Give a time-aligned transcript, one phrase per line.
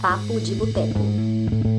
[0.00, 1.75] Papo de Boteco.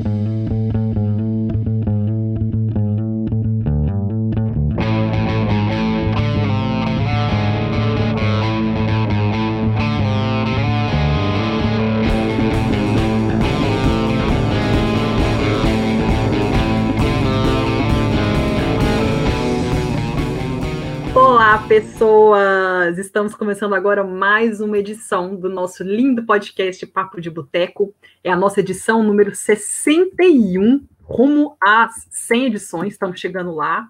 [23.18, 27.92] Estamos começando agora mais uma edição do nosso lindo podcast Papo de Boteco.
[28.24, 33.90] É a nossa edição número 61, rumo às 100 edições, estamos chegando lá.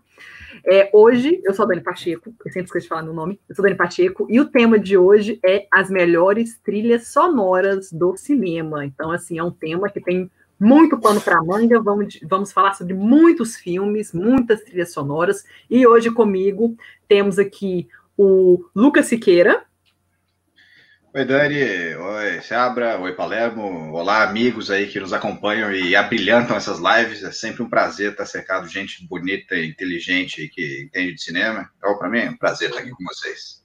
[0.66, 3.54] É, hoje, eu sou a Dani Pacheco, eu sempre esqueço de falar meu nome, eu
[3.54, 8.85] sou Dani Pacheco, e o tema de hoje é as melhores trilhas sonoras do cinema.
[8.85, 11.82] Então, assim, é um tema que tem muito pano para manga.
[11.82, 15.44] Vamos, vamos falar sobre muitos filmes, muitas trilhas sonoras.
[15.70, 16.76] E hoje comigo
[17.07, 19.63] temos aqui o Lucas Siqueira.
[21.13, 21.95] Oi, Dani.
[21.95, 22.99] Oi, Seabra.
[22.99, 23.93] Oi, Palermo.
[23.93, 27.23] Olá, amigos aí que nos acompanham e abrilhantam essas lives.
[27.23, 31.70] É sempre um prazer estar cercado de gente bonita, inteligente e que entende de cinema.
[31.77, 33.63] Então, para mim, é um prazer estar aqui com vocês.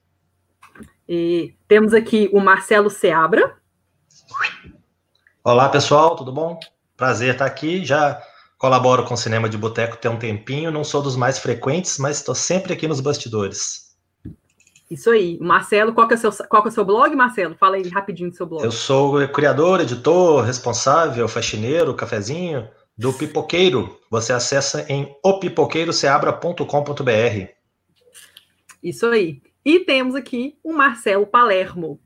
[1.08, 3.56] E temos aqui o Marcelo Seabra.
[5.42, 6.58] Olá, pessoal, tudo bom?
[6.96, 7.84] Prazer estar aqui.
[7.84, 8.22] Já
[8.56, 10.70] colaboro com o Cinema de Boteco tem um tempinho.
[10.70, 13.81] Não sou dos mais frequentes, mas estou sempre aqui nos bastidores.
[14.92, 15.38] Isso aí.
[15.40, 17.54] Marcelo, qual que, é o seu, qual que é o seu blog, Marcelo?
[17.54, 18.62] Fala aí rapidinho do seu blog.
[18.62, 23.98] Eu sou criador, editor, responsável, faxineiro, cafezinho do Pipoqueiro.
[24.10, 27.48] Você acessa em opipoqueiroceabra.com.br.
[28.82, 29.40] Isso aí.
[29.64, 31.98] E temos aqui o Marcelo Palermo.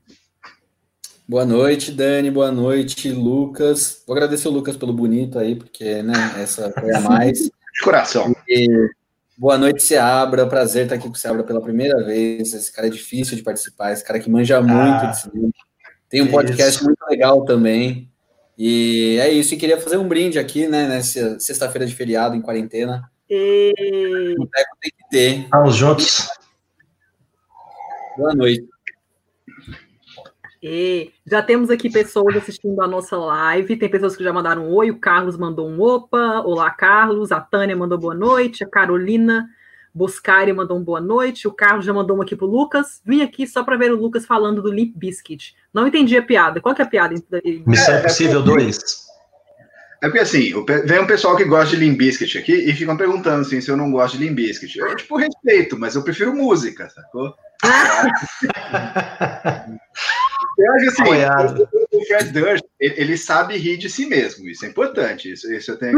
[1.27, 2.31] Boa noite, Dani.
[2.31, 4.01] Boa noite, Lucas.
[4.07, 7.51] Vou agradecer o Lucas pelo bonito aí, porque, né, essa foi a mais.
[7.77, 8.33] De coração.
[8.47, 8.89] E
[9.37, 10.47] boa noite, Seabra.
[10.47, 12.53] Prazer estar aqui com o Seabra pela primeira vez.
[12.53, 15.51] Esse cara é difícil de participar, esse cara que manja muito Ah, de cinema.
[16.09, 16.85] Tem um podcast isso.
[16.85, 18.09] muito legal também.
[18.57, 19.53] E é isso.
[19.53, 23.09] E queria fazer um brinde aqui, né, nessa sexta-feira de feriado, em quarentena.
[23.29, 24.33] E...
[24.37, 25.39] O boteco tem que ter.
[25.41, 26.27] Estamos juntos.
[28.17, 28.67] Boa noite.
[30.69, 33.77] E já temos aqui pessoas assistindo a nossa live.
[33.77, 34.91] Tem pessoas que já mandaram um oi.
[34.91, 36.41] O Carlos mandou um opa.
[36.41, 37.31] Olá, Carlos.
[37.31, 38.65] A Tânia mandou boa noite.
[38.65, 39.47] A Carolina
[39.93, 41.47] Boscari mandou um boa noite.
[41.47, 43.01] O Carlos já mandou uma aqui pro Lucas.
[43.05, 45.55] Vim aqui só para ver o Lucas falando do Limp Biscuit.
[45.73, 46.59] Não entendi a piada.
[46.59, 47.15] Qual que é a piada?
[47.65, 49.07] Missão É, é Impossível porque- 2.
[50.03, 50.53] É porque assim,
[50.85, 53.89] vem um pessoal que gosta de Limbiskit aqui e ficam perguntando assim, se eu não
[53.89, 54.77] gosto de Limbiskit.
[54.77, 57.33] Eu, tipo, respeito, mas eu prefiro música, sacou?
[60.57, 61.69] Eu acho assim, Apoiado.
[61.91, 65.77] o Fred Durst, ele, sabe rir de si mesmo, isso é importante, isso, isso eu
[65.77, 65.95] tenho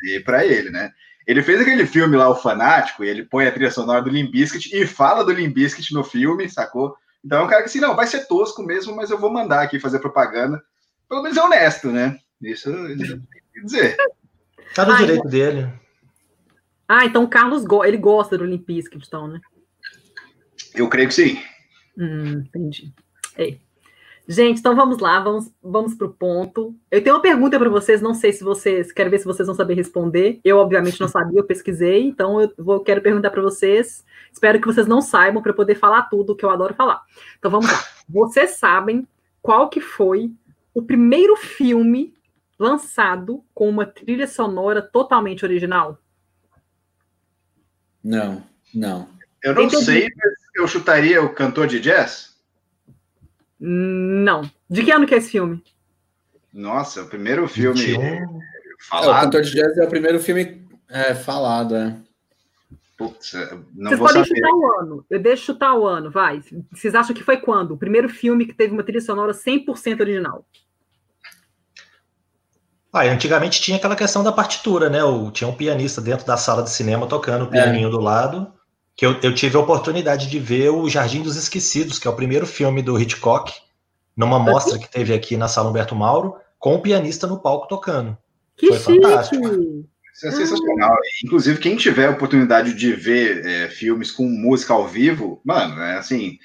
[0.00, 0.90] que para ele, né?
[1.26, 4.74] Ele fez aquele filme lá, O Fanático, e ele põe a trilha sonora do Limbiskit
[4.74, 6.96] e fala do Limbiskit no filme, sacou?
[7.22, 9.62] Então é um cara que assim, não, vai ser tosco mesmo, mas eu vou mandar
[9.62, 10.62] aqui fazer propaganda.
[11.08, 12.18] Pelo menos é honesto, né?
[12.40, 13.20] Isso, isso
[13.52, 13.96] que dizer.
[14.74, 15.68] Tá no Ai, direito dele.
[16.88, 19.40] Ah, então o Carlos go ele gosta do Limp Bizkit, então, né?
[20.74, 21.42] Eu creio que sim.
[21.98, 22.92] Hum, entendi.
[23.36, 23.58] É.
[24.30, 26.76] Gente, então vamos lá, vamos, vamos para o ponto.
[26.90, 29.56] Eu tenho uma pergunta para vocês, não sei se vocês, quero ver se vocês vão
[29.56, 30.38] saber responder.
[30.44, 34.04] Eu, obviamente, não sabia, eu pesquisei, então eu vou, quero perguntar para vocês.
[34.30, 37.02] Espero que vocês não saibam para poder falar tudo que eu adoro falar.
[37.38, 37.82] Então vamos lá.
[38.06, 39.08] Vocês sabem
[39.40, 40.30] qual que foi
[40.74, 42.12] o primeiro filme
[42.58, 45.98] lançado com uma trilha sonora totalmente original?
[48.04, 48.42] Não,
[48.74, 49.08] não.
[49.42, 49.84] Eu não Entendi.
[49.86, 52.37] sei, mas eu chutaria o cantor de jazz.
[53.60, 54.42] Não.
[54.68, 55.62] De que ano que é esse filme?
[56.52, 58.02] Nossa, o primeiro filme 21.
[58.02, 58.38] É, o
[58.88, 59.24] falado.
[59.24, 61.96] Cantor de Jazz é o primeiro filme é, falado, é.
[62.96, 63.32] Putz,
[63.74, 64.36] não Vocês vou podem saber.
[64.36, 65.06] chutar o ano.
[65.08, 66.42] Eu deixo chutar o ano, vai.
[66.72, 67.72] Vocês acham que foi quando?
[67.72, 70.44] O primeiro filme que teve uma trilha sonora 100% original.
[72.92, 75.04] Ah, antigamente tinha aquela questão da partitura, né?
[75.04, 78.52] O, tinha um pianista dentro da sala de cinema tocando o pianinho do lado.
[78.98, 82.16] Que eu, eu tive a oportunidade de ver o Jardim dos Esquecidos, que é o
[82.16, 83.52] primeiro filme do Hitchcock,
[84.16, 88.18] numa mostra que teve aqui na sala Humberto Mauro, com o pianista no palco tocando.
[88.56, 89.00] Que Foi chique!
[89.00, 89.46] fantástico.
[90.12, 90.96] Isso é sensacional.
[91.24, 95.96] Inclusive, quem tiver a oportunidade de ver é, filmes com música ao vivo, mano, é
[95.96, 96.36] assim,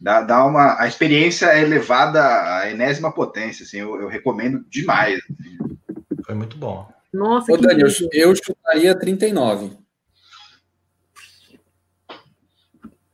[0.00, 0.82] dá, dá uma.
[0.82, 5.20] A experiência é elevada à enésima potência, assim, eu, eu recomendo demais.
[6.26, 6.88] Foi muito bom.
[7.14, 9.78] Nossa, Ô, que Dani, eu, eu chutaria 39.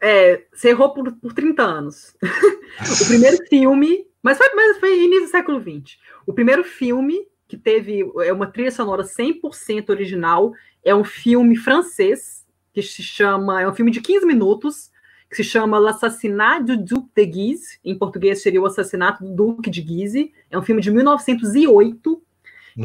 [0.07, 2.17] É, você errou por, por 30 anos.
[2.23, 5.99] o primeiro filme, mas foi, mas foi início do século XX.
[6.27, 10.53] O primeiro filme que teve é uma trilha sonora 100% original
[10.85, 14.97] é um filme francês que se chama, é um filme de 15 minutos que
[15.29, 19.69] que se chama L'Assassinat du Duc de Guise, em português seria O Assassinato do Duque
[19.69, 20.33] de Guise.
[20.51, 22.23] É um filme de 1908,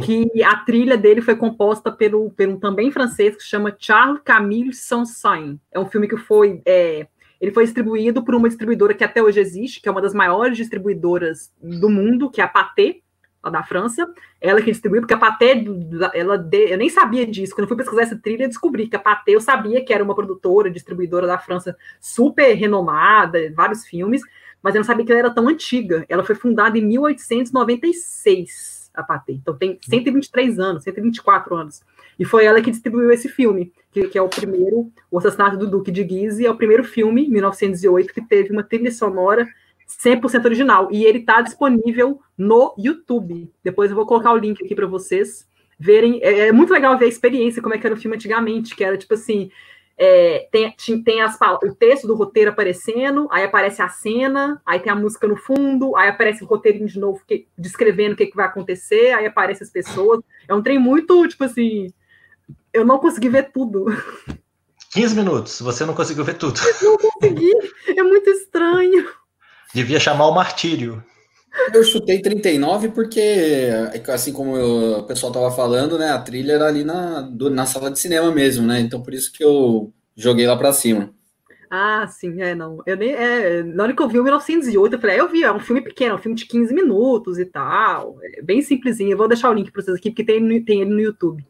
[0.04, 5.60] que a trilha dele foi composta pelo, pelo também francês que chama Charles Camille Sansain.
[5.72, 7.08] É um filme que foi é,
[7.42, 10.56] ele foi distribuído por uma distribuidora que até hoje existe, que é uma das maiores
[10.56, 12.98] distribuidoras do mundo, que é a Pathé,
[13.44, 14.08] lá da França.
[14.40, 15.66] Ela que distribuiu, porque a Pathé,
[16.14, 17.56] ela eu nem sabia disso.
[17.56, 20.04] Quando eu fui pesquisar essa trilha, eu descobri que a Pathé, eu sabia que era
[20.04, 24.22] uma produtora, distribuidora da França super renomada, vários filmes,
[24.62, 26.06] mas eu não sabia que ela era tão antiga.
[26.08, 29.34] Ela foi fundada em 1896 a Pathé.
[29.34, 31.82] Então tem 123 anos, 124 anos.
[32.20, 35.68] E foi ela que distribuiu esse filme, que, que é o primeiro, O Assassinato do
[35.68, 39.48] Duque de Guise, é o primeiro filme, 1908, que teve uma trilha sonora
[39.88, 40.90] 100% original.
[40.92, 43.52] E ele está disponível no YouTube.
[43.64, 45.48] Depois eu vou colocar o link aqui para vocês
[45.80, 46.20] verem.
[46.22, 48.84] É, é, muito legal ver a experiência, como é que era o filme antigamente, que
[48.84, 49.50] era tipo assim.
[50.03, 54.92] É, tem, tem as, o texto do roteiro aparecendo, aí aparece a cena, aí tem
[54.92, 58.36] a música no fundo, aí aparece o roteirinho de novo que, descrevendo o que, que
[58.36, 60.21] vai acontecer, aí aparecem as pessoas.
[60.48, 61.94] É um trem muito, tipo assim,
[62.74, 63.86] eu não consegui ver tudo.
[64.92, 66.59] 15 minutos, você não conseguiu ver tudo.
[66.81, 67.54] Eu não consegui,
[67.95, 69.07] é muito estranho.
[69.71, 71.04] Devia chamar o martírio.
[71.74, 73.69] Eu chutei 39 porque,
[74.07, 77.65] assim como eu, o pessoal estava falando, né, a trilha era ali na, do, na
[77.65, 78.80] sala de cinema mesmo, né?
[78.80, 81.13] Então por isso que eu joguei lá para cima.
[81.69, 82.81] Ah, sim, é, não.
[82.86, 85.44] Eu nem, é, na hora que eu vi o 1908, eu falei, é, eu vi,
[85.44, 89.12] é um filme pequeno, é um filme de 15 minutos e tal, é bem simplesinho.
[89.12, 91.45] Eu vou deixar o link para vocês aqui, porque tem, tem ele no YouTube.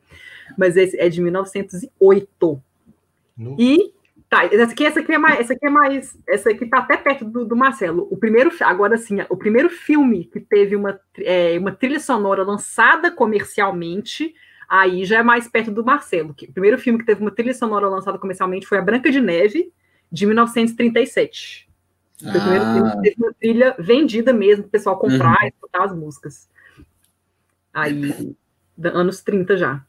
[0.57, 2.61] Mas esse é de 1908.
[3.35, 3.55] No...
[3.59, 3.93] E
[4.31, 6.95] Tá, essa aqui, essa aqui é mais, essa aqui é mais, essa aqui tá até
[6.95, 8.07] perto do, do Marcelo.
[8.09, 13.11] O primeiro, agora sim, o primeiro filme que teve uma, é, uma trilha sonora lançada
[13.11, 14.33] comercialmente,
[14.69, 16.33] aí já é mais perto do Marcelo.
[16.33, 19.19] Que, o primeiro filme que teve uma trilha sonora lançada comercialmente foi A Branca de
[19.19, 19.73] Neve,
[20.09, 21.67] de 1937.
[22.21, 22.37] Foi ah.
[22.37, 25.45] o primeiro filme que teve uma trilha vendida mesmo, para o pessoal comprar uhum.
[25.45, 26.49] e escutar as músicas.
[27.73, 28.33] Aí,
[28.81, 29.83] anos 30 já.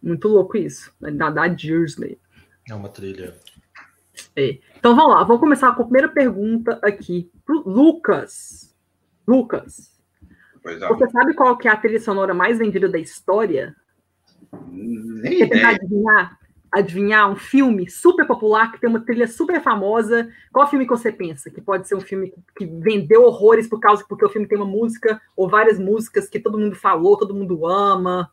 [0.00, 0.94] Muito louco isso.
[1.00, 2.16] Da, da Disney.
[2.70, 3.34] É uma trilha
[4.36, 4.58] é.
[4.78, 8.74] Então vamos lá, vamos começar com a primeira pergunta aqui pro Lucas.
[9.26, 9.92] Lucas,
[10.66, 10.88] é.
[10.88, 13.74] você sabe qual que é a trilha sonora mais vendida da história?
[14.70, 16.38] Nem Quer tentar adivinhar?
[16.70, 20.28] Adivinhar um filme super popular que tem uma trilha super famosa.
[20.52, 21.48] Qual filme que você pensa?
[21.48, 24.66] Que pode ser um filme que vendeu horrores por causa porque o filme tem uma
[24.66, 28.28] música ou várias músicas que todo mundo falou, todo mundo ama.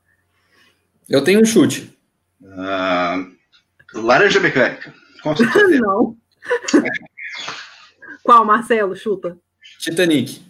[1.08, 1.96] Eu tenho um chute.
[2.42, 3.32] Uh,
[3.94, 4.92] laranja mecânica.
[5.24, 5.80] Com certeza.
[5.80, 6.18] Não.
[8.24, 8.96] Qual, Marcelo?
[8.96, 9.38] Chuta.
[9.80, 10.42] Titanic.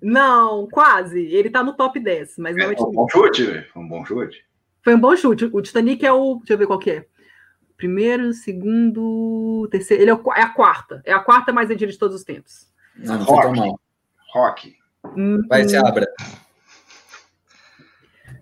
[0.00, 1.20] Não, quase.
[1.26, 4.04] Ele tá no top 10, mas não é, é um bom chute, foi um bom
[4.04, 4.44] chute.
[4.82, 5.50] Foi um bom chute.
[5.52, 6.36] O Titanic é o.
[6.36, 7.06] Deixa eu ver qual que é.
[7.76, 10.02] Primeiro, segundo, terceiro.
[10.02, 11.02] Ele é, o, é a quarta.
[11.04, 12.68] É a quarta mais vendida de todos os tempos.
[12.96, 13.74] Não, não Rock.
[14.32, 14.76] Rock.
[15.16, 16.06] Hum, Vai, se abra.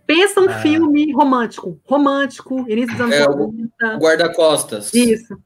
[0.07, 0.59] Pensa um ah.
[0.61, 1.81] filme romântico.
[1.85, 3.99] Romântico, início dos anos é, 90.
[3.99, 4.95] Guarda-costas.
[4.95, 5.37] Isso.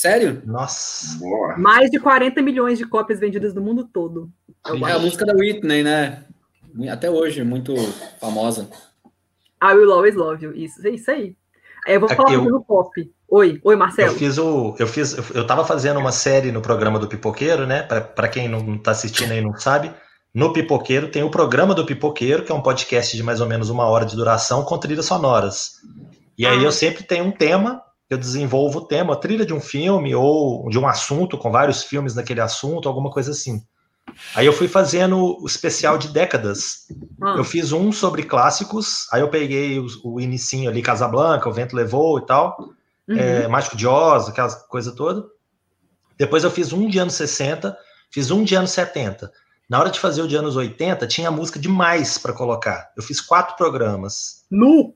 [0.00, 0.40] Sério?
[0.46, 1.18] Nossa.
[1.18, 1.58] Boa.
[1.58, 4.30] Mais de 40 milhões de cópias vendidas no mundo todo.
[4.66, 6.24] É a música da Whitney, né?
[6.90, 7.74] Até hoje, muito
[8.18, 8.66] famosa.
[9.62, 10.54] I Will Always Love You.
[10.54, 11.36] Isso, é isso aí.
[11.86, 12.42] aí eu vou falar eu...
[12.44, 12.90] no pop.
[13.28, 14.12] Oi, oi, Marcelo.
[14.12, 14.74] Eu fiz o.
[14.78, 15.14] Eu fiz.
[15.34, 17.82] Eu tava fazendo uma série no programa do Pipoqueiro, né?
[17.82, 19.92] Para quem não tá assistindo aí não sabe.
[20.32, 23.68] No Pipoqueiro tem o programa do Pipoqueiro, que é um podcast de mais ou menos
[23.68, 25.72] uma hora de duração com trilhas sonoras.
[26.38, 26.62] E aí ah.
[26.62, 30.68] eu sempre tenho um tema eu desenvolvo o tema, a trilha de um filme ou
[30.68, 33.62] de um assunto, com vários filmes naquele assunto, alguma coisa assim.
[34.34, 36.88] Aí eu fui fazendo o especial de décadas.
[37.22, 37.34] Ah.
[37.38, 41.76] Eu fiz um sobre clássicos, aí eu peguei o, o inicinho ali, Casablanca, O Vento
[41.76, 42.56] Levou e tal,
[43.08, 43.16] uhum.
[43.16, 45.24] é, Mágico de Oz, aquela coisa toda.
[46.18, 47.76] Depois eu fiz um de anos 60,
[48.10, 49.30] fiz um de anos 70.
[49.68, 52.90] Na hora de fazer o de anos 80, tinha música demais para colocar.
[52.96, 54.44] Eu fiz quatro programas.
[54.50, 54.92] Nu!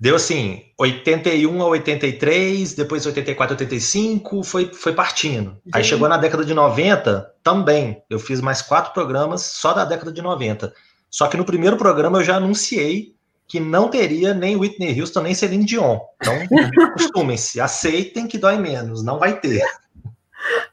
[0.00, 5.56] Deu assim, 81 a 83, depois 84 a 85, foi, foi partindo.
[5.72, 8.00] Aí chegou na década de 90, também.
[8.08, 10.72] Eu fiz mais quatro programas só da década de 90.
[11.10, 13.14] Só que no primeiro programa eu já anunciei
[13.48, 15.98] que não teria nem Whitney Houston, nem Celine Dion.
[16.20, 16.34] Então,
[16.84, 19.62] acostumem-se, aceitem que dói menos, não vai ter.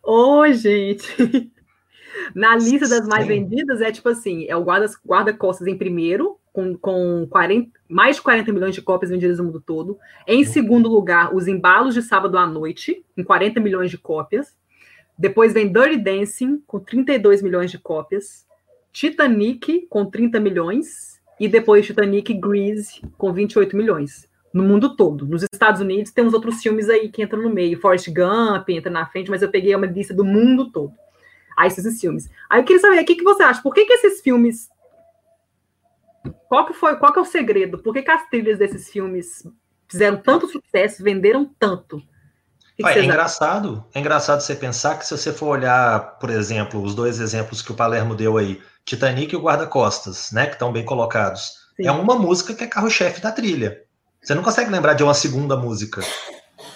[0.03, 1.07] Ô, oh, gente!
[2.35, 3.29] Na lista das mais Sim.
[3.29, 8.21] vendidas é tipo assim: é o guarda-costas guarda em primeiro, com, com 40, mais de
[8.21, 9.99] 40 milhões de cópias vendidas no mundo todo.
[10.25, 10.45] Em uhum.
[10.45, 14.55] segundo lugar, Os Embalos de Sábado à Noite, com 40 milhões de cópias.
[15.17, 18.45] Depois vem Dirty Dancing, com 32 milhões de cópias.
[18.93, 21.21] Titanic, com 30 milhões.
[21.37, 24.29] E depois Titanic Grease, com 28 milhões.
[24.53, 25.25] no mundo todo.
[25.25, 27.77] Nos Estados Unidos tem uns outros filmes aí que entram no meio.
[27.81, 30.93] Forrest Gump entra na frente, mas eu peguei uma lista do mundo todo.
[31.57, 32.29] Aí esses filmes.
[32.49, 33.61] Aí eu queria saber, o que, que você acha?
[33.61, 34.69] Por que, que esses filmes.
[36.47, 37.77] Qual que foi, qual que é o segredo?
[37.79, 39.43] Por que, que as trilhas desses filmes
[39.87, 42.01] fizeram tanto sucesso, venderam tanto?
[42.75, 46.81] Que que é engraçado, é engraçado você pensar que se você for olhar, por exemplo,
[46.81, 50.73] os dois exemplos que o Palermo deu aí, Titanic e o Guarda-Costas, né, que estão
[50.73, 51.53] bem colocados.
[51.77, 51.87] Sim.
[51.87, 53.81] É uma música que é carro-chefe da trilha.
[54.21, 56.01] Você não consegue lembrar de uma segunda música.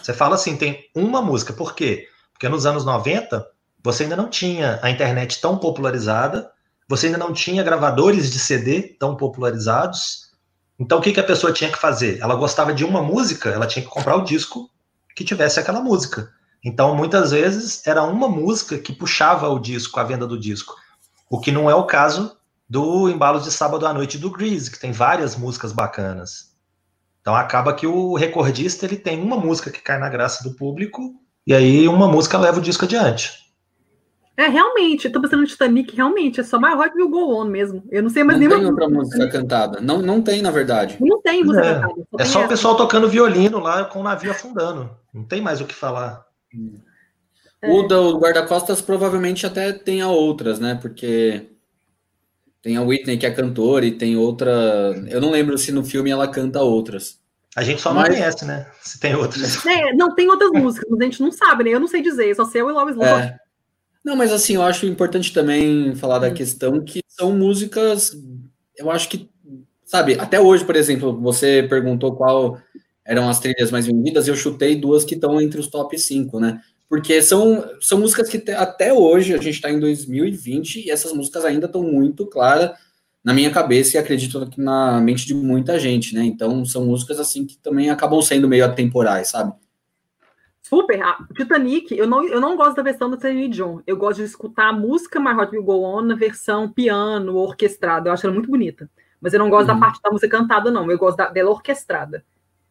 [0.01, 1.51] Você fala assim, tem uma música.
[1.51, 2.08] Por quê?
[2.32, 3.46] Porque nos anos 90,
[3.84, 6.50] você ainda não tinha a internet tão popularizada,
[6.89, 10.31] você ainda não tinha gravadores de CD tão popularizados.
[10.79, 12.19] Então, o que, que a pessoa tinha que fazer?
[12.19, 14.67] Ela gostava de uma música, ela tinha que comprar o disco
[15.15, 16.31] que tivesse aquela música.
[16.65, 20.75] Então, muitas vezes, era uma música que puxava o disco, a venda do disco.
[21.29, 22.36] O que não é o caso
[22.67, 26.55] do Embalos de Sábado à Noite do Grease, que tem várias músicas bacanas.
[27.22, 31.13] Então, acaba que o recordista ele tem uma música que cai na graça do público,
[31.46, 33.49] e aí uma música leva o disco adiante.
[34.39, 37.43] É, realmente, eu tô pensando no Titanic, realmente, é só My Heart Will Go On
[37.43, 37.84] mesmo.
[37.91, 38.63] Eu não sei mais não nenhuma.
[38.63, 39.81] Não tem outra música cantada.
[39.81, 40.96] Não, não tem, na verdade.
[41.01, 41.74] Não tem música é.
[41.74, 41.93] cantada.
[41.93, 42.46] Só é só essa.
[42.46, 44.89] o pessoal tocando violino lá com o navio afundando.
[45.13, 46.25] Não tem mais o que falar.
[47.62, 47.69] É.
[47.69, 50.79] O do guarda-costas provavelmente até tenha outras, né?
[50.81, 51.48] Porque
[52.62, 54.50] tem a Whitney que é cantora e tem outra.
[55.10, 57.19] Eu não lembro se no filme ela canta outras.
[57.58, 58.08] A gente só mas...
[58.08, 58.67] não conhece, né?
[58.79, 59.65] Se tem outras.
[59.67, 61.72] É, não, tem outras músicas, mas a gente não sabe, né?
[61.72, 63.24] Eu não sei dizer, só sei o Love Love.
[63.24, 63.49] É.
[64.10, 66.34] Não, mas assim, eu acho importante também falar da hum.
[66.34, 68.18] questão que são músicas,
[68.75, 69.30] eu acho que,
[69.86, 72.60] sabe, até hoje, por exemplo, você perguntou qual
[73.06, 76.60] eram as trilhas mais vendidas, eu chutei duas que estão entre os top 5, né?
[76.89, 81.46] Porque são, são músicas que até hoje, a gente está em 2020, e essas músicas
[81.46, 82.72] ainda estão muito claras
[83.24, 86.24] na minha cabeça e acredito que na mente de muita gente, né?
[86.24, 89.54] Então são músicas assim que também acabam sendo meio atemporais, sabe?
[90.69, 91.01] Super.
[91.01, 93.81] A Titanic, eu não, eu não gosto da versão do Celine John.
[93.88, 98.07] Eu gosto de escutar a música My Heart Will Go On na versão piano, orquestrada.
[98.07, 98.88] Eu acho ela muito bonita.
[99.19, 99.79] Mas eu não gosto uhum.
[99.79, 100.89] da parte da música cantada, não.
[100.91, 102.23] Eu gosto da, dela orquestrada.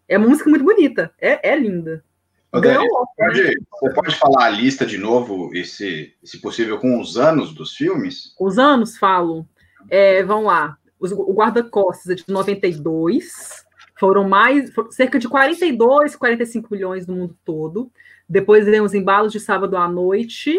[0.06, 1.12] É uma música muito bonita.
[1.20, 2.04] É, é linda.
[2.52, 3.52] Dani, pode, né?
[3.80, 7.74] Você pode falar a lista de novo, e se, se possível, com os anos dos
[7.74, 8.32] filmes?
[8.38, 9.44] Os anos, falo.
[9.90, 10.78] É, vamos lá.
[11.00, 13.66] o Guarda-Costas é de 92.
[13.98, 17.90] Foram mais, cerca de 42, 45 milhões no mundo todo.
[18.28, 20.56] Depois vem os embalos de sábado à noite.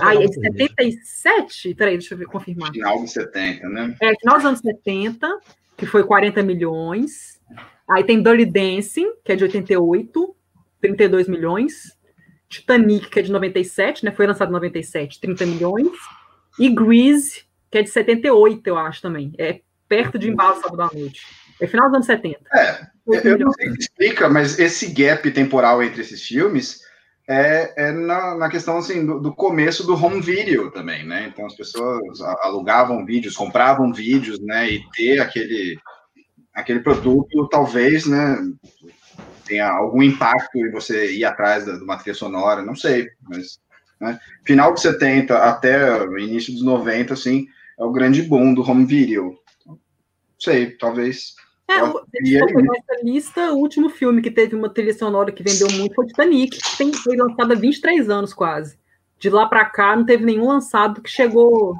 [0.00, 1.74] Aí, é de 77?
[1.74, 2.72] Peraí, deixa eu ver, confirmar.
[2.72, 3.94] Final dos 70, né?
[4.00, 5.28] É, final dos anos 70,
[5.76, 7.40] que foi 40 milhões.
[7.88, 10.34] Aí tem Dirty Dancing, que é de 88,
[10.80, 11.96] 32 milhões.
[12.48, 14.10] Titanic, que é de 97, né?
[14.10, 15.92] Foi lançado em 97, 30 milhões.
[16.58, 19.32] E Grease, que é de 78, eu acho também.
[19.38, 21.26] É perto de Embalo Sábado à Noite.
[21.60, 22.40] É final dos anos 70.
[22.54, 22.86] É,
[23.24, 26.80] eu não sei se explica, mas esse gap temporal entre esses filmes
[27.28, 31.26] é, é na, na, questão assim, do, do, começo do home video também, né?
[31.28, 34.70] Então as pessoas alugavam vídeos, compravam vídeos, né?
[34.70, 35.78] E ter aquele,
[36.54, 38.38] aquele produto, talvez, né?
[39.44, 43.58] Tenha algum impacto em você ir atrás de uma trilha sonora, não sei, mas
[44.00, 44.18] né?
[44.44, 47.46] final dos 70 até início dos 90, assim,
[47.78, 49.36] é o grande boom do home video.
[49.66, 49.78] Não
[50.38, 51.34] sei, talvez
[51.68, 56.06] é, nessa lista, o último filme que teve uma trilha sonora que vendeu muito foi
[56.06, 58.78] Titanic, que tem, foi lançado há 23 anos quase.
[59.18, 61.74] De lá para cá, não teve nenhum lançado que chegou.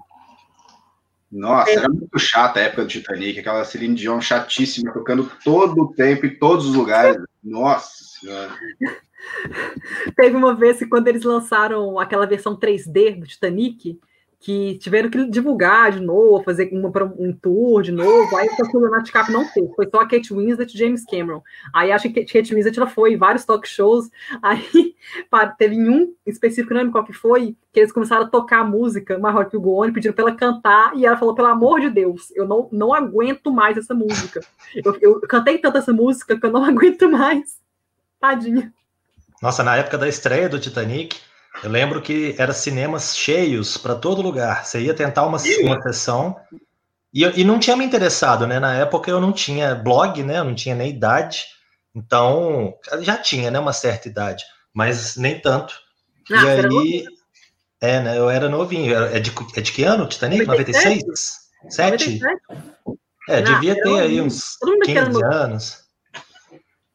[1.31, 1.75] Nossa, é.
[1.75, 6.27] era muito chata a época do Titanic, aquela Celine Dion chatíssima, tocando todo o tempo
[6.27, 7.17] em todos os lugares.
[7.43, 8.53] Nossa Senhora.
[10.17, 13.99] Teve uma vez que quando eles lançaram aquela versão 3D do Titanic,
[14.47, 16.89] que tiveram que divulgar de novo, fazer uma,
[17.19, 20.73] um tour de novo, aí o Leonardo DiCaprio não fez, foi só a Kate Winslet
[20.73, 21.43] e James Cameron.
[21.75, 24.09] Aí acho que Kate Winslet ela foi em vários talk shows,
[24.41, 24.95] aí
[25.59, 29.19] teve um específico, não lembro qual que foi, que eles começaram a tocar a música,
[29.19, 32.47] My Heart Will pediram para ela cantar, e ela falou, pelo amor de Deus, eu
[32.47, 34.43] não, não aguento mais essa música.
[34.77, 37.59] Eu, eu cantei tanto essa música que eu não aguento mais.
[38.21, 38.73] Tadinha.
[39.43, 41.17] Nossa, na época da estreia do Titanic,
[41.63, 44.65] eu lembro que era cinemas cheios para todo lugar.
[44.65, 46.37] Você ia tentar uma, uma sessão
[47.13, 48.61] e, e não tinha me interessado, né?
[48.61, 50.39] Na época eu não tinha blog, né?
[50.39, 51.47] Eu não tinha nem idade.
[51.95, 53.59] Então, já tinha, né?
[53.59, 54.45] Uma certa idade,
[54.75, 55.75] mas nem tanto.
[56.31, 57.05] Ah, e aí,
[57.81, 58.19] é, né?
[58.19, 58.95] Eu era novinho.
[58.95, 60.45] É de, é de que ano, Titanic?
[60.45, 61.03] 96?
[61.71, 62.21] 7?
[63.29, 65.87] É, devia ter aí uns 15 anos.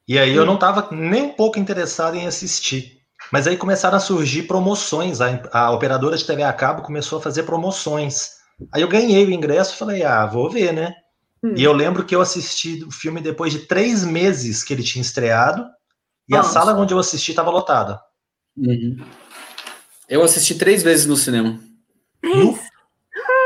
[0.07, 3.00] E aí eu não estava nem um pouco interessado em assistir.
[3.31, 5.21] Mas aí começaram a surgir promoções.
[5.21, 8.31] A, a, operadora de TV a cabo começou a fazer promoções.
[8.71, 10.93] Aí eu ganhei o ingresso e falei, ah, vou ver, né?
[11.43, 11.53] Hum.
[11.55, 15.01] E eu lembro que eu assisti o filme depois de três meses que ele tinha
[15.01, 15.65] estreado,
[16.29, 16.49] e Nossa.
[16.49, 17.99] a sala onde eu assisti estava lotada.
[18.55, 18.97] Uhum.
[20.07, 21.59] Eu assisti três vezes no cinema.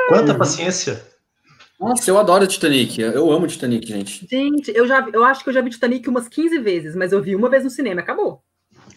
[0.09, 0.37] Quanta uhum.
[0.37, 1.01] paciência!
[1.79, 2.99] Nossa, eu adoro Titanic.
[2.99, 4.27] Eu amo Titanic, gente.
[4.29, 7.21] Gente, eu já eu acho que eu já vi Titanic umas 15 vezes, mas eu
[7.21, 8.41] vi uma vez no cinema, acabou.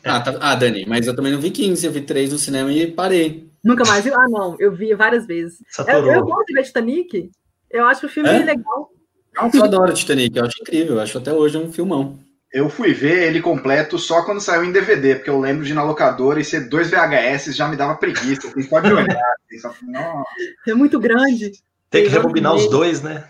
[0.04, 2.72] Ah, tá, ah, Dani, mas eu também não vi 15, eu vi três no cinema
[2.72, 3.48] e parei.
[3.62, 4.12] Nunca mais vi?
[4.12, 5.58] Ah, não, eu vi várias vezes.
[5.86, 7.30] Eu, eu, gosto de ver Titanic.
[7.70, 8.38] Eu acho o filme é?
[8.38, 8.90] legal.
[9.36, 12.18] Nossa, eu adoro Titanic, eu acho incrível, eu acho até hoje um filmão.
[12.50, 15.74] Eu fui ver ele completo só quando saiu em DVD, porque eu lembro de ir
[15.74, 18.50] na locadora e ser dois VHS já me dava preguiça.
[18.50, 19.34] Tem só de olhar.
[19.60, 19.74] Só...
[20.66, 21.52] É muito grande.
[21.90, 23.24] Tem que rebobinar os dois, né?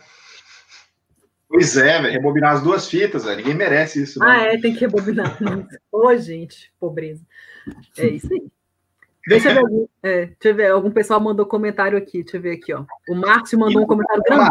[1.49, 3.38] Pois é, véio, rebobinar as duas fitas, véio.
[3.38, 4.23] ninguém merece isso.
[4.23, 5.38] Ah, é, tem que rebobinar.
[5.90, 7.25] Ô, oh, gente, pobreza.
[7.97, 8.47] É isso aí.
[9.26, 12.40] Deixa eu ver, algum, é, deixa eu ver, algum pessoal mandou comentário aqui, deixa eu
[12.40, 12.85] ver aqui, ó.
[13.09, 14.50] O Márcio mandou um comentário grande.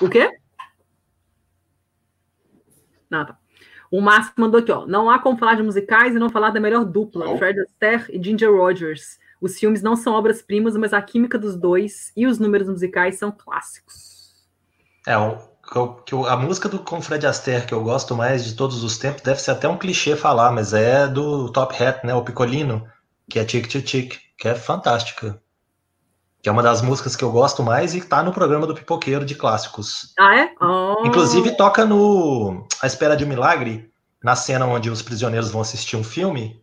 [0.00, 0.30] O quê?
[3.08, 3.38] Nada.
[3.90, 4.86] O Márcio mandou aqui, ó.
[4.86, 7.38] Não há como falar de musicais e não falar da melhor dupla, oh.
[7.38, 9.18] Fred Astaire e Ginger Rogers.
[9.40, 13.30] Os filmes não são obras-primas, mas a química dos dois e os números musicais são
[13.30, 14.15] clássicos.
[15.06, 15.38] É, o,
[16.04, 19.22] que a música do com Fred Astaire que eu gosto mais de todos os tempos
[19.22, 22.14] deve ser até um clichê falar, mas é do Top Hat, né?
[22.14, 22.86] O Picolino,
[23.28, 25.40] que é Tic Tic Tic, que é fantástica.
[26.42, 29.24] Que é uma das músicas que eu gosto mais e tá no programa do Pipoqueiro
[29.24, 30.12] de clássicos.
[30.18, 30.54] Ah, é?
[30.60, 31.06] Oh.
[31.06, 33.90] Inclusive toca no A Espera de um Milagre,
[34.22, 36.62] na cena onde os prisioneiros vão assistir um filme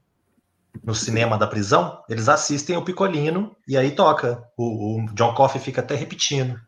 [0.83, 4.43] no cinema da prisão, eles assistem o Picolino e aí toca.
[4.57, 6.59] O, o John Coffey fica até repetindo.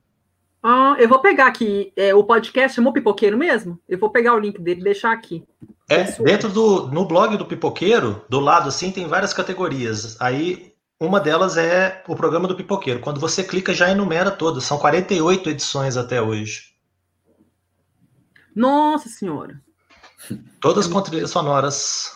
[0.68, 1.94] Ah, eu vou pegar aqui.
[1.96, 3.80] É, o podcast chamou Pipoqueiro mesmo?
[3.88, 5.48] Eu vou pegar o link dele e deixar aqui.
[5.88, 6.88] É, dentro do.
[6.88, 10.20] No blog do Pipoqueiro, do lado assim, tem várias categorias.
[10.20, 13.00] Aí, uma delas é o programa do Pipoqueiro.
[13.00, 14.64] Quando você clica, já enumera todas.
[14.64, 16.74] São 48 edições até hoje.
[18.56, 19.62] Nossa Senhora!
[20.60, 22.16] Todas com trilhas sonoras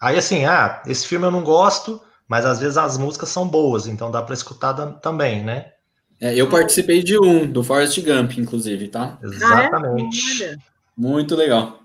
[0.00, 3.86] Aí assim, ah, esse filme eu não gosto, mas às vezes as músicas são boas,
[3.86, 5.72] então dá para escutar também, né?
[6.20, 9.18] É, eu participei de um, do Forrest Gump, inclusive, tá?
[9.22, 10.44] Exatamente.
[10.44, 10.56] Ah, é?
[10.96, 11.80] Muito legal.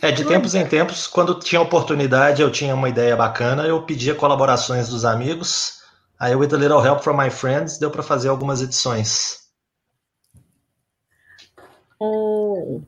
[0.00, 4.14] É, de tempos em tempos, quando tinha oportunidade, eu tinha uma ideia bacana, eu pedia
[4.14, 5.80] colaborações dos amigos.
[6.18, 9.40] Aí, with a little help from my friends, deu para fazer algumas edições.
[11.98, 12.80] Oh,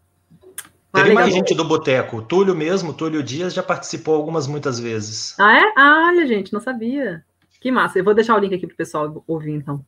[0.92, 2.20] Teve ah, mais gente do Boteco.
[2.20, 5.34] Túlio mesmo, Túlio Dias, já participou algumas muitas vezes.
[5.40, 5.72] Ah, é?
[5.76, 7.24] Ah, olha, gente, não sabia.
[7.60, 7.98] Que massa.
[7.98, 9.84] Eu vou deixar o link aqui pro pessoal ouvir, então.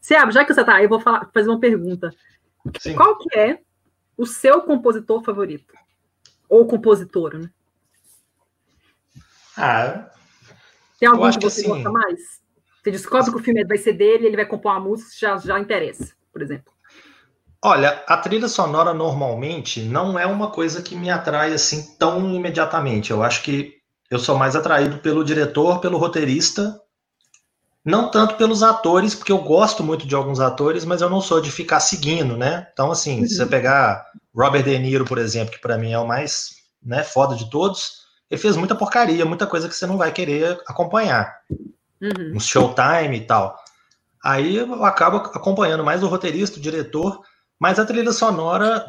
[0.00, 2.14] Seab, já que você tá aí, eu vou falar, fazer uma pergunta.
[2.78, 2.94] Sim.
[2.94, 3.58] Qual que é
[4.16, 5.74] o seu compositor favorito?
[6.48, 7.50] Ou compositor, né?
[9.56, 10.10] Ah,
[10.98, 12.20] Tem algum que você que, assim, gosta mais?
[12.82, 15.58] Você descobre que o filme vai ser dele, ele vai compor a música, já, já
[15.58, 16.72] interessa, por exemplo.
[17.62, 23.10] Olha, a trilha sonora normalmente não é uma coisa que me atrai assim tão imediatamente.
[23.10, 23.78] Eu acho que
[24.10, 26.78] eu sou mais atraído pelo diretor, pelo roteirista,
[27.84, 31.40] não tanto pelos atores, porque eu gosto muito de alguns atores, mas eu não sou
[31.40, 32.66] de ficar seguindo, né?
[32.72, 33.26] Então, assim, uhum.
[33.26, 37.02] se você pegar Robert De Niro, por exemplo, que para mim é o mais né,
[37.04, 41.40] foda de todos, ele fez muita porcaria, muita coisa que você não vai querer acompanhar.
[42.00, 42.36] Uhum.
[42.36, 43.56] Um showtime e tal.
[44.24, 47.20] Aí eu acabo acompanhando mais o roteirista, o diretor,
[47.60, 48.84] mas a trilha sonora,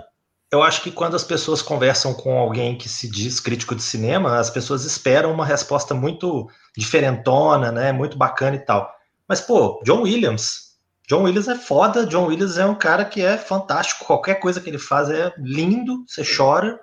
[0.56, 4.40] eu acho que quando as pessoas conversam com alguém que se diz crítico de cinema,
[4.40, 7.92] as pessoas esperam uma resposta muito diferentona, né?
[7.92, 8.90] Muito bacana e tal.
[9.28, 10.76] Mas, pô, John Williams.
[11.08, 14.70] John Williams é foda, John Williams é um cara que é fantástico, qualquer coisa que
[14.70, 16.80] ele faz é lindo, você chora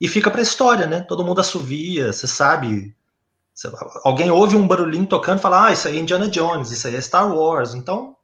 [0.00, 1.00] e fica pra história, né?
[1.00, 2.94] Todo mundo assovia, você sabe.
[4.04, 6.94] Alguém ouve um barulhinho tocando e fala, ah, isso aí é Indiana Jones, isso aí
[6.94, 7.74] é Star Wars.
[7.74, 8.14] Então,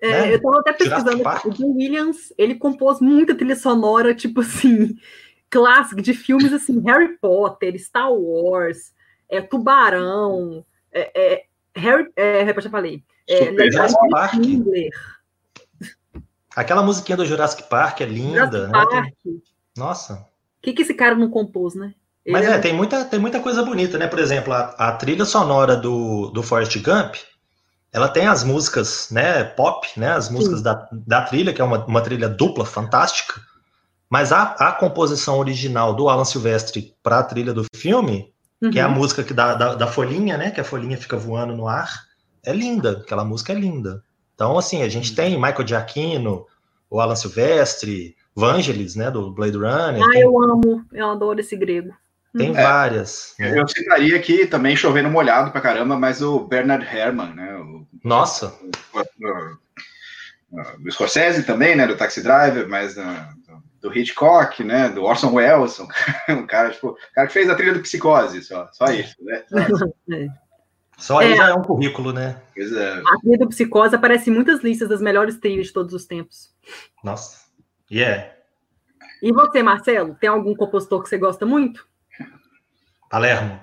[0.00, 0.32] é, né?
[0.32, 4.96] Eu estava até pesquisando, o John Williams, ele compôs muita trilha sonora, tipo assim,
[5.50, 8.92] clássica, de filmes assim, Harry Potter, Star Wars,
[9.28, 11.44] é, Tubarão, é, é,
[11.76, 14.34] Harry, é, eu já falei, é, Jurassic Park.
[16.56, 18.72] Aquela musiquinha do Jurassic Park é linda, né?
[18.72, 19.14] Park.
[19.76, 20.14] Nossa.
[20.14, 21.94] O que, que esse cara não compôs, né?
[22.24, 24.06] Ele Mas é, é, tem, muita, tem muita coisa bonita, né?
[24.06, 27.14] Por exemplo, a, a trilha sonora do, do Forrest Gump,
[27.92, 31.84] ela tem as músicas, né, pop, né, as músicas da, da trilha, que é uma,
[31.84, 33.40] uma trilha dupla fantástica,
[34.08, 38.70] mas a, a composição original do Alan Silvestre para a trilha do filme, uhum.
[38.70, 38.94] que é a uhum.
[38.94, 41.90] música que dá, da, da folhinha, né, que a folhinha fica voando no ar,
[42.44, 44.02] é linda, aquela música é linda.
[44.34, 46.46] Então, assim, a gente tem Michael Giacchino,
[46.88, 50.02] o Alan Silvestre, Vangelis, né, do Blade Runner.
[50.02, 50.22] Ah, tem...
[50.22, 51.92] eu amo, eu adoro esse grego.
[52.36, 53.34] Tem é, várias.
[53.38, 57.56] Eu citaria aqui também chovendo molhado pra caramba, mas o Bernard Herrmann, né?
[57.56, 58.54] O, Nossa!
[60.78, 61.86] do Scorsese também, né?
[61.86, 63.02] Do Taxi Driver, mas uh,
[63.80, 64.88] do Hitchcock, né?
[64.88, 65.80] Do Orson Welles,
[66.28, 69.44] um cara, tipo, cara que fez a trilha do Psicose, só, só isso, né?
[71.00, 71.36] Só aí é.
[71.36, 72.42] já é um currículo, né?
[72.54, 72.62] É.
[73.06, 76.54] A trilha do Psicose aparece em muitas listas das melhores trilhas de todos os tempos.
[77.02, 77.38] Nossa.
[77.90, 78.22] E yeah.
[78.22, 78.36] é.
[79.22, 81.88] E você, Marcelo, tem algum compositor que você gosta muito?
[83.10, 83.60] Palermo.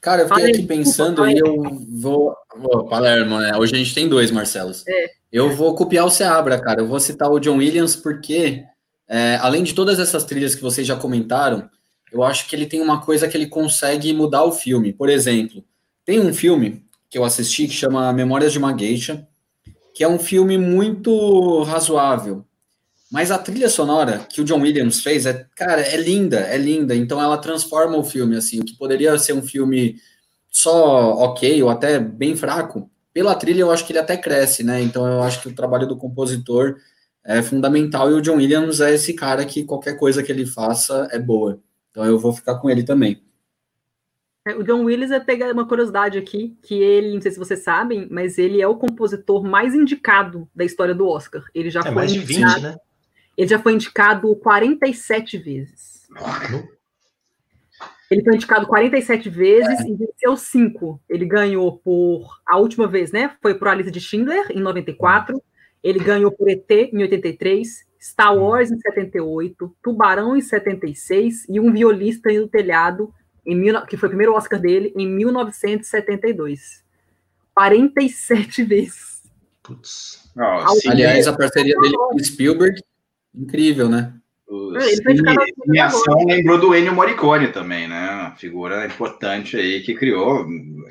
[0.00, 1.62] Cara, eu fiquei aqui pensando e eu
[1.98, 2.36] vou.
[2.62, 3.56] Oh, Palermo, né?
[3.56, 4.84] Hoje a gente tem dois Marcelos.
[4.86, 5.10] É.
[5.32, 6.82] Eu vou copiar o Seabra, cara.
[6.82, 8.62] Eu vou citar o John Williams porque,
[9.08, 11.68] é, além de todas essas trilhas que vocês já comentaram,
[12.12, 14.92] eu acho que ele tem uma coisa que ele consegue mudar o filme.
[14.92, 15.64] Por exemplo,
[16.04, 19.26] tem um filme que eu assisti que chama Memórias de uma Geisha,
[19.94, 22.44] que é um filme muito razoável.
[23.10, 26.94] Mas a trilha sonora que o John Williams fez é, cara, é linda, é linda.
[26.94, 29.96] Então ela transforma o filme, assim, o que poderia ser um filme
[30.48, 32.88] só ok ou até bem fraco.
[33.12, 34.80] Pela trilha eu acho que ele até cresce, né?
[34.80, 36.76] Então eu acho que o trabalho do compositor
[37.24, 41.08] é fundamental e o John Williams é esse cara que qualquer coisa que ele faça
[41.10, 41.60] é boa.
[41.90, 43.20] Então eu vou ficar com ele também.
[44.46, 47.62] É, o John Williams é pegar uma curiosidade aqui, que ele, não sei se vocês
[47.62, 51.44] sabem, mas ele é o compositor mais indicado da história do Oscar.
[51.52, 52.76] Ele já é foi mais de 20, né?
[53.40, 56.06] Ele já foi indicado 47 vezes.
[58.10, 59.88] Ele foi indicado 47 vezes é.
[59.88, 61.00] e venceu 5.
[61.08, 62.38] Ele ganhou por.
[62.46, 63.34] A última vez, né?
[63.40, 65.42] Foi por Alice de Schindler, em 94.
[65.82, 67.86] Ele ganhou por ET, em 83.
[67.98, 69.74] Star Wars, em 78.
[69.82, 71.46] Tubarão, em 76.
[71.48, 73.10] E Um Violista no Telhado,
[73.46, 76.84] em mil, que foi o primeiro Oscar dele, em 1972.
[77.54, 79.22] 47 vezes.
[79.62, 80.30] Putz.
[80.36, 82.82] Oh, Aliás, a parceria dele com Spielberg
[83.34, 84.14] Incrível, né?
[85.72, 88.10] Em ação lembrou do Ennio Morricone também, né?
[88.10, 90.44] Uma figura importante aí que criou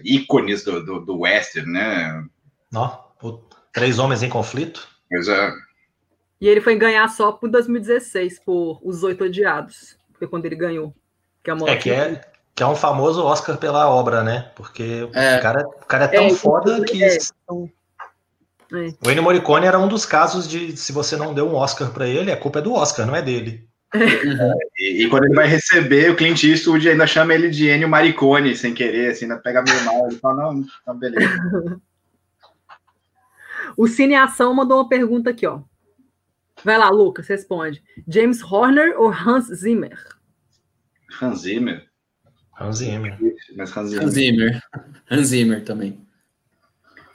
[0.03, 2.25] ícones do, do, do western, né?
[2.73, 3.09] Ó,
[3.73, 4.87] Três Homens em Conflito.
[5.09, 5.51] Pois é.
[6.39, 9.97] E ele foi ganhar só por 2016, por Os Oito Odiados.
[10.17, 10.95] Foi quando ele ganhou.
[11.43, 12.21] Que é, é, que é,
[12.55, 14.51] que é um famoso Oscar pela obra, né?
[14.55, 15.37] Porque é.
[15.37, 17.17] O, cara, o cara é tão é, foda que é.
[17.19, 17.69] são
[18.73, 18.93] é.
[19.05, 22.07] O Ennio Morricone era um dos casos de se você não deu um Oscar para
[22.07, 23.67] ele, a culpa é do Oscar, não é dele.
[23.93, 24.53] Uhum.
[24.77, 28.55] E, e, quando ele vai receber, o Clint Eastwood ainda chama ele de Ennio Maricone,
[28.55, 30.07] sem querer, assim, ainda pega meio mal.
[30.07, 31.27] Ele fala, não, tá beleza.
[33.75, 35.61] o Cineação mandou uma pergunta aqui, ó.
[36.63, 37.81] Vai lá, Lucas, responde.
[38.07, 39.97] James Horner ou Hans Zimmer?
[41.19, 41.89] Hans Zimmer.
[42.59, 43.17] Hans Zimmer.
[43.55, 44.05] Mas Hans Zimmer.
[44.05, 44.61] Hans Zimmer,
[45.09, 46.08] Hans Zimmer também.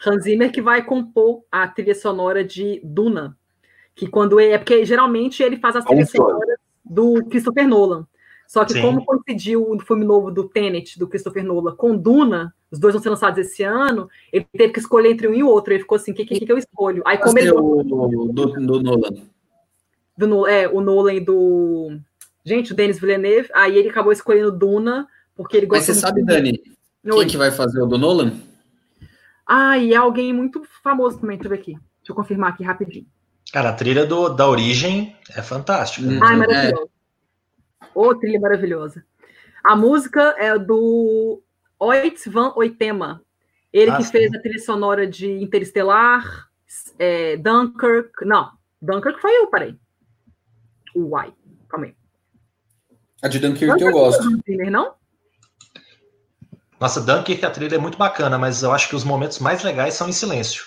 [0.06, 3.36] Hans Zimmer que vai compor a trilha sonora de Duna,
[3.94, 8.06] que quando ele, é porque geralmente ele faz as trilhas sonoras do Christopher Nolan.
[8.46, 8.82] Só que Sim.
[8.82, 13.02] como coincidiu o filme novo do Tenet, do Christopher Nolan, com Duna, os dois vão
[13.02, 15.72] ser lançados esse ano, ele teve que escolher entre um e outro.
[15.72, 17.02] Ele ficou assim, o que, que, que, eu escolho?
[17.06, 17.50] Aí como ele...
[17.50, 19.10] O, do, do Nolan.
[20.16, 21.98] Do, é, o Nolan do...
[22.44, 26.22] Gente, o Denis Villeneuve, aí ele acabou escolhendo Duna, porque ele gosta Mas você sabe,
[26.22, 26.60] Dani,
[27.02, 28.32] quem que vai fazer o do Nolan?
[29.46, 31.72] Ah, e é alguém muito famoso também, deixa eu ver aqui.
[31.72, 33.06] Deixa eu confirmar aqui rapidinho.
[33.52, 36.06] Cara, a trilha do, da origem é fantástica.
[36.06, 36.18] Né?
[36.22, 36.90] Ah, é maravilhosa.
[37.82, 37.86] É.
[37.94, 39.04] Ô, trilha maravilhosa.
[39.62, 41.42] A música é do
[41.78, 43.22] Oitz van Oitema.
[43.72, 44.12] Ele ah, que sim.
[44.12, 46.48] fez a trilha sonora de Interestelar,
[46.98, 48.24] é, Dunkirk.
[48.24, 49.76] Não, Dunkirk foi eu, parei.
[50.94, 51.32] Uai,
[51.68, 51.96] calma aí.
[53.22, 54.30] A de Dunkirk, Dunkirk eu gosto.
[54.70, 54.94] Não?
[56.80, 59.94] Nossa, Dunkirk, a trilha é muito bacana, mas eu acho que os momentos mais legais
[59.94, 60.64] são em silêncio.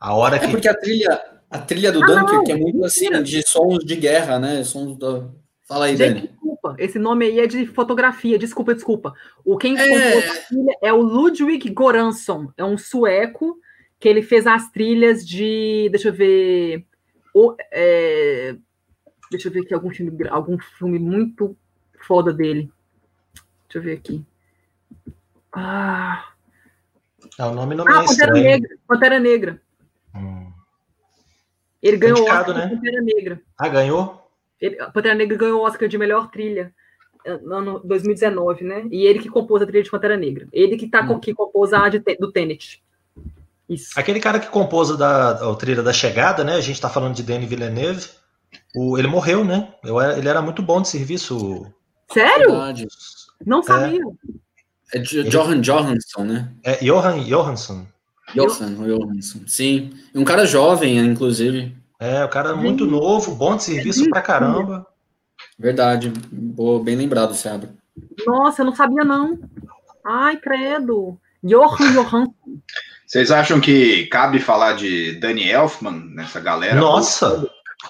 [0.00, 0.46] A hora é que.
[0.46, 3.84] É porque a trilha, a trilha do ah, Dunkirk não, é muito assim, de sons
[3.84, 4.64] de guerra, né?
[4.64, 5.28] Sons da.
[5.66, 6.28] Fala aí, Gente, Dani.
[6.28, 9.14] Desculpa, esse nome aí é de fotografia, desculpa, desculpa.
[9.44, 10.18] O quem é...
[10.18, 13.58] a trilha é o Ludwig Goransson, é um sueco
[13.98, 15.88] que ele fez as trilhas de.
[15.90, 16.86] Deixa eu ver.
[17.34, 18.56] O, é,
[19.30, 21.56] deixa eu ver aqui algum filme, algum filme muito
[22.06, 22.70] foda dele.
[23.68, 24.24] Deixa eu ver aqui.
[25.52, 26.24] Ah.
[27.38, 28.78] ah o nome não ah, é Pantera Negra.
[28.86, 29.62] Pantera Negra.
[30.14, 30.52] Hum.
[31.82, 32.68] Ele ganhou o Oscar né?
[32.68, 33.40] Pantera Negra.
[33.58, 34.30] Ah, ganhou?
[34.60, 36.74] Ele, Pantera Negra ganhou o Oscar de melhor trilha
[37.24, 38.86] eh, no ano 2019, né?
[38.90, 40.48] E ele que compôs a trilha de Pantera Negra.
[40.52, 41.18] Ele que, tá, hum.
[41.18, 42.82] que compôs a de, do Tenet.
[43.68, 43.98] Isso.
[43.98, 46.54] Aquele cara que compôs da, a trilha da chegada, né?
[46.54, 48.08] A gente tá falando de Denis Villeneuve.
[48.74, 49.74] O, ele morreu, né?
[49.82, 51.66] Eu, ele era muito bom de serviço.
[52.12, 52.50] Sério?
[52.50, 52.86] Verdade.
[53.44, 54.00] Não sabia.
[54.00, 54.45] É.
[54.92, 56.48] É Johan Johansson, né?
[56.62, 57.86] É Johan Johansson.
[58.34, 59.92] Johan Johansson, sim.
[60.14, 61.76] Um cara jovem, inclusive.
[61.98, 64.86] É, o cara muito novo, bom de serviço pra caramba.
[65.58, 66.12] Verdade.
[66.30, 67.70] Boa, bem lembrado, Seabra.
[68.26, 69.38] Nossa, eu não sabia, não.
[70.04, 71.18] Ai, credo.
[71.42, 72.34] Johan Johansson.
[73.06, 76.80] Vocês acham que cabe falar de Danny Elfman nessa galera?
[76.80, 77.48] Nossa!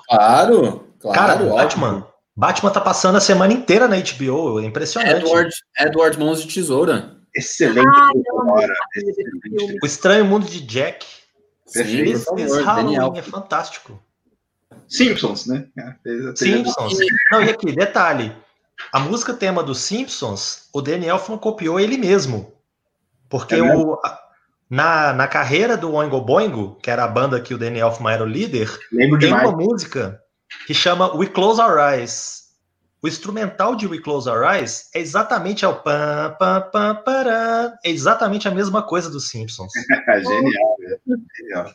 [0.09, 1.19] Claro, claro.
[1.19, 2.07] Cara, Batman.
[2.37, 5.25] Batman tá passando a semana inteira na HBO, é impressionante.
[5.25, 7.17] Edward, Edward Mãos de Tesoura.
[7.35, 7.87] Excelente.
[7.89, 8.11] Ah,
[8.95, 9.79] excelente.
[9.83, 11.07] O Estranho Mundo de Jack.
[11.67, 13.13] Sim, por favor, Esse Halloween Daniel.
[13.17, 14.03] é fantástico.
[14.89, 15.67] Simpsons, né?
[15.79, 16.99] É, Simpsons.
[17.33, 18.33] Não, e aqui, detalhe.
[18.93, 22.53] A música tema dos Simpsons, o Danny Elfman copiou ele mesmo.
[23.29, 23.93] Porque É mesmo?
[23.95, 24.01] o,
[24.71, 28.23] na, na carreira do Oingo Boingo, que era a banda que o Danny Elfman era
[28.23, 29.49] o líder, Lembro tem demais.
[29.49, 30.21] uma música
[30.67, 32.47] que chama We Close Our Eyes.
[33.03, 37.77] O instrumental de We Close Our Eyes é exatamente é o pam, pam, pam, pará.
[37.85, 39.73] É exatamente a mesma coisa dos Simpsons.
[40.23, 40.77] Genial.
[41.37, 41.75] Genial.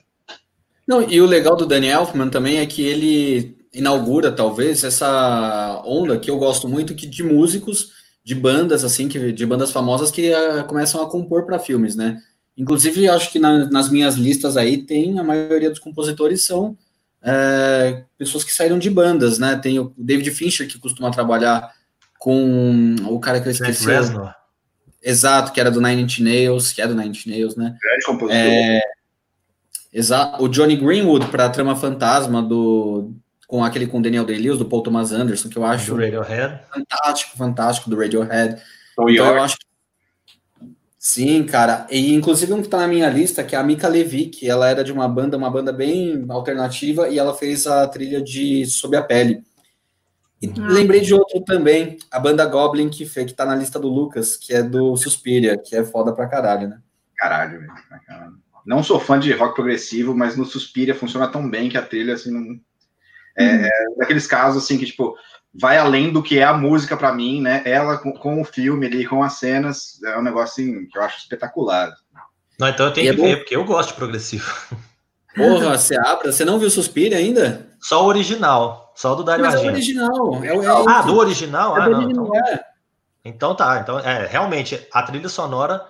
[0.88, 6.20] Não, e o legal do Danny Elfman também é que ele inaugura, talvez, essa onda
[6.20, 7.92] que eu gosto muito que de músicos,
[8.24, 12.22] de bandas, assim, que, de bandas famosas que ah, começam a compor para filmes, né?
[12.58, 16.78] Inclusive, eu acho que na- nas minhas listas aí tem a maioria dos compositores são
[17.24, 19.56] é, pessoas que saíram de bandas, né?
[19.56, 21.72] Tem o David Fincher, que costuma trabalhar
[22.20, 23.86] com o cara que eu esqueci.
[25.04, 27.76] Exato, que era do Nine Inch Nails, que é do Nine Inch Nails, né?
[27.82, 28.36] Grande compositor.
[28.40, 28.82] É,
[29.92, 30.44] exato.
[30.44, 33.14] O Johnny Greenwood para a trama fantasma do
[33.48, 36.62] com aquele com Daniel Day-Lewis do Paul Thomas Anderson que eu acho Do Radiohead.
[36.74, 38.62] fantástico, fantástico do Radiohead.
[38.96, 39.66] Tom Então, eu acho que-
[41.04, 41.88] Sim, cara.
[41.90, 44.70] E inclusive um que tá na minha lista, que é a Mika Levi, que ela
[44.70, 48.96] era de uma banda, uma banda bem alternativa, e ela fez a trilha de Sob
[48.96, 49.44] a Pele.
[50.40, 50.68] E Ah.
[50.68, 54.38] lembrei de outro também, a banda Goblin, que, fe- que tá na lista do Lucas,
[54.38, 56.80] que é do Suspiria, que é foda pra caralho, né?
[57.18, 57.74] Caralho, velho.
[58.06, 58.34] Caralho.
[58.64, 62.14] Não sou fã de rock progressivo, mas no Suspiria funciona tão bem que a trilha,
[62.14, 62.60] assim, não.
[63.36, 65.16] É, é daqueles casos, assim, que, tipo,
[65.54, 67.62] vai além do que é a música pra mim, né?
[67.66, 71.02] Ela com, com o filme ali, com as cenas, é um negócio, assim, que eu
[71.04, 71.92] acho espetacular.
[72.60, 74.54] Não, então eu tenho E é que bom- ver, porque eu gosto de progressivo.
[75.36, 77.68] Porra, você abra, você não viu Suspiria ainda?
[77.80, 78.92] Só o original.
[78.96, 79.76] Só o do Dario Mas é o Argento.
[79.76, 80.44] original.
[80.44, 81.78] É o, é Ah, do original?
[81.78, 82.00] É Ah, do não.
[82.04, 82.26] original.
[82.28, 82.66] Então, É.
[83.26, 83.80] então tá.
[83.80, 85.82] Então, é, realmente, a trilha sonora.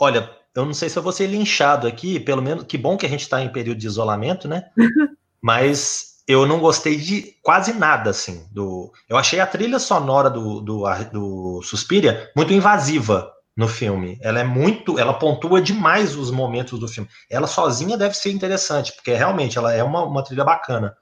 [0.00, 2.64] Olha, eu não sei se eu vou ser linchado aqui, pelo menos.
[2.64, 4.64] Que bom que a gente está em período de isolamento, né?
[5.42, 8.46] Mas eu não gostei de quase nada, assim.
[8.50, 14.18] Do, eu achei a trilha sonora do, do, Ar- do Suspiria muito invasiva no filme.
[14.20, 14.98] Ela é muito.
[14.98, 17.08] Ela pontua demais os momentos do filme.
[17.30, 20.96] Ela sozinha deve ser interessante, porque realmente ela é uma, uma trilha bacana.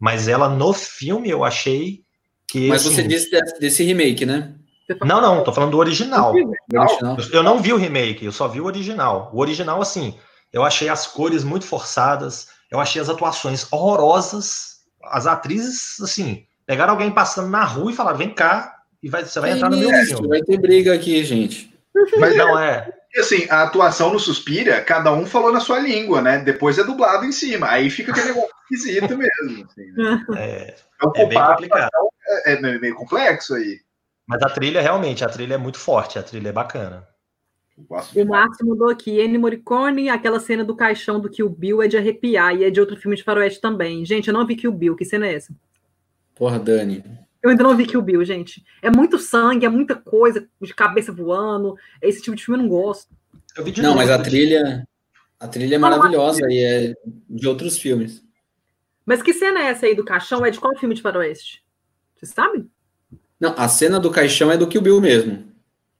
[0.00, 2.02] Mas ela no filme eu achei
[2.46, 2.68] que.
[2.68, 4.54] Mas assim, você disse desse, desse remake, né?
[5.04, 6.34] Não, não, tô falando do original.
[6.34, 7.16] Original.
[7.18, 9.30] Eu- Eu não vi o remake, eu só vi o original.
[9.32, 10.18] O original, assim,
[10.52, 14.80] eu achei as cores muito forçadas, eu achei as atuações horrorosas.
[15.04, 19.38] As atrizes, assim, pegaram alguém passando na rua e falaram: vem cá, e vai, você
[19.38, 20.28] vai entrar no meu filme.
[20.28, 21.72] Vai ter briga aqui, gente.
[22.18, 22.90] Mas, Não, é.
[23.14, 26.38] e, assim, a atuação no Suspiria, cada um falou na sua língua, né?
[26.38, 27.68] Depois é dublado em cima.
[27.68, 29.66] Aí fica aquele negócio esquisito mesmo.
[29.66, 30.24] Assim, né?
[30.36, 31.90] É, Então, é bem complicado.
[32.46, 33.80] é, é meio complexo aí.
[34.26, 37.06] Mas a trilha, realmente, a trilha é muito forte, a trilha é bacana.
[37.88, 38.24] O.
[38.24, 39.20] Márcio mudou aqui.
[39.20, 42.80] Ennio Morricone, aquela cena do caixão do Kill Bill é de arrepiar e é de
[42.80, 44.04] outro filme de faroeste também.
[44.04, 44.96] Gente, eu não vi Kill Bill.
[44.96, 45.54] Que cena é essa?
[46.34, 47.04] Porra, Dani.
[47.42, 48.64] Eu ainda não vi Kill Bill, gente.
[48.80, 51.76] É muito sangue, é muita coisa, de cabeça voando.
[52.00, 53.12] Esse tipo de filme eu não gosto.
[53.56, 54.86] Eu vi de Não, novo, mas a trilha.
[55.38, 56.94] A trilha é maravilhosa e é
[57.28, 58.22] de outros filmes.
[59.04, 60.46] Mas que cena é essa aí do caixão?
[60.46, 61.62] É de qual filme de faroeste?
[62.14, 62.64] Você sabe?
[63.40, 65.51] Não, a cena do caixão é do Kill Bill mesmo.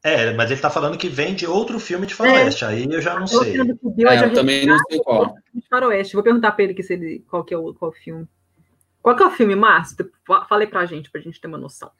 [0.04, 3.14] É, mas ele tá falando que vem de outro filme de faroeste, aí eu já
[3.14, 3.56] não Aquela sei.
[3.60, 5.36] É, é de eu também não sei qual.
[5.54, 6.14] de faroeste.
[6.14, 8.26] Vou perguntar pra ele que se ele, qual que é o qual filme.
[9.00, 10.10] Qual que é o filme, Márcio?
[10.26, 11.90] Fa- Fala aí pra gente, pra gente ter uma noção.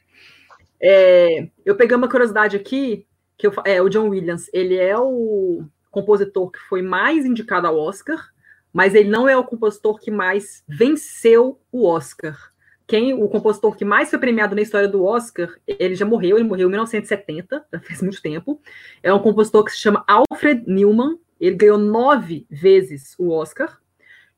[0.81, 3.07] É, eu peguei uma curiosidade aqui,
[3.38, 7.79] que eu é, o John Williams, ele é o compositor que foi mais indicado ao
[7.79, 8.33] Oscar,
[8.73, 12.52] mas ele não é o compositor que mais venceu o Oscar.
[12.87, 16.49] Quem, o compositor que mais foi premiado na história do Oscar, ele já morreu, ele
[16.49, 18.61] morreu em 1970, já faz muito tempo.
[19.03, 23.81] É um compositor que se chama Alfred Newman, ele ganhou nove vezes o Oscar,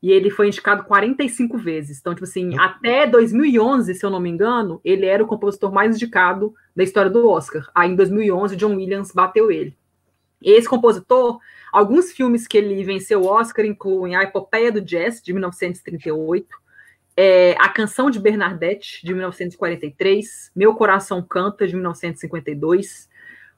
[0.04, 1.98] e ele foi indicado 45 vezes.
[1.98, 5.96] Então, tipo assim, até 2011, se eu não me engano, ele era o compositor mais
[5.96, 7.70] indicado da história do Oscar.
[7.74, 9.74] Aí, em 2011, John Williams bateu ele.
[10.42, 11.38] Esse compositor,
[11.72, 16.46] alguns filmes que ele venceu o Oscar incluem A Epopeia do Jazz, de 1938,
[17.16, 23.08] é, A Canção de Bernadette, de 1943, Meu Coração Canta, de 1952,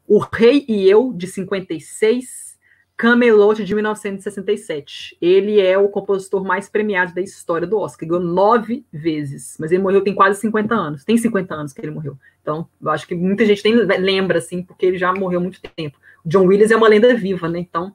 [0.07, 2.57] O Rei e Eu, de 56,
[2.97, 5.17] Camelot, de 1967.
[5.21, 9.83] Ele é o compositor mais premiado da história do Oscar, ganhou nove vezes, mas ele
[9.83, 12.19] morreu tem quase 50 anos, tem 50 anos que ele morreu.
[12.41, 15.99] Então, eu acho que muita gente nem lembra, assim, porque ele já morreu muito tempo.
[16.25, 17.59] John Williams é uma lenda viva, né?
[17.59, 17.95] Então,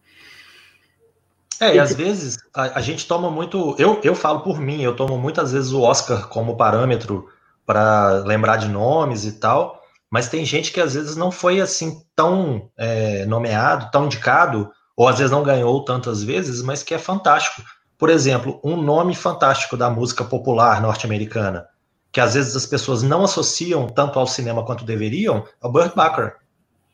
[1.62, 3.76] É, e às vezes a, a, gente toma muito.
[3.78, 7.28] Eu, eu falo por mim, eu tomo muitas vezes o Oscar como parâmetro
[7.68, 12.02] para lembrar de nomes e tal, mas tem gente que às vezes não foi assim
[12.16, 16.98] tão é, nomeado, tão indicado, ou às vezes não ganhou tantas vezes, mas que é
[16.98, 17.62] fantástico.
[17.96, 21.68] Por exemplo, um nome fantástico da música popular norte-americana,
[22.12, 25.94] que às vezes as pessoas não associam tanto ao cinema quanto deveriam, é o Burt
[25.94, 26.38] Bacharach.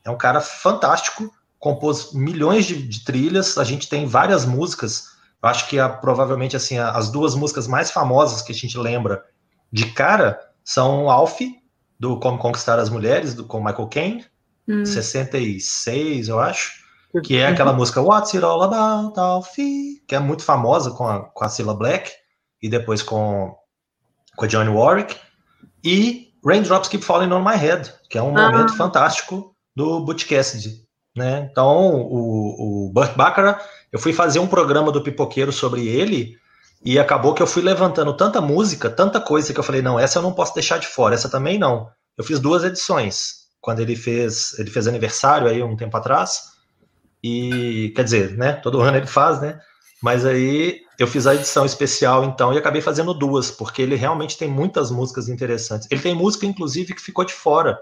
[0.04, 5.06] É um cara fantástico, compôs milhões de, de trilhas, a gente tem várias músicas,
[5.42, 9.24] eu acho que a, provavelmente assim as duas músicas mais famosas que a gente lembra
[9.72, 11.40] de cara são Alf,
[12.00, 14.26] do Como Conquistar as Mulheres, do, com Michael Caine,
[14.68, 14.86] hum.
[14.86, 16.86] 66, eu acho,
[17.24, 21.22] que é aquela música What's It All About, Alfie, que é muito famosa com a,
[21.22, 22.12] com a Cilla Black,
[22.62, 23.56] e depois com,
[24.36, 25.16] com a Johnny Warwick,
[25.84, 28.52] e Raindrops Keep Falling On My Head, que é um ah.
[28.52, 30.87] momento fantástico do Butch Cassidy.
[31.18, 31.50] Né?
[31.52, 36.38] Então, o, o Burt Bacharach, eu fui fazer um programa do Pipoqueiro sobre ele,
[36.86, 40.20] e acabou que eu fui levantando tanta música, tanta coisa, que eu falei, não, essa
[40.20, 41.90] eu não posso deixar de fora, essa também não.
[42.16, 46.54] Eu fiz duas edições, quando ele fez, ele fez aniversário aí um tempo atrás,
[47.24, 48.54] e quer dizer, né?
[48.54, 49.60] Todo ano ele faz, né?
[50.04, 54.38] Mas aí eu fiz a edição especial então e acabei fazendo duas, porque ele realmente
[54.38, 55.88] tem muitas músicas interessantes.
[55.90, 57.80] Ele tem música, inclusive, que ficou de fora.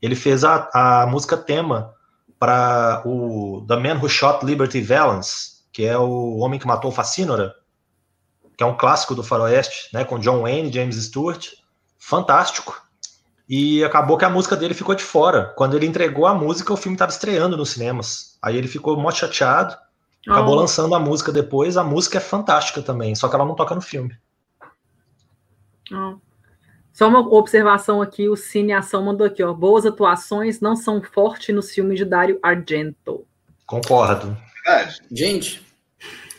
[0.00, 1.94] Ele fez a, a música tema
[2.40, 7.54] para o The Man Who Shot Liberty Valance, que é o Homem que Matou Facínora,
[8.56, 10.04] que é um clássico do faroeste, né?
[10.04, 11.48] Com John Wayne, James Stewart,
[11.98, 12.82] fantástico.
[13.46, 15.52] E acabou que a música dele ficou de fora.
[15.56, 18.38] Quando ele entregou a música, o filme estava estreando nos cinemas.
[18.40, 19.76] Aí ele ficou mó chateado,
[20.26, 20.60] acabou oh.
[20.60, 21.76] lançando a música depois.
[21.76, 24.16] A música é fantástica também, só que ela não toca no filme.
[25.92, 26.18] Oh.
[26.92, 29.52] Só uma observação aqui, o Cine Ação mandou aqui, ó.
[29.52, 33.24] Boas atuações não são fortes nos filmes de Dario Argento.
[33.66, 34.36] Concordo.
[35.10, 35.62] Gente,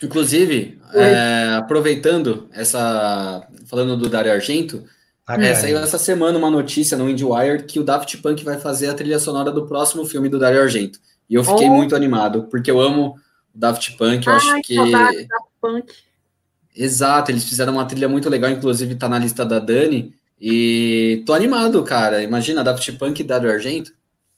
[0.03, 3.47] inclusive, é, aproveitando essa.
[3.67, 4.83] Falando do Dario Argento,
[5.27, 8.93] é, saiu essa semana uma notícia no IndieWire que o Daft Punk vai fazer a
[8.93, 10.99] trilha sonora do próximo filme do Dario Argento.
[11.29, 11.73] E eu fiquei oh.
[11.73, 13.15] muito animado, porque eu amo
[13.55, 14.75] o Daft Punk, eu Ai, acho que.
[14.75, 15.27] Daft
[15.61, 15.93] Punk.
[16.75, 20.13] Exato, eles fizeram uma trilha muito legal, inclusive tá na lista da Dani.
[20.41, 22.23] E tô animado, cara.
[22.23, 23.93] Imagina, Daft Punk e Dario Argento.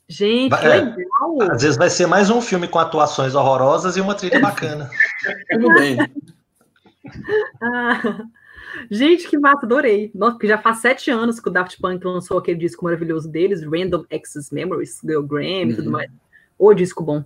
[0.09, 1.41] Gente, que é, legal!
[1.49, 4.89] Às vezes vai ser mais um filme com atuações horrorosas e uma trilha bacana.
[5.49, 5.97] Tudo bem.
[7.63, 8.25] ah.
[8.91, 10.11] Gente, que massa, adorei.
[10.13, 13.63] Nossa, porque já faz sete anos que o Daft Punk lançou aquele disco maravilhoso deles,
[13.63, 15.75] Random Access Memories, ganhou Grammy e uhum.
[15.75, 16.11] tudo mais.
[16.59, 17.23] O disco bom.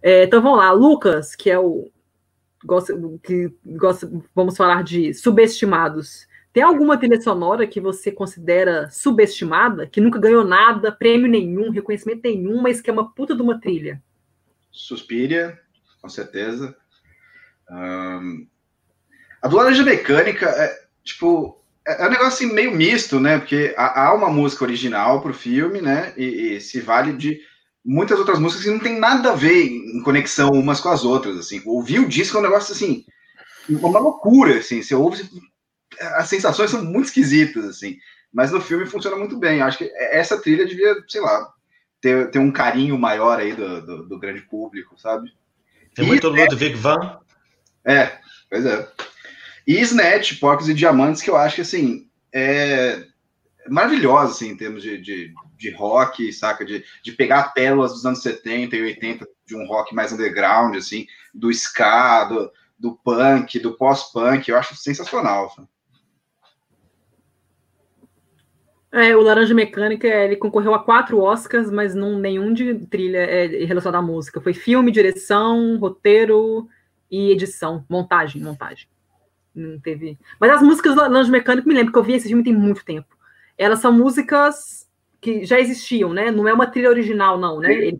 [0.00, 1.90] É, então vamos lá, Lucas, que é o.
[2.64, 6.28] Gosta, que gosta, vamos falar de subestimados.
[6.52, 12.22] Tem alguma trilha sonora que você considera subestimada, que nunca ganhou nada, prêmio nenhum, reconhecimento
[12.24, 14.02] nenhum, mas que é uma puta de uma trilha?
[14.70, 15.58] Suspiria,
[16.02, 16.76] com certeza.
[17.70, 18.46] Um,
[19.40, 23.38] a do Laranja Mecânica, é, tipo, é, é um negócio assim, meio misto, né?
[23.38, 26.12] Porque há, uma música original para o filme, né?
[26.16, 27.40] E, e, se vale de
[27.84, 31.38] muitas outras músicas que não tem nada a ver em conexão umas com as outras,
[31.38, 31.62] assim.
[31.64, 33.04] Ouvir o disco é um negócio assim,
[33.68, 34.82] uma loucura, assim.
[34.82, 35.22] Você ouve,
[36.00, 37.98] as sensações são muito esquisitas, assim.
[38.32, 39.60] Mas no filme funciona muito bem.
[39.60, 41.52] Acho que essa trilha devia, sei lá,
[42.00, 45.32] ter, ter um carinho maior aí do, do, do grande público, sabe?
[45.94, 47.18] Tem muito e, Ludwig Van.
[47.84, 48.88] É, pois é.
[49.66, 53.04] E Snatch, Porcos e Diamantes, que eu acho que, assim, é
[53.68, 56.64] maravilhosa, assim, em termos de, de, de rock, saca?
[56.64, 61.06] De, de pegar pérolas dos anos 70 e 80 de um rock mais underground, assim,
[61.34, 65.46] do ska, do, do punk, do pós-punk, eu acho sensacional.
[65.46, 65.68] Assim.
[68.92, 73.64] É, o Laranja Mecânica, ele concorreu a quatro Oscars, mas não nenhum de trilha é
[73.64, 74.40] relacionado à música.
[74.40, 76.68] Foi filme, direção, roteiro
[77.08, 78.88] e edição, montagem, montagem.
[79.54, 80.18] Não teve.
[80.40, 82.84] Mas as músicas do Laranja Mecânica, me lembro que eu vi esse filme tem muito
[82.84, 83.16] tempo.
[83.56, 84.88] Elas são músicas
[85.20, 86.32] que já existiam, né?
[86.32, 87.72] Não é uma trilha original, não, né?
[87.72, 87.98] Ele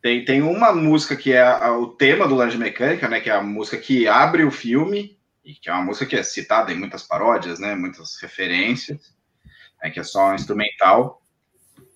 [0.00, 3.20] tem, tem uma música que é a, o tema do Laranja Mecânica, né?
[3.20, 6.22] Que é a música que abre o filme, e que é uma música que é
[6.22, 7.74] citada em muitas paródias, né?
[7.74, 9.13] Muitas referências
[9.84, 11.20] né, que é só um instrumental.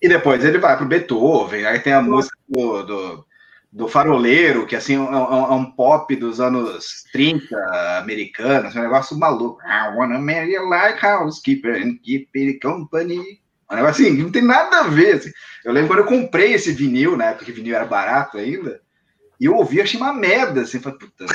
[0.01, 3.25] E depois ele vai para o Beethoven, aí tem a música do, do,
[3.71, 9.17] do Faroleiro, que assim, é um, é um, pop dos anos 30 americanos, um negócio
[9.17, 9.59] maluco.
[9.63, 13.41] I wanna marry a like housekeeper and keep it company.
[13.69, 15.15] Um negócio assim, não tem nada a ver.
[15.15, 15.31] Assim.
[15.65, 18.81] Eu lembro quando eu comprei esse vinil, né, porque vinil era barato ainda,
[19.39, 21.25] e eu ouvi, achei uma merda, assim, falei, puta.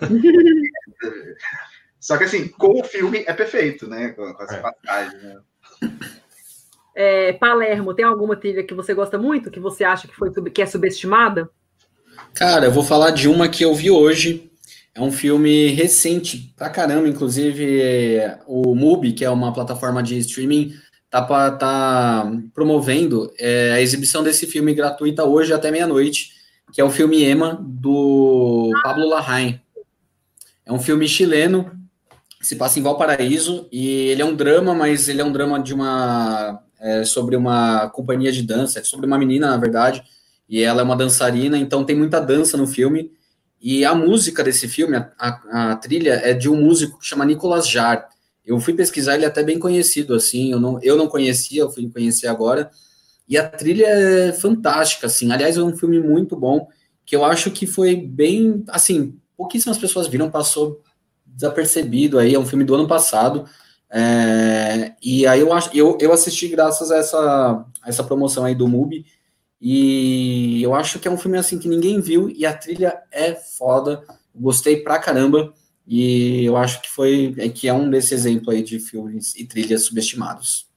[2.00, 4.60] Só que assim, com o filme é perfeito, né, com, com essa é.
[4.60, 5.40] passagem, né?
[6.94, 10.60] É, Palermo, tem alguma trilha que você gosta muito, que você acha que, foi, que
[10.60, 11.48] é subestimada?
[12.34, 14.50] Cara, eu vou falar de uma que eu vi hoje,
[14.94, 20.74] É um filme recente pra caramba, inclusive o MUBI, que é uma plataforma de streaming,
[21.08, 21.22] tá,
[21.52, 26.32] tá promovendo é, a exibição desse filme gratuita hoje até meia-noite,
[26.72, 29.60] que é o filme Ema, do Pablo Larraín.
[30.66, 31.70] É um filme chileno,
[32.40, 35.74] se passa em Valparaíso, e ele é um drama, mas ele é um drama de
[35.74, 36.62] uma...
[36.80, 40.00] É, sobre uma companhia de dança, sobre uma menina, na verdade,
[40.48, 43.10] e ela é uma dançarina, então tem muita dança no filme,
[43.60, 47.24] e a música desse filme, a, a, a trilha, é de um músico que chama
[47.24, 48.04] Nicolas Jarre,
[48.46, 51.70] eu fui pesquisar, ele é até bem conhecido, assim, eu não, eu não conhecia, eu
[51.72, 52.70] fui conhecer agora,
[53.28, 56.68] e a trilha é fantástica, assim, aliás, é um filme muito bom,
[57.04, 60.80] que eu acho que foi bem, assim, pouquíssimas pessoas viram, passou
[61.38, 63.44] desapercebido aí, é um filme do ano passado,
[63.88, 68.56] é, e aí eu, acho, eu, eu assisti graças a essa, a essa promoção aí
[68.56, 69.06] do MUBI,
[69.60, 73.34] e eu acho que é um filme, assim, que ninguém viu, e a trilha é
[73.34, 74.02] foda,
[74.34, 75.54] gostei pra caramba,
[75.86, 79.46] e eu acho que foi é que é um desse exemplo aí de filmes e
[79.46, 80.68] trilhas subestimados.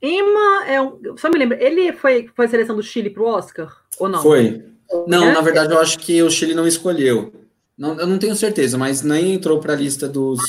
[0.00, 3.26] Emma é um, só me lembra, ele foi foi a seleção do Chile para o
[3.26, 4.22] Oscar ou não?
[4.22, 4.64] Foi.
[5.06, 5.32] Não, é?
[5.32, 7.32] na verdade eu acho que o Chile não escolheu.
[7.78, 10.40] Não, eu não tenho certeza, mas nem entrou para a lista dos.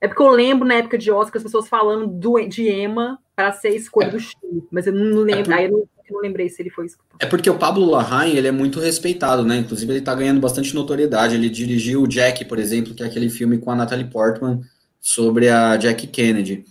[0.00, 3.52] É porque eu lembro na época de Oscar as pessoas falando do, de Emma para
[3.52, 4.10] ser escolha é.
[4.10, 5.40] do Chile, mas eu não lembro.
[5.40, 5.54] É por...
[5.54, 7.18] Aí eu não não lembrei se ele foi escutado.
[7.18, 9.58] É porque o Pablo Larraín, ele é muito respeitado, né?
[9.58, 11.34] Inclusive, ele tá ganhando bastante notoriedade.
[11.34, 14.60] Ele dirigiu o Jack, por exemplo, que é aquele filme com a Natalie Portman
[15.00, 16.64] sobre a Jack Kennedy.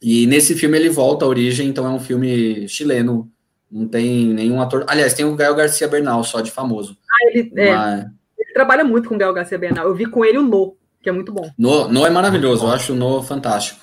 [0.00, 3.30] E nesse filme ele volta à origem, então é um filme chileno.
[3.70, 4.84] Não tem nenhum ator.
[4.88, 6.96] Aliás, tem o Gael Garcia Bernal, só de famoso.
[7.08, 8.06] Ah, ele, é, Mas...
[8.52, 9.86] trabalha muito com o Gael Garcia Bernal.
[9.86, 11.50] Eu vi com ele o No, que é muito bom.
[11.58, 13.80] No, no é maravilhoso, eu acho o No fantástico.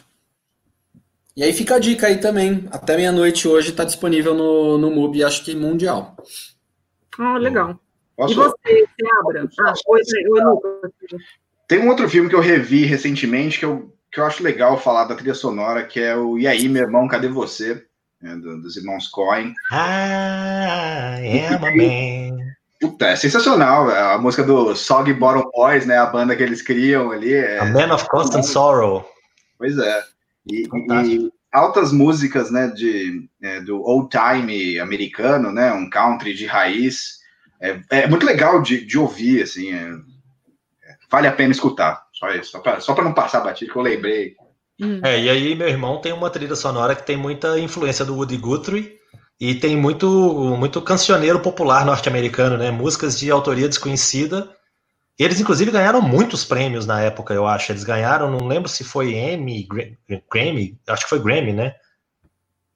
[1.35, 2.67] E aí fica a dica aí também.
[2.71, 6.17] Até meia-noite hoje está disponível no, no MUBI, acho que mundial.
[7.17, 7.79] Ah, legal.
[8.15, 8.33] Posso...
[8.33, 9.49] E você, Seabra?
[9.61, 10.91] Ah, oi, oi, Lucas.
[11.67, 15.05] Tem um outro filme que eu revi recentemente que eu, que eu acho legal falar
[15.05, 17.85] da trilha sonora, que é o E aí, meu irmão, cadê você?
[18.21, 19.53] É, do, dos irmãos Coen.
[19.71, 22.37] Ah, é, man.
[22.79, 23.89] Puta, é sensacional.
[23.89, 25.97] A música do Sog Bottom Boys, né?
[25.97, 27.33] A banda que eles criam ali.
[27.33, 27.59] É...
[27.59, 29.05] A Man of Constant Sorrow.
[29.57, 30.03] Pois é.
[30.49, 36.45] E, e, altas músicas, né, de, é, do old time americano, né, um country de
[36.45, 37.19] raiz.
[37.61, 39.89] É, é muito legal de, de ouvir, assim, é,
[40.83, 42.07] é vale a pena escutar.
[42.13, 44.35] Só isso, só para só não passar batido, que eu lembrei.
[44.81, 45.01] Hum.
[45.03, 48.37] É, e aí meu irmão tem uma trilha sonora que tem muita influência do Woody
[48.37, 48.98] Guthrie
[49.39, 50.07] e tem muito,
[50.57, 54.49] muito cancioneiro popular norte-americano, né, músicas de autoria desconhecida
[55.19, 57.73] eles, inclusive, ganharam muitos prêmios na época, eu acho.
[57.73, 59.67] Eles ganharam, não lembro se foi Emmy,
[60.31, 61.75] Grammy, acho que foi Grammy, né?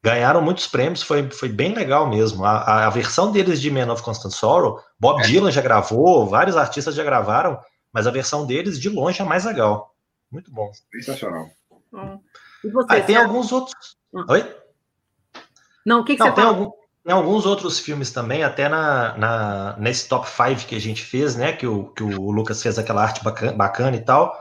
[0.03, 2.43] Ganharam muitos prêmios, foi, foi bem legal mesmo.
[2.43, 5.25] A, a versão deles de Man of Constant Sorrow, Bob é.
[5.25, 7.57] Dylan já gravou, vários artistas já gravaram,
[7.93, 9.95] mas a versão deles, de longe, é mais legal.
[10.29, 10.69] Muito bom.
[10.91, 11.49] Sensacional.
[11.93, 12.19] Hum.
[12.61, 13.95] E você, ah, tem alguns outros.
[14.13, 14.25] Hum.
[14.27, 14.55] Oi?
[15.85, 16.71] Não, o que, que não, você tem algum...
[17.05, 21.35] Tem alguns outros filmes também, até na, na, nesse top 5 que a gente fez,
[21.35, 21.51] né?
[21.51, 24.33] Que o, que o Lucas fez aquela arte bacana, bacana e tal.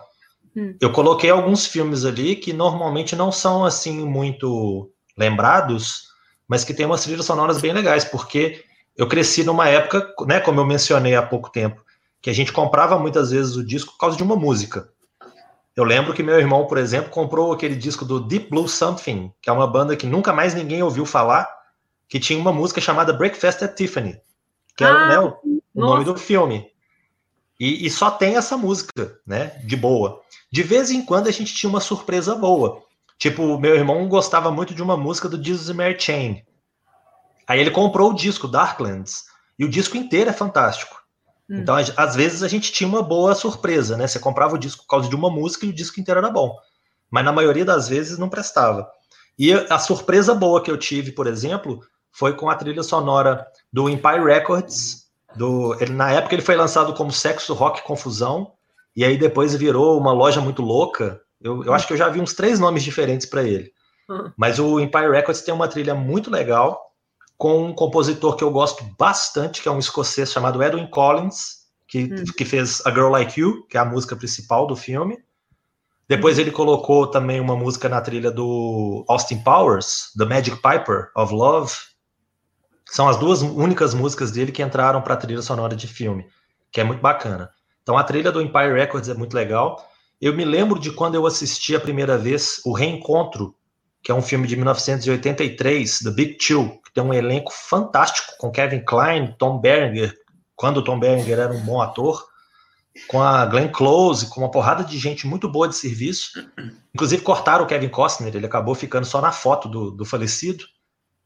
[0.57, 0.77] Hum.
[0.81, 4.89] Eu coloquei alguns filmes ali que normalmente não são assim muito
[5.19, 6.05] lembrados,
[6.47, 8.65] mas que tem umas trilhas sonoras bem legais, porque
[8.97, 11.83] eu cresci numa época, né, como eu mencionei há pouco tempo,
[12.21, 14.89] que a gente comprava muitas vezes o disco por causa de uma música.
[15.75, 19.49] Eu lembro que meu irmão, por exemplo, comprou aquele disco do Deep Blue Something, que
[19.49, 21.49] é uma banda que nunca mais ninguém ouviu falar,
[22.09, 24.21] que tinha uma música chamada Breakfast at Tiffany,
[24.77, 26.71] que é ah, né, o, o nome do filme.
[27.59, 30.21] E, e, só tem essa música, né, de boa.
[30.51, 32.83] De vez em quando a gente tinha uma surpresa boa.
[33.19, 36.43] Tipo, meu irmão gostava muito de uma música do Jesus Mary Chain.
[37.47, 39.25] Aí ele comprou o disco Darklands,
[39.59, 41.02] e o disco inteiro é fantástico.
[41.49, 41.59] Hum.
[41.59, 44.07] Então, às vezes a gente tinha uma boa surpresa, né?
[44.07, 46.57] Você comprava o disco por causa de uma música e o disco inteiro era bom.
[47.11, 48.89] Mas na maioria das vezes não prestava.
[49.39, 51.81] E a surpresa boa que eu tive, por exemplo,
[52.11, 55.07] foi com a trilha sonora do Empire Records.
[55.35, 58.53] Do, ele, na época ele foi lançado como Sexo Rock Confusão,
[58.95, 61.21] e aí depois virou uma loja muito louca.
[61.41, 63.73] Eu, eu acho que eu já vi uns três nomes diferentes para ele.
[64.09, 64.31] Uhum.
[64.37, 66.92] Mas o Empire Records tem uma trilha muito legal,
[67.43, 72.05] com um compositor que eu gosto bastante, que é um escocês chamado Edwin Collins, que,
[72.05, 72.25] uhum.
[72.37, 75.19] que fez A Girl Like You, que é a música principal do filme.
[76.09, 76.43] Depois uhum.
[76.43, 81.73] ele colocou também uma música na trilha do Austin Powers, The Magic Piper of Love,
[82.89, 86.25] são as duas únicas músicas dele que entraram para a trilha sonora de filme,
[86.71, 87.51] que é muito bacana.
[87.83, 89.85] Então a trilha do Empire Records é muito legal.
[90.21, 93.53] Eu me lembro de quando eu assisti a primeira vez o Reencontro,
[94.01, 98.85] que é um filme de 1983, The Big Chill, tem um elenco fantástico com Kevin
[98.85, 100.15] Kline, Tom Berenger,
[100.55, 102.27] quando o Tom Berenger era um bom ator.
[103.09, 106.47] com a Glenn Close, com uma porrada de gente muito boa de serviço.
[106.95, 110.65] Inclusive cortaram o Kevin Costner, ele acabou ficando só na foto do, do falecido.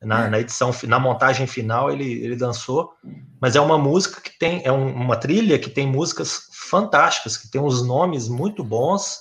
[0.01, 2.93] Na, na, edição, na montagem final, ele, ele dançou.
[3.41, 7.51] Mas é uma música que tem, é um, uma trilha que tem músicas fantásticas, que
[7.51, 9.19] tem uns nomes muito bons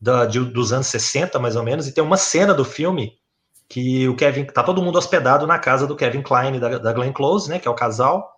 [0.00, 3.18] da, de, dos anos 60, mais ou menos, e tem uma cena do filme
[3.68, 7.12] que o Kevin, tá todo mundo hospedado na casa do Kevin Klein da, da Glenn
[7.12, 8.36] Close, né, que é o casal,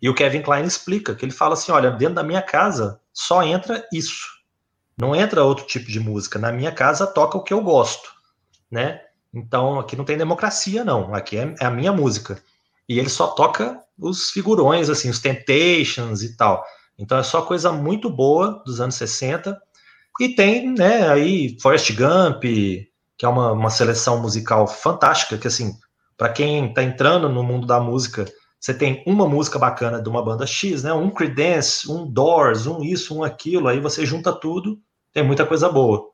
[0.00, 3.42] e o Kevin Klein explica que ele fala assim: olha, dentro da minha casa só
[3.42, 4.26] entra isso.
[4.98, 6.38] Não entra outro tipo de música.
[6.38, 8.08] Na minha casa toca o que eu gosto,
[8.70, 9.00] né?
[9.32, 11.14] Então aqui não tem democracia, não.
[11.14, 12.42] Aqui é, é a minha música.
[12.88, 16.64] E ele só toca os figurões, assim, os Temptations e tal.
[16.98, 19.60] Então é só coisa muito boa dos anos 60.
[20.20, 22.44] E tem, né, aí Forrest Gump,
[23.16, 25.74] que é uma, uma seleção musical fantástica, que assim,
[26.16, 28.26] para quem está entrando no mundo da música
[28.66, 30.92] você tem uma música bacana de uma banda X, né?
[30.92, 34.80] Um Creedence, um Doors, um isso, um aquilo, aí você junta tudo,
[35.12, 36.10] tem muita coisa boa.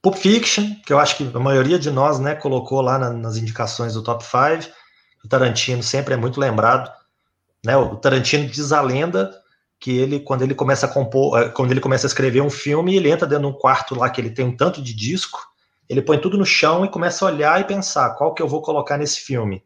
[0.00, 3.36] Pulp Fiction, que eu acho que a maioria de nós, né, colocou lá na, nas
[3.36, 4.72] indicações do Top 5.
[5.24, 6.90] O Tarantino sempre é muito lembrado,
[7.64, 7.76] né?
[7.76, 9.30] O Tarantino diz a lenda
[9.78, 12.96] que ele, quando ele começa a compor, eh, quando ele começa a escrever um filme,
[12.96, 15.38] ele entra dentro de um quarto lá que ele tem um tanto de disco,
[15.88, 18.62] ele põe tudo no chão e começa a olhar e pensar qual que eu vou
[18.62, 19.62] colocar nesse filme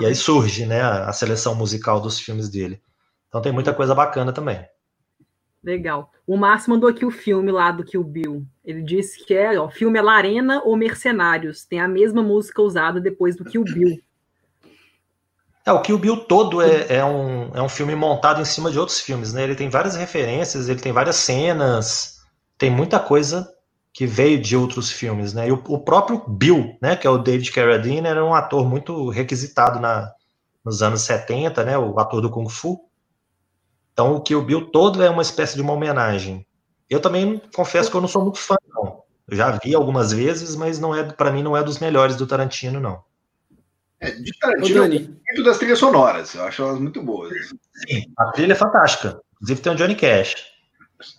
[0.00, 2.80] e aí surge, né, a, seleção musical dos filmes dele.
[3.28, 4.64] Então tem muita coisa bacana também.
[5.62, 6.10] Legal.
[6.26, 8.46] O Márcio mandou aqui o filme lá do Kill Bill.
[8.64, 11.64] Ele disse que é, o filme é Larena ou Mercenários.
[11.64, 13.98] Tem a mesma música usada depois do Kill Bill.
[15.66, 18.78] É, o Kill Bill todo é, é, um, é um filme montado em cima de
[18.78, 19.44] outros filmes, né?
[19.44, 22.22] Ele tem várias referências, ele tem várias cenas,
[22.56, 23.52] tem muita coisa
[23.92, 25.48] que veio de outros filmes, né?
[25.48, 29.08] E o, o, próprio Bill, né, que é o David Carradine, era um ator muito
[29.08, 30.12] requisitado na,
[30.64, 32.80] nos anos 70, né, o ator do Kung Fu.
[33.92, 36.46] Então, o que o Bill todo é uma espécie de uma homenagem.
[36.88, 39.02] Eu também confesso que eu não sou muito fã, não.
[39.26, 42.26] Eu já vi algumas vezes, mas não é para mim não é dos melhores do
[42.26, 43.02] Tarantino, não.
[44.00, 47.32] É, de Tarantino, muito das trilhas sonoras, eu acho elas muito boas.
[47.88, 49.20] Sim, a trilha é fantástica.
[49.34, 50.36] Inclusive tem o Johnny Cash.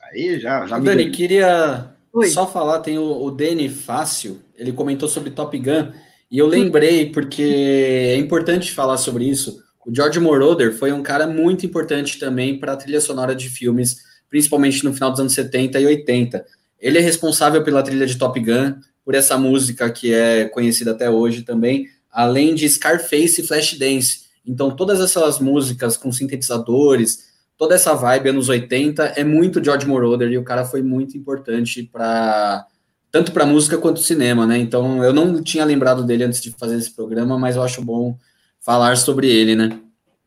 [0.03, 2.29] Aí já, já Dani, queria Oi.
[2.29, 5.91] Só falar, tem o, o Dani Fácil, ele comentou sobre Top Gun,
[6.29, 9.63] e eu lembrei, porque é importante falar sobre isso.
[9.85, 13.97] O George Moroder foi um cara muito importante também para a trilha sonora de filmes,
[14.29, 16.45] principalmente no final dos anos 70 e 80.
[16.77, 21.09] Ele é responsável pela trilha de Top Gun, por essa música que é conhecida até
[21.09, 24.25] hoje também, além de Scarface e Flashdance.
[24.45, 27.28] Então, todas essas músicas com sintetizadores,
[27.59, 31.83] toda essa vibe anos 80 é muito George Moroder e o cara foi muito importante
[31.83, 32.65] para
[33.11, 34.57] tanto para música quanto cinema, né?
[34.57, 38.17] Então eu não tinha lembrado dele antes de fazer esse programa, mas eu acho bom
[38.61, 39.77] falar sobre ele, né?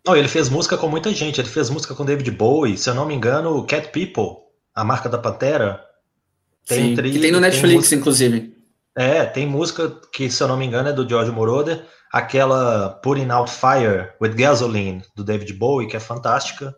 [0.06, 1.40] Não, ele fez música com muita gente.
[1.40, 5.08] Ele fez música com David Bowie, se eu não me engano, Cat People, a marca
[5.08, 5.80] da Pantera.
[6.66, 7.12] Tem Sim, tri...
[7.12, 8.52] que tem no Netflix, tem inclusive.
[8.96, 11.84] É, tem música que, se eu não me engano, é do George Moroder.
[12.12, 16.74] Aquela Putting Out Fire with Gasoline, do David Bowie, que é fantástica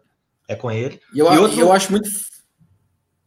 [0.48, 1.00] é com ele.
[1.14, 2.08] E eu, e outro, eu acho muito.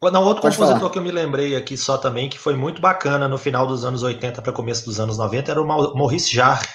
[0.01, 0.91] Não, outro Pode compositor falar.
[0.91, 4.03] que eu me lembrei aqui só também, que foi muito bacana no final dos anos
[4.03, 6.67] 80 para começo dos anos 90, era o Maurice Jarre,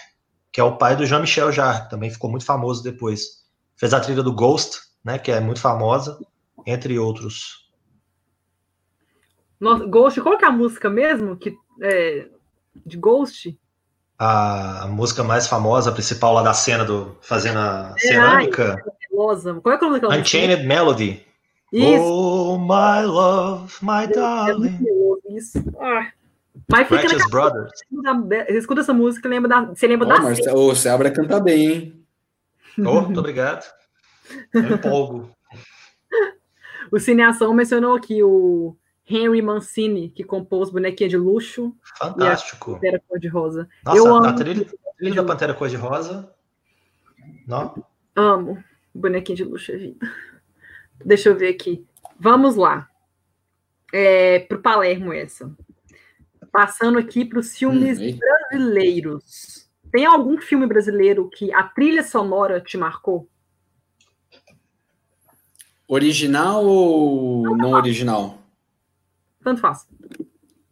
[0.53, 3.43] que é o pai do Jean-Michel Jarre, que também ficou muito famoso depois.
[3.77, 6.19] Fez a trilha do Ghost, né, que é muito famosa,
[6.67, 7.63] entre outros.
[9.61, 12.29] Nossa, Ghost, qual que é a música mesmo que, é,
[12.85, 13.57] de Ghost?
[14.25, 18.77] A, música mais famosa, a principal lá da cena do fazendo a é, cerâmica.
[18.85, 18.93] Ai.
[19.11, 21.27] Qual é, é o nome daquela Unchained Melody.
[21.73, 22.05] Isso.
[22.05, 24.79] Oh, my love, my darling.
[25.31, 25.59] Isso.
[25.81, 26.13] Ah.
[26.71, 27.73] Mas fica Precious Brothers.
[28.49, 31.73] Escuta essa música, lembra da, você lembra oh, da Marcia, oh, Você abre canta bem,
[31.73, 32.05] hein?
[32.79, 33.65] Oh, muito obrigado.
[34.53, 35.31] Eu empolgo.
[36.93, 38.77] o Cineação mencionou aqui o
[39.15, 41.77] Henry Mancini, que compôs Bonequinha de Luxo.
[41.99, 42.75] Fantástico.
[42.75, 43.69] Pantera Cor-de-Rosa.
[43.85, 44.37] Nossa, Eu a amo...
[44.37, 46.33] trilha, a trilha da Pantera Cor-de-Rosa.
[47.47, 47.85] Não?
[48.17, 48.63] Amo.
[48.95, 50.07] Bonequinho de luxo é vida.
[51.05, 51.87] Deixa eu ver aqui.
[52.19, 52.89] Vamos lá.
[53.93, 55.55] É, para o Palermo, essa.
[56.51, 59.69] Passando aqui para os filmes hum, brasileiros.
[59.91, 63.29] Tem algum filme brasileiro que a trilha sonora te marcou?
[65.89, 68.42] Original ou não, não original?
[69.43, 69.87] Tanto faz.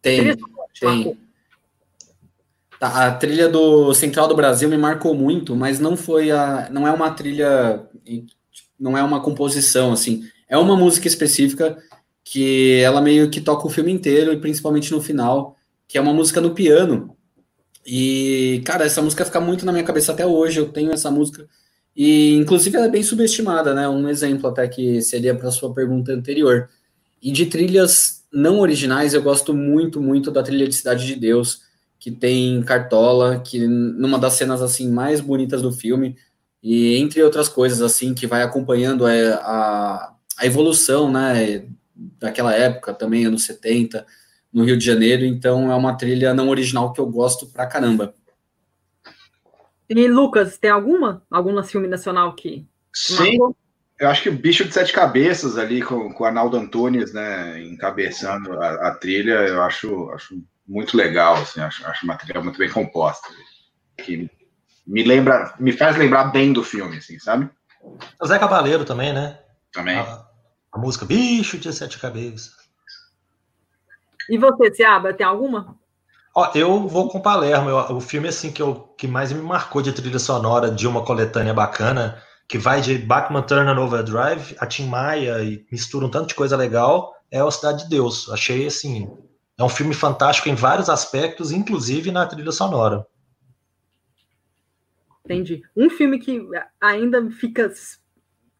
[0.02, 0.36] Tem.
[0.80, 1.18] Tem.
[2.78, 6.68] Tá, a trilha do Central do Brasil me marcou muito, mas não foi a.
[6.70, 7.86] Não é uma trilha.
[8.78, 10.22] Não é uma composição, assim.
[10.48, 11.76] É uma música específica
[12.24, 15.56] que ela meio que toca o filme inteiro, e principalmente no final,
[15.86, 17.16] que é uma música no piano.
[17.84, 20.58] E, cara, essa música fica muito na minha cabeça até hoje.
[20.58, 21.46] Eu tenho essa música.
[21.94, 23.88] E, inclusive, ela é bem subestimada, né?
[23.88, 26.68] Um exemplo até que seria para sua pergunta anterior.
[27.20, 31.62] E de trilhas não originais, eu gosto muito, muito da trilha de Cidade de Deus,
[31.98, 36.16] que tem Cartola, que numa das cenas assim mais bonitas do filme,
[36.62, 41.66] e entre outras coisas assim que vai acompanhando a, é, a, a evolução, né,
[42.18, 44.06] daquela época, também anos 70,
[44.52, 48.14] no Rio de Janeiro, então é uma trilha não original que eu gosto pra caramba.
[49.88, 51.22] E Lucas, tem alguma?
[51.30, 53.14] Algum filme nacional que Sim.
[53.16, 53.56] Marcou?
[54.00, 57.62] Eu acho que o Bicho de Sete Cabeças ali com, com o Arnaldo Antunes, né,
[57.62, 62.58] encabeçando a, a, trilha, eu acho, acho muito legal, assim, acho, acho uma trilha muito
[62.58, 63.28] bem composta,
[63.98, 64.30] que
[64.86, 67.50] me lembra, me faz lembrar bem do filme, assim, sabe?
[68.18, 69.38] O Zé Cavaleiro também, né?
[69.70, 69.98] Também.
[69.98, 70.24] A,
[70.72, 72.54] a música Bicho de Sete Cabeças.
[74.30, 75.76] E você, Ciaba, tem alguma?
[76.34, 77.68] Ó, eu vou com Palermo.
[77.68, 81.04] Eu, o filme assim que, eu, que mais me marcou de trilha sonora de uma
[81.04, 86.30] coletânea bacana que vai de Bachman Turner Overdrive a Tim Maia e mistura um tanto
[86.30, 88.28] de coisa legal, é o Cidade de Deus.
[88.28, 89.08] Achei assim,
[89.56, 93.06] é um filme fantástico em vários aspectos, inclusive na trilha sonora.
[95.24, 95.62] Entendi.
[95.76, 96.44] Um filme que
[96.80, 97.72] ainda fica.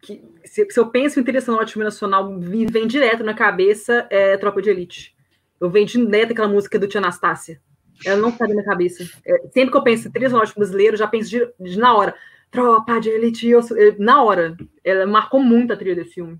[0.01, 4.07] Que, se, se, eu penso em trilha sonora de filme nacional, vem direto na cabeça
[4.09, 5.17] é Tropa de Elite.
[5.61, 7.61] Eu venho direto aquela música do Tia Anastácia.
[8.07, 9.03] Ela não sai da minha cabeça.
[9.27, 12.15] É, sempre que eu penso em trilha sonora brasileiro, já penso de, de, na hora.
[12.51, 13.61] Tropa de Elite, eu,
[13.99, 14.57] na hora.
[14.85, 16.39] Ela marcou muito a trilha desse filme.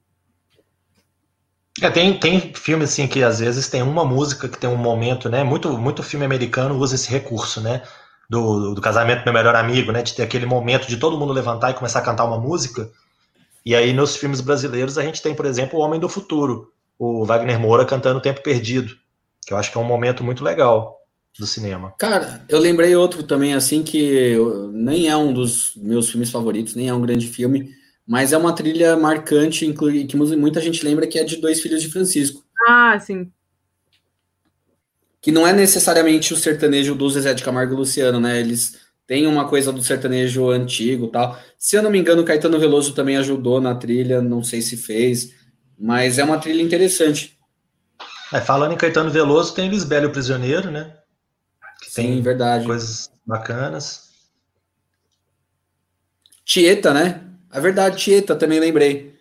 [1.81, 5.29] É, tem, tem filme assim que às vezes tem uma música que tem um momento,
[5.29, 5.45] né?
[5.45, 7.83] Muito, muito filme americano usa esse recurso, né?
[8.29, 10.03] Do, do casamento do meu melhor amigo, né?
[10.03, 12.91] De ter aquele momento de todo mundo levantar e começar a cantar uma música.
[13.65, 17.25] E aí nos filmes brasileiros a gente tem, por exemplo, O Homem do Futuro, o
[17.25, 18.95] Wagner Moura cantando Tempo Perdido,
[19.47, 21.00] que eu acho que é um momento muito legal
[21.39, 21.95] do cinema.
[21.99, 24.37] Cara, eu lembrei outro também, assim, que
[24.73, 27.71] nem é um dos meus filmes favoritos, nem é um grande filme,
[28.07, 31.81] mas é uma trilha marcante, inclui, que muita gente lembra que é de Dois Filhos
[31.81, 32.45] de Francisco.
[32.69, 33.31] Ah, sim.
[35.21, 38.41] Que não é necessariamente o sertanejo do Zezé de Camargo e Luciano, né?
[38.41, 41.39] Eles têm uma coisa do sertanejo antigo tal.
[41.59, 45.33] Se eu não me engano, Caetano Veloso também ajudou na trilha, não sei se fez,
[45.79, 47.39] mas é uma trilha interessante.
[48.33, 50.97] É, falando em Caetano Veloso, tem Lisbelo o Prisioneiro, né?
[51.81, 52.67] Que Sim, tem verdade.
[52.67, 54.11] Coisas bacanas.
[56.45, 57.23] Tieta, né?
[57.53, 59.15] É verdade, Tieta, também lembrei.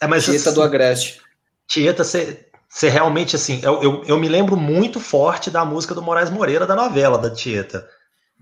[0.00, 1.20] É, mas Tieta assim, do Agreste.
[1.66, 6.30] Tieta, você realmente, assim, eu, eu, eu, me lembro muito forte da música do Moraes
[6.30, 7.88] Moreira, da novela da Tieta.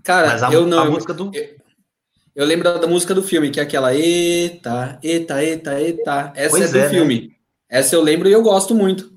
[0.03, 0.79] Cara, mas a, eu não.
[0.79, 1.31] A música do...
[1.33, 1.55] Eu,
[2.35, 6.33] eu, lembro da música do filme, que é aquela Eita, Eita, Eita, Eita.
[6.35, 6.89] Essa pois é do é, né?
[6.89, 7.21] filme.
[7.21, 7.35] Né?
[7.69, 9.16] Essa eu lembro e eu gosto muito.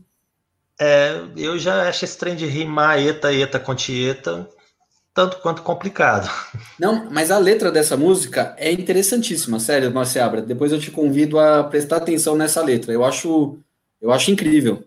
[0.81, 4.49] É, eu já acho esse trem de rimar eta, eta com tieta
[5.13, 6.31] tanto quanto complicado.
[6.79, 10.41] Não, mas a letra dessa música é interessantíssima, sério, Marciabra.
[10.41, 12.93] Depois eu te convido a prestar atenção nessa letra.
[12.93, 13.59] Eu acho,
[14.01, 14.83] eu acho incrível.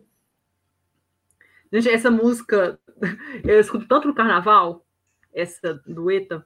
[1.71, 2.79] Gente, essa música
[3.43, 4.85] eu escuto tanto no carnaval,
[5.33, 6.43] essa dueta.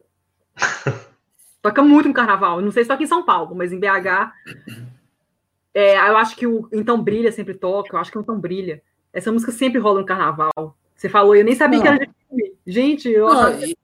[1.61, 2.61] Toca muito no carnaval.
[2.61, 4.31] Não sei se toca em São Paulo, mas em BH.
[5.73, 7.95] É, eu acho que o Então Brilha sempre toca.
[7.95, 8.81] Eu acho que o Então Brilha.
[9.17, 10.77] Essa música sempre rola no carnaval.
[10.95, 11.83] Você falou, eu nem sabia não.
[11.83, 12.53] que era de filme.
[12.67, 13.27] Gente, eu.
[13.27, 13.75] Não, e,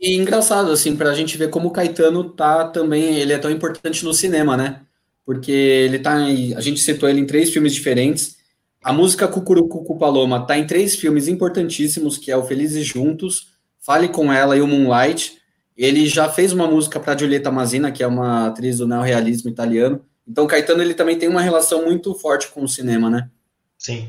[0.00, 3.18] e engraçado, assim, pra gente ver como o Caetano tá também.
[3.18, 4.80] Ele é tão importante no cinema, né?
[5.26, 6.18] Porque ele tá.
[6.22, 8.38] Em, a gente citou ele em três filmes diferentes.
[8.82, 14.08] A música Cucurucucu Paloma tá em três filmes importantíssimos, que é o Felizes Juntos, Fale
[14.08, 15.36] com Ela e o Moonlight.
[15.76, 20.00] Ele já fez uma música para Giulietta Mazina, que é uma atriz do neorrealismo italiano.
[20.26, 23.28] Então, Caetano ele também tem uma relação muito forte com o cinema, né?
[23.76, 24.08] Sim.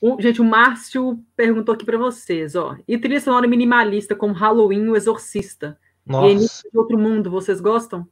[0.00, 2.76] Um, gente, o Márcio perguntou aqui para vocês, ó.
[2.86, 5.78] E trilha sonora minimalista como Halloween, o Exorcista.
[6.06, 6.28] Nossa.
[6.28, 8.06] E Início de Outro Mundo, vocês gostam?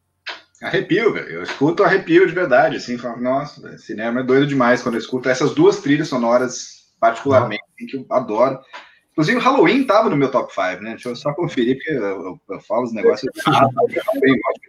[0.62, 1.28] Arrepio, velho.
[1.28, 5.00] Eu escuto arrepio de verdade, assim, falo, nossa, véio, cinema é doido demais quando eu
[5.00, 8.58] escuto essas duas trilhas sonoras, particularmente, que eu adoro.
[9.16, 10.90] Inclusive, o Halloween estava no meu top 5, né?
[10.90, 13.32] Deixa eu só conferir, porque eu, eu, eu falo os negócios.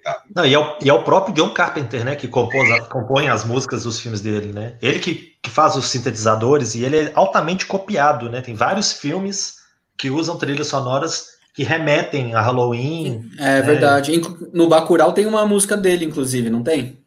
[0.07, 2.15] Ah, Não, e, é o, e é o próprio John Carpenter, né?
[2.15, 4.77] Que compôs, compõe as músicas dos filmes dele, né?
[4.81, 8.39] Ele que, que faz os sintetizadores e ele é altamente copiado, né?
[8.39, 9.57] Tem vários filmes
[9.97, 13.29] que usam trilhas sonoras que remetem a Halloween.
[13.37, 14.21] É verdade.
[14.53, 17.03] No Bacurau tem uma música dele, inclusive, não tem?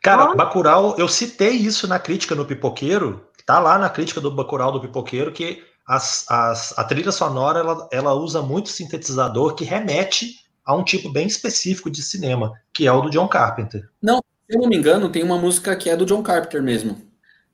[0.00, 0.36] Cara, oh.
[0.36, 4.80] Bacurau, eu citei isso na crítica no Pipoqueiro, tá lá na crítica do Bacurau do
[4.80, 10.72] Pipoqueiro, que as, as, a trilha sonora ela, ela usa muito sintetizador que remete a
[10.72, 13.90] um tipo bem específico de cinema, que é o do John Carpenter.
[14.00, 16.96] Não, se eu não me engano, tem uma música que é do John Carpenter mesmo.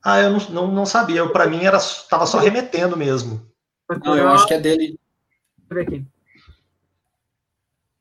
[0.05, 1.27] Ah, eu não, não, não sabia.
[1.31, 1.79] Para mim era
[2.11, 3.41] tava só remetendo mesmo.
[4.05, 5.01] Não, eu acho que é dele.
[5.57, 6.07] Deixa eu ver aqui.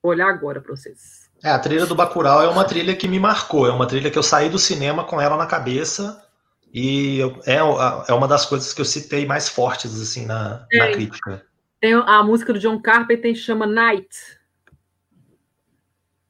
[0.03, 1.29] Vou olhar agora para vocês.
[1.41, 4.17] É, a trilha do Bacurau é uma trilha que me marcou, é uma trilha que
[4.17, 6.24] eu saí do cinema com ela na cabeça
[6.77, 11.45] e é, é uma das coisas que eu citei mais fortes assim na, na crítica.
[11.79, 14.09] Tem a música do John Carpenter chama Night.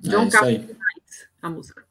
[0.06, 1.84] É John é Carpenter Night, a música.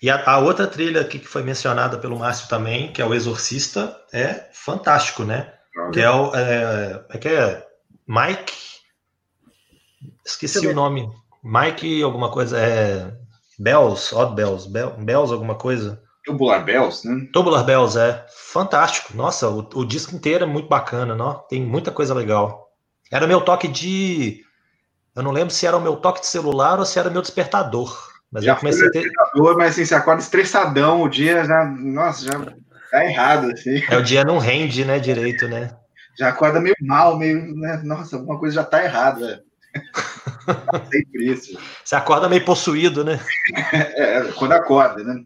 [0.00, 3.12] E a, a, outra trilha aqui que foi mencionada pelo Márcio também, que é o
[3.12, 5.52] Exorcista, é fantástico, né?
[5.92, 7.66] Que é o é, é que é
[8.06, 8.54] Mike,
[10.24, 11.10] esqueci o nome.
[11.42, 13.12] Mike alguma coisa, é
[13.58, 16.00] Bells, Odd Bells, Bells alguma coisa.
[16.28, 17.26] Tubular Bells, né?
[17.32, 18.22] Tubular Bells, é.
[18.28, 19.16] Fantástico.
[19.16, 21.34] Nossa, o, o disco inteiro é muito bacana, não?
[21.48, 22.70] tem muita coisa legal.
[23.10, 24.42] Era meu toque de...
[25.16, 27.22] Eu não lembro se era o meu toque de celular ou se era o meu
[27.22, 27.96] despertador.
[28.30, 29.04] Mas já eu comecei a ter...
[29.04, 31.64] despertador, mas assim, você acorda estressadão, o dia já...
[31.64, 32.32] Nossa, já
[32.90, 33.82] tá errado, assim.
[33.88, 35.74] É, o dia não rende, né, direito, né?
[36.18, 37.56] Já acorda meio mal, meio...
[37.56, 37.80] Né?
[37.84, 39.42] Nossa, alguma coisa já tá errada,
[40.92, 41.58] Sempre isso.
[41.84, 43.18] Você acorda meio possuído, né?
[43.72, 45.22] É, quando acorda, né?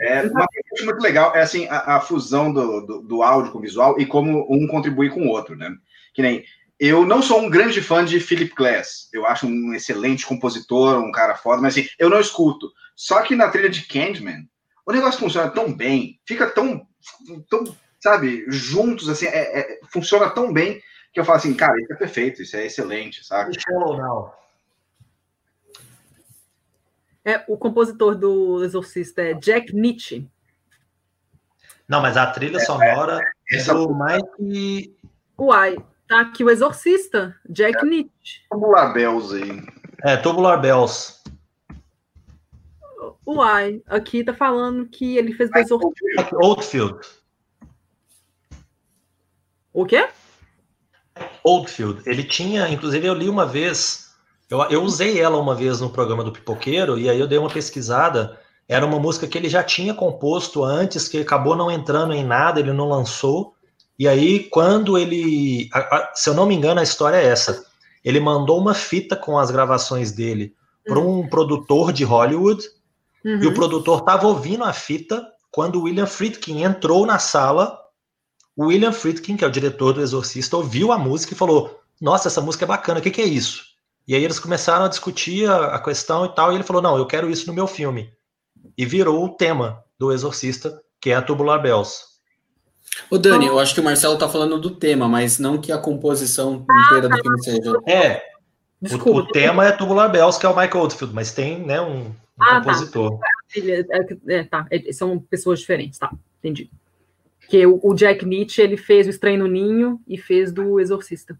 [0.00, 3.58] É, uma coisa muito legal é assim a, a fusão do, do, do, áudio com
[3.58, 5.72] o visual e como um contribui com o outro, né?
[6.12, 6.44] Que nem
[6.78, 11.12] eu não sou um grande fã de Philip Glass, eu acho um excelente compositor, um
[11.12, 12.70] cara foda, mas assim, eu não escuto.
[12.96, 14.48] Só que na trilha de Candyman,
[14.84, 16.86] o negócio funciona tão bem, fica tão,
[17.48, 17.64] tão
[18.00, 20.82] sabe, juntos, assim, é, é, funciona tão bem
[21.12, 23.56] que eu falo assim, cara, isso é perfeito, isso é excelente, sabe?
[23.96, 24.32] não.
[27.24, 30.28] É, o compositor do Exorcista é Jack Nietzsche.
[31.88, 33.18] Não, mas a trilha sonora
[33.50, 34.94] é, é, é do Mike.
[35.38, 38.42] Uai, tá aqui o Exorcista, Jack é, Nietzsche.
[38.50, 39.62] Tubular Bells aí.
[40.02, 41.22] É, Tubular Bells.
[43.26, 46.36] Uai, aqui tá falando que ele fez o Exorcista.
[46.42, 47.00] Oldfield.
[49.72, 50.08] O quê?
[51.42, 52.02] Oldfield.
[52.06, 54.03] Ele tinha, inclusive eu li uma vez
[54.50, 57.50] eu, eu usei ela uma vez no programa do Pipoqueiro, e aí eu dei uma
[57.50, 58.38] pesquisada.
[58.68, 62.60] Era uma música que ele já tinha composto antes, que acabou não entrando em nada,
[62.60, 63.54] ele não lançou.
[63.98, 65.68] E aí, quando ele.
[66.14, 67.64] Se eu não me engano, a história é essa.
[68.04, 71.28] Ele mandou uma fita com as gravações dele para um uhum.
[71.28, 72.62] produtor de Hollywood,
[73.24, 73.42] uhum.
[73.42, 77.78] e o produtor estava ouvindo a fita quando o William Friedkin entrou na sala.
[78.56, 82.28] O William Friedkin, que é o diretor do Exorcista, ouviu a música e falou: Nossa,
[82.28, 83.73] essa música é bacana, o que, que é isso?
[84.06, 86.96] E aí eles começaram a discutir a, a, questão e tal, e ele falou: não,
[86.96, 88.12] eu quero isso no meu filme.
[88.76, 92.14] E virou o tema do Exorcista, que é a Tubular Bells.
[93.10, 95.78] Ô Dani, eu acho que o Marcelo tá falando do tema, mas não que a
[95.78, 97.72] composição inteira do filme seja.
[97.86, 98.22] É.
[98.80, 101.80] Desculpa, o, o tema é Tubular Bells, que é o Michael Oldfield, mas tem, né,
[101.80, 102.60] um, um ah, tá.
[102.60, 103.18] compositor.
[103.18, 103.26] Tá.
[104.28, 104.66] É, tá.
[104.70, 106.12] É, são pessoas diferentes, tá.
[106.38, 106.70] Entendi.
[107.48, 111.38] Que o, o Jack Nietzsche, ele fez o Estranho no Ninho e fez do Exorcista.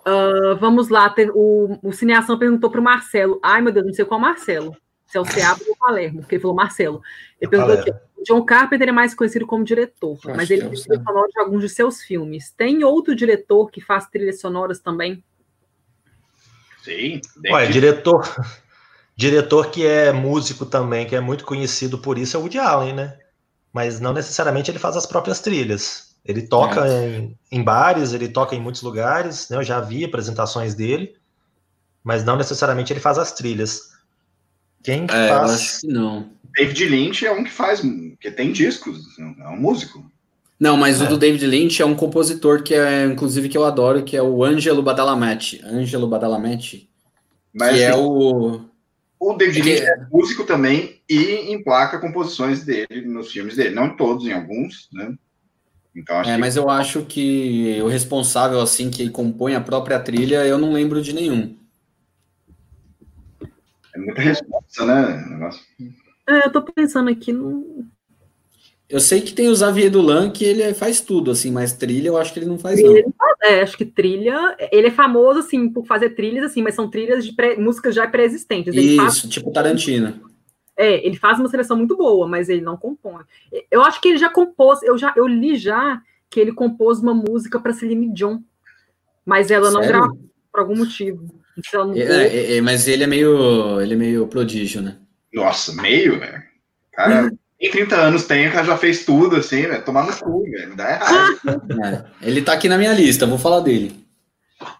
[0.00, 3.38] Uh, vamos lá, ter, o, o Cineação perguntou para o Marcelo.
[3.42, 4.76] Ai, meu Deus, não sei qual Marcelo.
[5.06, 7.02] Se é o Seabra ou o Palermo, porque ele falou Marcelo.
[7.40, 7.92] Ele é perguntou que
[8.24, 11.62] John Carpenter é mais conhecido como diretor, Acho mas ele fez trilha sonora de alguns
[11.62, 12.50] de seus filmes.
[12.50, 15.24] Tem outro diretor que faz trilhas sonoras também?
[16.82, 17.20] Sim.
[17.50, 18.22] Ué, diretor,
[19.16, 22.94] diretor que é músico também, que é muito conhecido por isso, é o Woody Allen,
[22.94, 23.18] né?
[23.72, 26.09] Mas não necessariamente ele faz as próprias trilhas.
[26.24, 27.18] Ele toca é.
[27.18, 29.56] em, em, bares, ele toca em muitos lugares, né?
[29.56, 31.14] Eu já vi apresentações dele,
[32.04, 33.90] mas não necessariamente ele faz as trilhas.
[34.82, 35.50] Quem é, faz?
[35.50, 36.30] acho que não.
[36.56, 37.80] David Lynch é um que faz,
[38.20, 40.04] que tem discos, é um músico.
[40.58, 41.04] Não, mas é.
[41.04, 44.22] o do David Lynch é um compositor que é, inclusive, que eu adoro, que é
[44.22, 45.60] o Angelo Badalamenti.
[45.64, 46.90] Angelo Badalamenti.
[47.52, 48.60] Mas que é assim, é o.
[49.18, 53.74] O David Lynch é músico também e emplaca composições dele nos filmes dele.
[53.74, 55.14] Não em todos, em alguns, né?
[55.94, 60.56] Então, é, mas eu acho que o responsável, assim, que compõe a própria trilha, eu
[60.56, 61.56] não lembro de nenhum.
[63.94, 65.50] É muita resposta, né?
[66.28, 67.84] É, eu tô pensando aqui no...
[68.88, 72.16] Eu sei que tem o Xavier Dolan, que ele faz tudo, assim, mas trilha eu
[72.16, 72.94] acho que ele não faz, não.
[73.42, 74.56] É, acho que trilha...
[74.70, 78.06] Ele é famoso, assim, por fazer trilhas, assim, mas são trilhas de pré, músicas já
[78.06, 78.74] pré-existentes.
[78.74, 79.22] Isso, faz...
[79.22, 80.29] tipo Tarantino.
[80.80, 83.22] É, ele faz uma seleção muito boa, mas ele não compõe.
[83.70, 86.00] Eu acho que ele já compôs, eu já eu li já
[86.30, 88.38] que ele compôs uma música para Celine Dion,
[89.26, 90.18] mas ela não gravou
[90.50, 91.26] por algum motivo.
[91.58, 94.96] Então, é, é, é, mas ele é meio ele é meio prodígio, né?
[95.34, 96.42] Nossa, meio, velho.
[96.92, 99.80] Cara, em 30 anos tem, o cara já fez tudo, assim, né?
[99.80, 100.74] Tomar no cu, velho.
[100.74, 101.40] Dá errado.
[102.22, 103.94] É, ele tá aqui na minha lista, vou falar dele.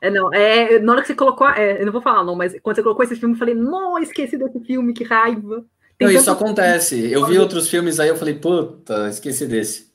[0.00, 2.58] É, não, é, na hora que você colocou, é, eu não vou falar não, mas
[2.62, 5.64] quando você colocou esse filme, eu falei, não, esqueci desse filme, que raiva.
[6.00, 7.10] Não, isso acontece.
[7.10, 9.90] Eu vi outros filmes aí, eu falei, puta, esqueci desse.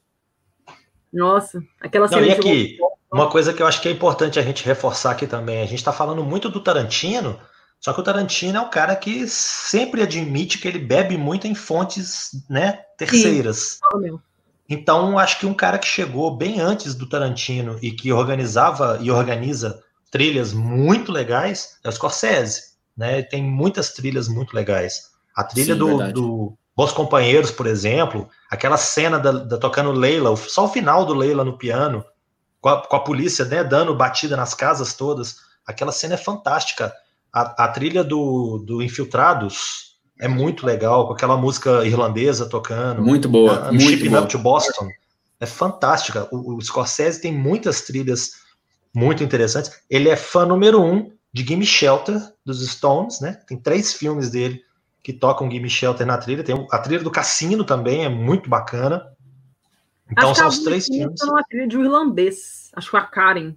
[1.11, 2.21] Nossa, aquela cena.
[2.21, 2.77] Não, e aqui,
[3.11, 5.61] uma coisa que eu acho que é importante a gente reforçar aqui também.
[5.61, 7.39] A gente está falando muito do Tarantino,
[7.79, 11.55] Só que o Tarantino é um cara que sempre admite que ele bebe muito em
[11.55, 13.79] fontes né, terceiras.
[14.01, 14.19] Sim.
[14.67, 19.11] Então, acho que um cara que chegou bem antes do Tarantino e que organizava e
[19.11, 19.81] organiza
[20.11, 22.75] trilhas muito legais é o Scorsese.
[22.97, 23.21] Né?
[23.21, 25.14] Tem muitas trilhas muito legais.
[25.35, 30.35] A trilha Sim, do, do Bons Companheiros, por exemplo, aquela cena da, da, tocando Leila,
[30.35, 32.03] só o final do Leila no piano,
[32.59, 36.93] com a, com a polícia né, dando batida nas casas todas, aquela cena é fantástica.
[37.31, 43.01] A, a trilha do, do Infiltrados é muito legal, com aquela música irlandesa tocando.
[43.01, 43.69] Muito boa.
[43.71, 44.89] Uh, Shipping Up to Boston.
[45.39, 46.27] É fantástica.
[46.31, 48.31] O, o, Scorsese tem muitas trilhas
[48.93, 49.71] muito interessantes.
[49.89, 53.39] Ele é fã número um de Gimme Shelter, dos Stones, né?
[53.45, 54.64] Tem três filmes dele
[55.05, 56.43] que tocam Gimme Shelter na trilha.
[56.43, 59.07] Tem a trilha do Cassino também, é muito bacana.
[60.11, 61.21] Então Acho são os três filmes.
[61.21, 62.71] Tem uma trilha de um irlandês.
[62.75, 63.53] Acho que a Karen.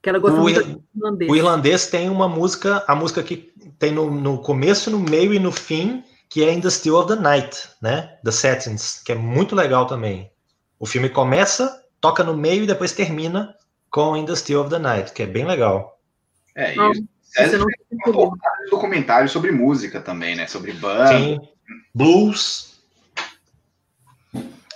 [0.00, 1.32] Que ela gosta o, muito do irlandês.
[1.32, 5.40] O irlandês tem uma música, a música que tem no, no começo, no meio e
[5.40, 8.16] no fim, que é In the Still of the Night, né?
[8.22, 10.30] The Settings, que é muito legal também.
[10.78, 13.52] O filme começa, toca no meio e depois termina
[13.90, 15.98] com In the Still of the Night, que é bem legal.
[16.54, 17.04] É isso.
[17.36, 17.66] É, não...
[17.66, 20.46] um documentário sobre música também, né?
[20.46, 21.18] Sobre banda.
[21.18, 21.40] Sim.
[21.94, 22.74] Blues.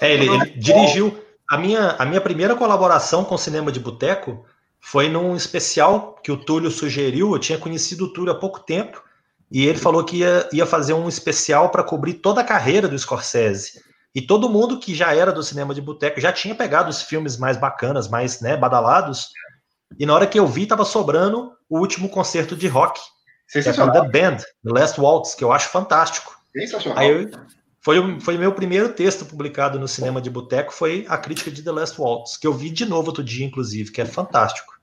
[0.00, 1.24] É, ele, ele dirigiu.
[1.48, 4.44] A minha, a minha primeira colaboração com cinema de boteco
[4.80, 7.32] foi num especial que o Túlio sugeriu.
[7.32, 9.02] Eu tinha conhecido o Túlio há pouco tempo
[9.50, 12.98] e ele falou que ia, ia fazer um especial para cobrir toda a carreira do
[12.98, 13.82] Scorsese.
[14.14, 17.36] E todo mundo que já era do cinema de boteco já tinha pegado os filmes
[17.36, 19.30] mais bacanas, mais né, badalados.
[19.98, 23.00] E na hora que eu vi, tava sobrando o último concerto de rock.
[23.50, 26.36] Que é The Band, The Last Waltz, que eu acho fantástico.
[26.54, 26.98] Sensacional.
[26.98, 27.30] Aí eu,
[27.80, 31.62] foi o foi meu primeiro texto publicado no cinema de boteco, foi a crítica de
[31.62, 34.78] The Last Waltz, que eu vi de novo outro dia, inclusive, que é fantástico.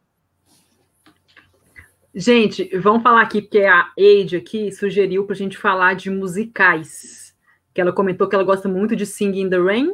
[2.14, 7.36] Gente, vamos falar aqui, porque a Eide aqui sugeriu para a gente falar de musicais.
[7.74, 9.92] Que ela comentou que ela gosta muito de Sing in the Rain,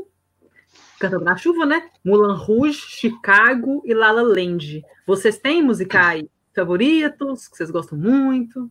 [1.02, 1.90] Cantando na Chuva, né?
[2.04, 4.84] Mulan Rouge, Chicago e La La Land.
[5.06, 6.24] Vocês têm musicais
[6.56, 8.70] favoritos que vocês gostam muito?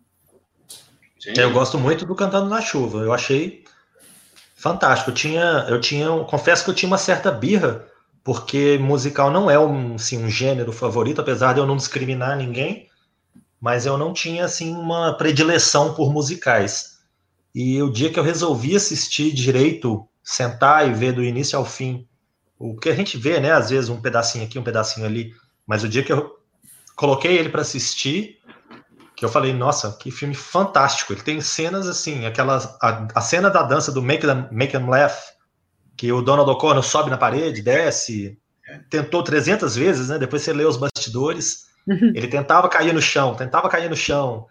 [1.18, 1.33] Sim.
[1.37, 3.01] Eu gosto muito do Cantando na Chuva.
[3.01, 3.64] Eu achei
[4.55, 5.11] fantástico.
[5.11, 7.87] Eu tinha, eu tinha, confesso que eu tinha uma certa birra,
[8.24, 12.89] porque musical não é um, assim, um gênero favorito, apesar de eu não discriminar ninguém
[13.61, 16.99] mas eu não tinha assim uma predileção por musicais.
[17.55, 22.09] E o dia que eu resolvi assistir direito, sentar e ver do início ao fim,
[22.61, 25.35] o que a gente vê, né, às vezes um pedacinho aqui, um pedacinho ali,
[25.67, 26.39] mas o dia que eu
[26.95, 28.39] coloquei ele para assistir,
[29.17, 31.15] que eu falei, nossa, que filme fantástico.
[31.15, 34.91] Ele tem cenas assim, aquelas a, a cena da dança do Make Them, Make Them
[34.91, 35.17] Laugh,
[35.97, 38.39] que o Donald O'Connor sobe na parede, desce,
[38.91, 40.19] tentou 300 vezes, né?
[40.19, 41.67] Depois você lê os bastidores.
[41.89, 44.47] Ele tentava cair no chão, tentava cair no chão.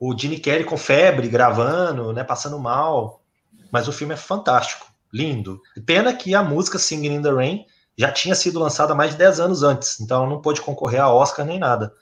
[0.00, 3.22] O Gene Kelly com febre, gravando, né, passando mal.
[3.70, 5.60] Mas o filme é fantástico, lindo.
[5.84, 7.64] Pena que a música Singing in the Rain
[7.96, 11.46] já tinha sido lançada mais de 10 anos antes, então não pôde concorrer a Oscar
[11.46, 11.92] nem nada.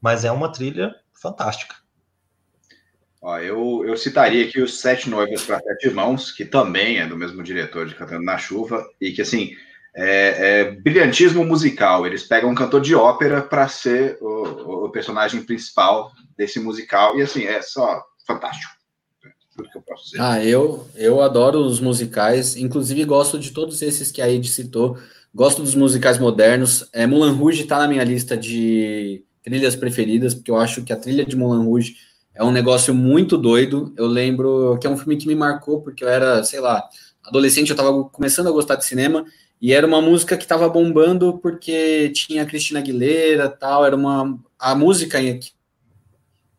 [0.00, 1.76] Mas é uma trilha fantástica.
[3.20, 7.16] Ó, eu, eu citaria aqui os Sete Noivas para Sete Irmãos, que também é do
[7.16, 9.54] mesmo diretor de Cantando na Chuva, e que, assim,
[9.94, 12.04] é, é, brilhantismo musical.
[12.04, 17.22] Eles pegam um cantor de ópera para ser o, o, personagem principal desse musical, e
[17.22, 18.72] assim, é só fantástico.
[19.56, 20.20] Tudo que eu posso dizer.
[20.20, 24.98] Ah, eu, eu adoro os musicais, inclusive gosto de todos esses que a Ed citou.
[25.34, 26.88] Gosto dos musicais modernos.
[26.92, 30.96] É, Moulin Rouge está na minha lista de trilhas preferidas, porque eu acho que a
[30.96, 31.96] trilha de Moulin Rouge
[32.34, 33.92] é um negócio muito doido.
[33.96, 36.82] Eu lembro que é um filme que me marcou, porque eu era, sei lá,
[37.24, 39.24] adolescente, eu estava começando a gostar de cinema,
[39.60, 44.38] e era uma música que estava bombando porque tinha a Cristina Aguilera tal, era uma
[44.58, 45.38] a música em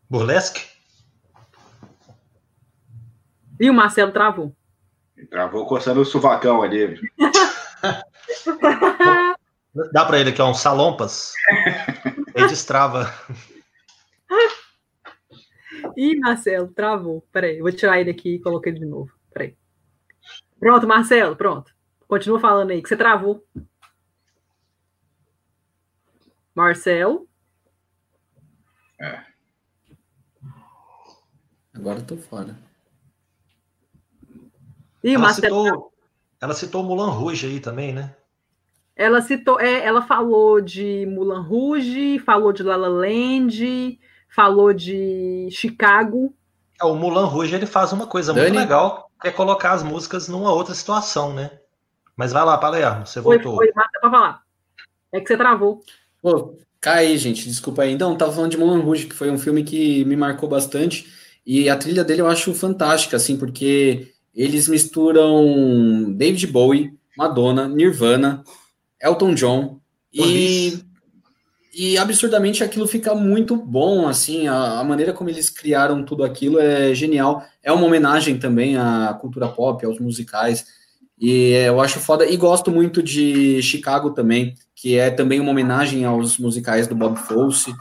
[0.09, 0.61] Burlesque?
[3.59, 4.55] E o Marcelo travou.
[5.29, 6.99] Travou coçando o suvacão ali.
[9.91, 11.33] Dá para ele aqui, ó, um salompas.
[12.35, 13.13] Ele destrava.
[15.97, 17.27] Ih, Marcelo, travou.
[17.31, 19.11] Peraí, vou tirar ele aqui e colocar ele de novo.
[19.31, 19.57] Peraí.
[20.59, 21.73] Pronto, Marcelo, pronto.
[22.07, 23.45] Continua falando aí, que você travou.
[26.55, 27.27] Marcel.
[28.99, 29.23] É.
[31.73, 32.55] Agora eu tô fora.
[35.03, 35.91] Ih, ela, citou,
[36.39, 38.15] ela citou Mulan Rouge aí também, né?
[38.95, 43.99] Ela citou, é, ela falou de Mulan Rouge, falou de La La Land,
[44.29, 46.33] falou de Chicago.
[46.79, 48.49] É, o Mulan Rouge ele faz uma coisa Dani?
[48.49, 51.51] muito legal, que é colocar as músicas numa outra situação, né?
[52.15, 53.55] Mas vai lá, Palermo, você voltou.
[53.55, 54.41] Foi, foi, pra falar.
[55.11, 55.81] É que você travou.
[56.21, 57.91] Pô, cai, gente, desculpa aí.
[57.91, 61.11] Então, tava falando de Moulin Rouge, que foi um filme que me marcou bastante.
[61.45, 68.43] E a trilha dele eu acho fantástica, assim, porque eles misturam David Bowie, Madonna, Nirvana,
[69.01, 69.79] Elton John
[70.13, 70.79] e,
[71.73, 76.59] e absurdamente aquilo fica muito bom, assim, a, a, maneira como eles criaram tudo aquilo
[76.59, 77.43] é genial.
[77.63, 80.65] É uma homenagem também à cultura pop, aos musicais.
[81.19, 82.25] E eu acho foda.
[82.25, 87.17] E gosto muito de Chicago também, que é também uma homenagem aos musicais do Bob
[87.17, 87.73] Fosse.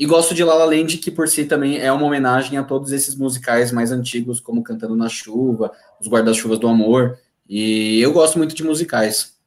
[0.00, 2.90] E gosto de La La Land, que por si também é uma homenagem a todos
[2.90, 7.18] esses musicais mais antigos, como Cantando na Chuva, Os Guarda-Chuvas do Amor.
[7.46, 9.38] E eu gosto muito de musicais.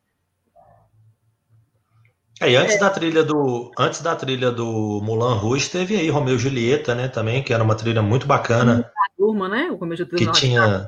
[2.40, 6.36] É, e antes da trilha do antes da trilha do Mulan Rouge teve aí Romeu
[6.36, 8.92] e Julieta, né, também, que era uma trilha muito bacana.
[9.18, 9.72] Turma, né?
[9.72, 10.88] O Romeu que tinha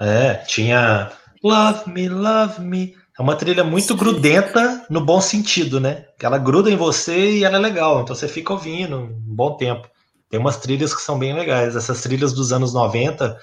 [0.00, 2.96] é, tinha Love Me, Love Me.
[3.18, 3.96] É uma trilha muito Sim.
[3.96, 6.06] grudenta no bom sentido, né?
[6.18, 9.56] Que ela gruda em você e ela é legal, então você fica ouvindo um bom
[9.56, 9.88] tempo.
[10.28, 11.76] Tem umas trilhas que são bem legais.
[11.76, 13.38] Essas trilhas dos anos 90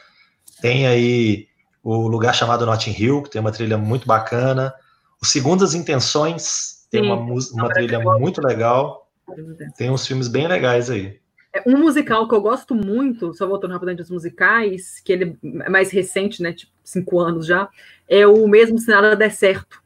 [0.61, 1.47] tem aí
[1.81, 4.73] o lugar chamado Notting Hill, que tem uma trilha muito bacana.
[5.21, 9.07] O Segundas Intenções tem uma, uma trilha muito legal.
[9.77, 11.21] Tem uns filmes bem legais aí.
[11.53, 15.69] É, um musical que eu gosto muito, só voltando rapidamente dos musicais, que ele é
[15.69, 16.53] mais recente, né?
[16.53, 17.69] Tipo, cinco anos já,
[18.11, 19.81] é o mesmo Se Nada Der Certo.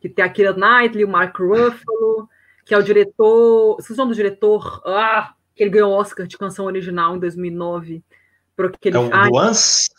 [0.00, 2.26] Que tem a Kira Knightley, o Mark Ruffalo,
[2.64, 3.76] que é o diretor.
[3.76, 4.80] Vocês são do diretor?
[4.86, 8.02] Ah, que ele ganhou o Oscar de canção original em 2009.
[8.56, 8.96] Por aquele...
[8.96, 9.90] É o do Once?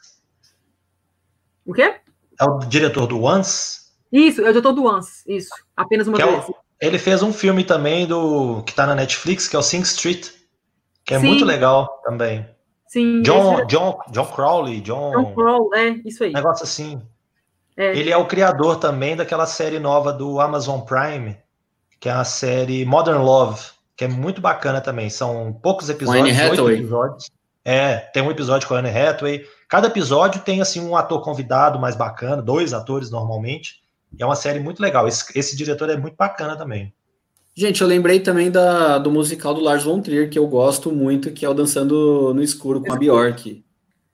[1.63, 1.95] O quê?
[2.39, 3.87] É o diretor do Once?
[4.11, 5.53] Isso, é o diretor do Once, isso.
[5.75, 6.35] Apenas uma que vez.
[6.35, 9.63] É o, ele fez um filme também do que tá na Netflix, que é o
[9.63, 10.29] Sing Street,
[11.05, 11.27] que é Sim.
[11.27, 12.47] muito legal também.
[12.87, 13.21] Sim.
[13.21, 15.11] John, John, John Crowley, John.
[15.11, 16.33] John Crowley, é, isso aí.
[16.33, 17.01] negócio assim.
[17.77, 17.95] É.
[17.95, 21.37] Ele é o criador também daquela série nova do Amazon Prime,
[21.99, 23.61] que é a série Modern Love,
[23.95, 25.09] que é muito bacana também.
[25.11, 27.29] São poucos episódios, oito episódios.
[27.63, 29.45] É, tem um episódio com a Anne Hathaway.
[29.69, 33.81] Cada episódio tem assim um ator convidado mais bacana, dois atores normalmente.
[34.17, 35.07] E é uma série muito legal.
[35.07, 36.93] Esse, esse diretor é muito bacana também.
[37.53, 41.31] Gente, eu lembrei também da, do musical do Lars von Trier, que eu gosto muito,
[41.31, 43.63] que é o Dançando no Escuro com a Bjork.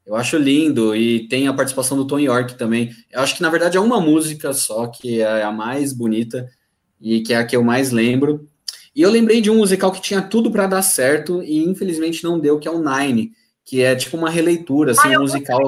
[0.05, 2.91] Eu acho lindo, e tem a participação do Tom York também.
[3.11, 6.49] Eu acho que, na verdade, é uma música só, que é a mais bonita,
[6.99, 8.47] e que é a que eu mais lembro.
[8.95, 12.39] E eu lembrei de um musical que tinha tudo para dar certo, e infelizmente não
[12.39, 13.31] deu, que é o Nine,
[13.63, 15.61] que é tipo uma releitura, assim, ah, um musical.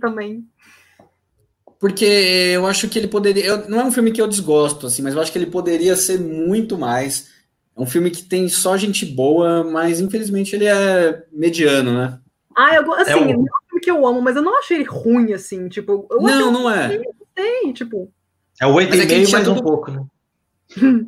[0.00, 0.44] também.
[1.78, 3.44] Porque eu acho que ele poderia.
[3.44, 5.94] Eu, não é um filme que eu desgosto, assim, mas eu acho que ele poderia
[5.94, 7.28] ser muito mais.
[7.76, 12.18] É um filme que tem só gente boa, mas infelizmente ele é mediano, né?
[12.56, 13.44] Ah, eu assim, é um...
[13.44, 13.44] não
[13.88, 16.06] que eu amo, mas eu não achei ele ruim, assim, tipo.
[16.20, 17.00] não, não é.
[17.34, 18.12] Tem, tipo.
[18.60, 19.52] É o 8,5 é mais tudo...
[19.52, 20.04] um pouco, né?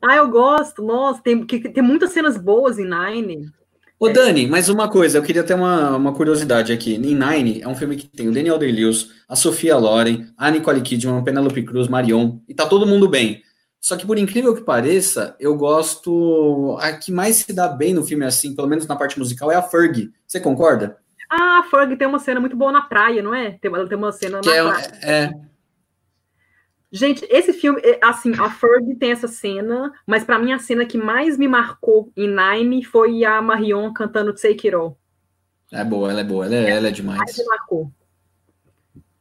[0.00, 3.50] ah, eu gosto, nossa, tem, tem muitas cenas boas em Nine.
[4.00, 6.94] Ô, Dani, mais uma coisa, eu queria ter uma, uma curiosidade aqui.
[6.94, 10.80] Em Nine é um filme que tem o Daniel Day-Lewis, a Sofia Loren, a Nicole
[10.80, 13.42] Kidman, a Penelope Cruz, Marion, e tá todo mundo bem.
[13.80, 16.76] Só que, por incrível que pareça, eu gosto.
[16.80, 19.56] A que mais se dá bem no filme, assim, pelo menos na parte musical, é
[19.56, 20.12] a Ferg.
[20.26, 20.98] Você concorda?
[21.30, 23.52] Ah, a Ferg tem uma cena muito boa na praia, não é?
[23.52, 24.92] Tem, tem uma cena que na é, praia.
[25.02, 25.30] É,
[26.90, 30.86] Gente, esse filme, é, assim, a Ferg tem essa cena, mas para mim a cena
[30.86, 34.98] que mais me marcou em Nine foi a Marion cantando Take It All.
[35.70, 37.18] É boa, ela é boa, ela é, ela é demais.
[37.18, 37.92] Mais me marcou.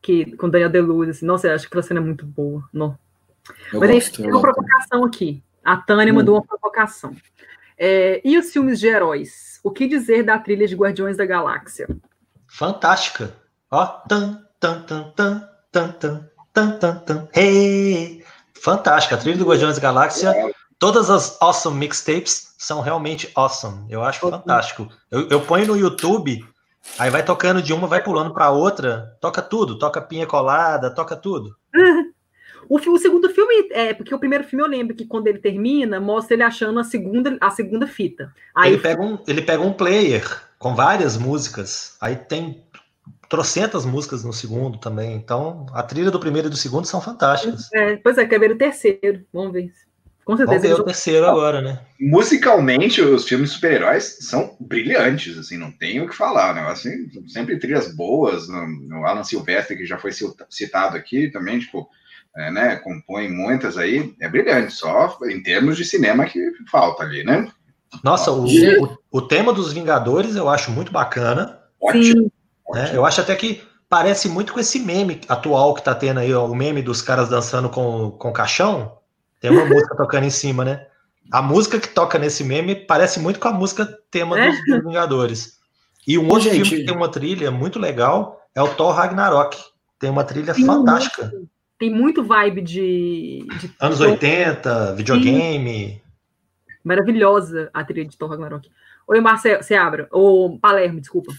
[0.01, 2.63] Que, com Daniel DeLuz, assim, nossa, eu acho que aquela cena é muito boa.
[2.71, 2.97] Não.
[3.73, 5.43] Eu mas gosto, tem uma provocação aqui.
[5.63, 6.17] A Tânia hum.
[6.17, 7.15] mandou uma provocação.
[7.77, 9.59] É, e os filmes de heróis?
[9.63, 11.87] O que dizer da trilha de Guardiões da Galáxia?
[12.47, 13.33] Fantástica.
[13.69, 16.29] Ó, tan, tan, tan, tan, tan, tan.
[16.53, 17.27] Tan, tan, tan.
[17.35, 18.23] Hey!
[18.59, 19.15] Fantástica.
[19.15, 20.33] A trilha do Guardiões da Galáxia.
[20.79, 23.85] Todas as awesome mixtapes são realmente awesome.
[23.89, 24.87] Eu acho fantástico.
[25.09, 26.43] Eu, eu ponho no YouTube,
[26.97, 31.15] aí vai tocando de uma, vai pulando para outra, toca tudo, toca pinha colada, toca
[31.15, 31.55] tudo.
[32.69, 35.99] O, o, segundo filme, é, porque o primeiro filme eu lembro que quando ele termina,
[35.99, 38.33] mostra ele achando a segunda, a segunda fita.
[38.53, 40.23] Aí ele, pega um, ele pega um player
[40.59, 42.63] com várias músicas, aí tem
[43.29, 45.15] trocentas músicas no segundo também.
[45.15, 47.69] Então, a trilha do primeiro e do segundo são fantásticas.
[47.73, 49.25] É, pois é, quer ver o terceiro.
[49.33, 49.71] Vamos ver.
[50.25, 50.59] Com certeza.
[50.59, 51.79] Vamos ver o terceiro agora, né?
[51.99, 56.61] Musicalmente, os filmes super-heróis são brilhantes, assim, não tenho o que falar, né?
[56.67, 58.49] Assim, sempre trilhas boas.
[58.49, 60.11] No, no Alan Silvestre, que já foi
[60.49, 61.89] citado aqui também, tipo,
[62.37, 64.13] é, né, compõe muitas aí.
[64.21, 67.49] É brilhante, só em termos de cinema que falta ali, né?
[68.03, 71.59] Nossa, o, o, o tema dos Vingadores eu acho muito bacana.
[71.81, 72.31] Ótimo.
[72.73, 72.91] Né?
[72.93, 76.45] Eu acho até que parece muito com esse meme atual que tá tendo aí, ó,
[76.45, 78.97] o meme dos caras dançando com, com caixão.
[79.39, 80.85] Tem uma música tocando em cima, né?
[81.31, 84.49] A música que toca nesse meme parece muito com a música tema é?
[84.49, 85.57] dos, Vingadores.
[86.07, 89.57] E um outro gente, filme que tem uma trilha muito legal é o Thor Ragnarok.
[89.99, 91.31] Tem uma trilha fantástica.
[91.79, 93.45] Tem muito vibe de.
[93.59, 94.09] de Anos Thor.
[94.09, 95.89] 80, videogame.
[95.89, 96.01] Sim.
[96.83, 98.69] Maravilhosa a trilha de Thor Ragnarok.
[99.07, 100.07] Oi, Marcelo, você abre.
[100.11, 101.31] Ou Palermo, desculpa.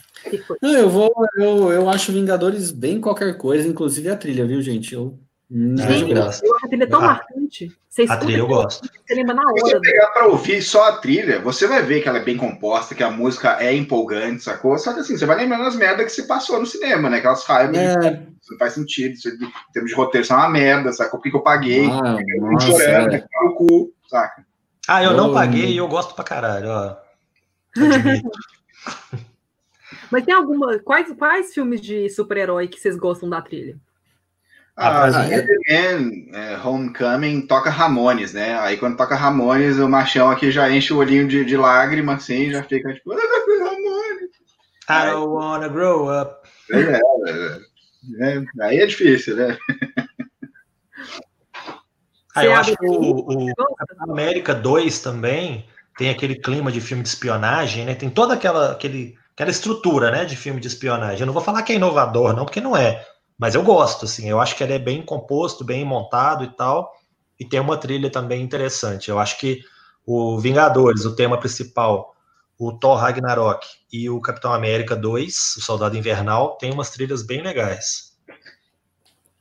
[0.62, 1.12] Não, eu vou.
[1.36, 4.94] Eu, eu acho Vingadores bem qualquer coisa, inclusive a trilha, viu, gente?
[4.94, 5.18] Eu
[5.50, 6.44] não vejo graça.
[6.44, 7.72] Eu acho a trilha tão a, marcante.
[7.88, 8.86] Você a trilha eu gosto.
[8.86, 9.54] Você lembra na hora.
[9.56, 12.36] Se você pegar pra ouvir só a trilha, você vai ver que ela é bem
[12.36, 14.78] composta, que a música é empolgante, sacou?
[14.78, 17.18] Só que assim, você vai lembrando as merdas que você passou no cinema, né?
[17.18, 17.78] Aquelas raivas.
[17.78, 18.10] É.
[18.50, 19.14] Não faz sentido.
[19.14, 21.18] Isso, em termos de roteiro, isso é uma merda, sacou?
[21.18, 21.86] Por que, que eu paguei?
[21.86, 23.24] Ah, eu chorando, é.
[23.42, 24.46] no cu, saca?
[24.86, 26.96] Ah, eu, eu não paguei e eu gosto pra caralho, ó.
[30.10, 30.78] Mas tem alguma.
[30.78, 33.78] Quais, quais filmes de super-herói que vocês gostam da trilha?
[34.80, 35.08] Ah,
[35.66, 38.56] é, Homecoming toca Ramones, né?
[38.60, 42.52] Aí quando toca Ramones, o machão aqui já enche o olhinho de, de lágrima, assim,
[42.52, 44.30] já fica tipo, Ramones.
[44.88, 46.48] I don't wanna grow up.
[46.70, 49.58] É, é, é, aí é difícil, né?
[52.36, 53.52] Ah, eu acho que o, o
[53.98, 55.66] América 2 também
[55.98, 57.96] tem aquele clima de filme de espionagem, né?
[57.96, 61.20] Tem toda aquela, aquele, aquela estrutura, né, de filme de espionagem.
[61.20, 63.04] Eu não vou falar que é inovador, não, porque não é.
[63.38, 64.28] Mas eu gosto, assim.
[64.28, 66.92] Eu acho que ele é bem composto, bem montado e tal.
[67.38, 69.08] E tem uma trilha também interessante.
[69.08, 69.62] Eu acho que
[70.04, 72.16] o Vingadores, o tema principal,
[72.58, 77.40] o Thor Ragnarok e o Capitão América 2, o Soldado Invernal, tem umas trilhas bem
[77.40, 78.16] legais.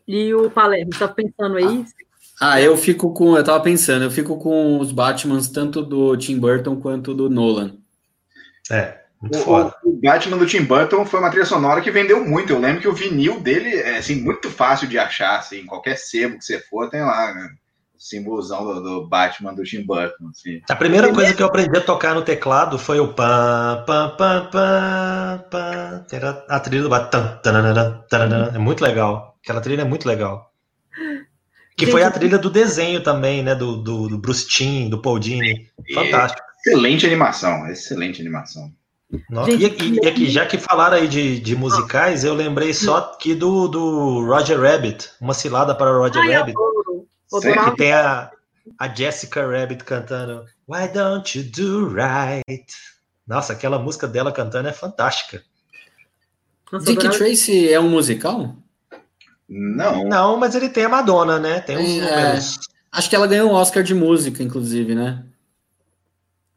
[0.07, 1.85] E o Palermo, tá pensando aí?
[2.39, 3.35] Ah, eu fico com.
[3.35, 7.75] Eu tava pensando, eu fico com os Batmans tanto do Tim Burton quanto do Nolan.
[8.69, 9.89] É, o.
[9.89, 12.53] O Batman do Tim Burton foi uma trilha sonora que vendeu muito.
[12.53, 15.39] Eu lembro que o vinil dele é assim, muito fácil de achar.
[15.39, 17.49] Assim, qualquer sebo que você for, tem lá, né?
[17.95, 20.29] O símbolozão do, do, Batman do Tim Burton.
[20.29, 20.61] Assim.
[20.69, 24.49] A primeira coisa que eu aprendi a tocar no teclado foi o pam, pam, pam,
[24.51, 26.05] pam, pam.
[26.11, 27.41] Era a trilha do Batman.
[28.53, 29.35] É muito legal.
[29.43, 30.51] Aquela trilha é muito legal.
[31.75, 33.55] Que foi a trilha do desenho também, né?
[33.55, 35.67] Do, do, do Bruce Timm, do Paul Dini.
[35.93, 36.45] Fantástico.
[36.59, 38.71] Excelente animação, excelente animação.
[39.29, 42.97] Nossa, e, e, e, aqui, já que falaram aí de, de musicais, eu lembrei só
[42.97, 46.57] aqui do, do Roger Rabbit, uma cilada para Roger Ai, Rabbit.
[47.29, 48.29] Que tem a,
[48.77, 52.73] a Jessica Rabbit cantando Why don't you do right?
[53.25, 55.41] Nossa, aquela música dela cantando é fantástica.
[56.83, 57.09] Dick.
[57.09, 58.55] Tracy é um musical?
[59.47, 60.03] Não.
[60.03, 61.61] Não, mas ele tem a Madonna, né?
[61.61, 62.39] Tem uns é.
[62.91, 65.23] Acho que ela ganhou um Oscar de música, inclusive, né?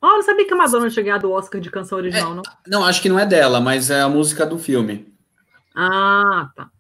[0.03, 2.35] Oh, eu não sabia que a Madonna tinha ganhado o Oscar de canção original, é,
[2.35, 2.43] não?
[2.67, 5.13] Não, acho que não é dela, mas é a música do filme.
[5.77, 6.71] Ah, tá.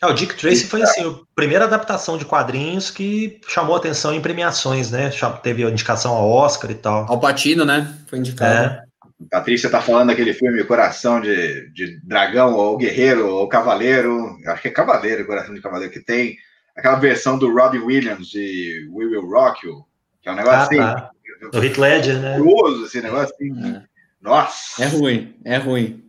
[0.00, 4.20] Ah, o Dick Tracy foi assim, a primeira adaptação de quadrinhos que chamou atenção em
[4.20, 5.10] premiações, né?
[5.44, 7.06] Teve indicação ao Oscar e tal.
[7.08, 7.96] Ao Patino, né?
[8.08, 8.52] Foi indicado.
[8.52, 8.82] É.
[9.30, 14.36] Patrícia tá falando daquele filme Coração de, de Dragão, ou Guerreiro, ou Cavaleiro.
[14.48, 16.36] Acho que é Cavaleiro, Coração de Cavaleiro, que tem
[16.76, 19.84] aquela versão do Robbie Williams de We Will Rock You,
[20.20, 20.76] que é um negócio ah, assim.
[20.78, 21.10] Tá.
[21.52, 22.38] O Heath Ledger, né?
[22.38, 23.76] Curioso esse negócio assim.
[23.76, 23.84] É.
[24.20, 24.82] Nossa!
[24.82, 26.04] É ruim, é ruim.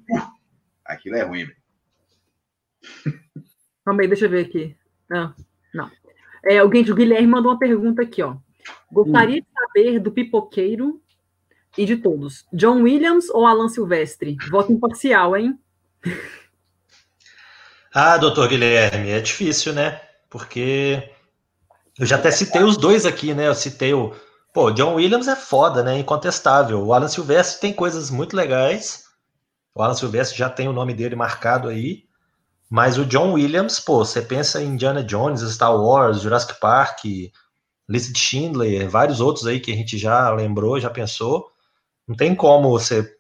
[0.86, 1.48] Aquilo é ruim.
[3.86, 4.76] Calma aí, deixa eu ver aqui.
[5.10, 5.34] Não,
[5.74, 5.90] não.
[6.46, 8.36] É, alguém, o Guilherme mandou uma pergunta aqui, ó.
[8.92, 9.46] Gostaria hum.
[9.46, 11.02] de saber do pipoqueiro
[11.78, 12.46] e de todos.
[12.54, 14.38] John Williams ou Alan Silvestre?
[14.50, 15.58] Voto imparcial, hein?
[17.96, 20.02] Ah, doutor Guilherme, é difícil, né?
[20.28, 21.12] Porque
[22.00, 23.48] eu já até citei os dois aqui, né?
[23.48, 24.16] Eu citei o.
[24.54, 25.98] Pô, John Williams é foda, né?
[25.98, 26.86] Incontestável.
[26.86, 29.06] O Alan Silvestre tem coisas muito legais.
[29.74, 32.06] O Alan Silvestre já tem o nome dele marcado aí.
[32.70, 37.04] Mas o John Williams, pô, você pensa em Indiana Jones, Star Wars, Jurassic Park,
[37.90, 41.52] Lista de Schindler, vários outros aí que a gente já lembrou, já pensou.
[42.08, 43.18] Não tem como você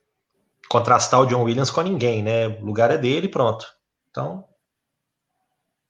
[0.69, 2.47] contrastar o John Williams com ninguém, né?
[2.47, 3.65] O lugar é dele pronto.
[4.11, 4.45] Então.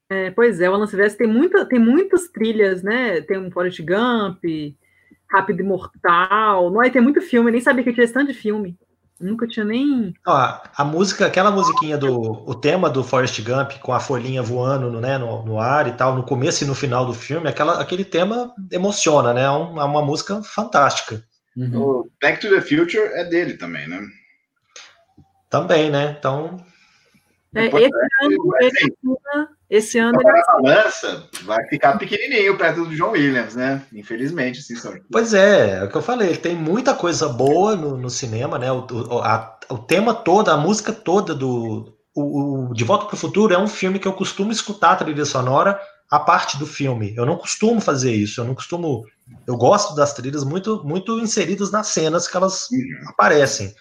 [0.08, 3.20] É, pois é, o Alan Silvestre tem, muita, tem muitas trilhas, né?
[3.20, 4.42] Tem um Forrest Gump,
[5.30, 6.70] Rápido e Mortal.
[6.70, 8.76] Não é, tem muito filme, nem sabia que tinha esse tanto de filme.
[9.20, 10.12] Nunca tinha nem.
[10.26, 12.10] Ó, a música, aquela musiquinha do.
[12.46, 15.92] O tema do Forrest Gump com a folhinha voando no, né, no, no ar e
[15.92, 19.42] tal, no começo e no final do filme, aquela, aquele tema emociona, né?
[19.42, 21.24] É, um, é uma música fantástica.
[21.56, 21.80] Uhum.
[21.80, 24.00] O Back to the Future é dele também, né?
[25.48, 26.16] Também, né?
[26.18, 26.56] Então.
[27.54, 28.92] É, esse, ano, esse,
[29.32, 30.18] ano, esse ano.
[30.20, 30.28] Ele...
[30.28, 33.82] A balança vai ficar pequenininho perto do John Williams, né?
[33.92, 34.92] Infelizmente, assim, só.
[35.10, 36.36] Pois é, é o que eu falei.
[36.36, 38.70] Tem muita coisa boa no, no cinema, né?
[38.70, 41.92] O, o, a, o tema todo, a música toda do.
[42.14, 44.96] O, o De Volta para o Futuro é um filme que eu costumo escutar a
[44.96, 47.12] trilha sonora a parte do filme.
[47.16, 49.04] Eu não costumo fazer isso, eu não costumo.
[49.46, 52.68] Eu gosto das trilhas muito, muito inseridas nas cenas que elas
[53.08, 53.74] aparecem.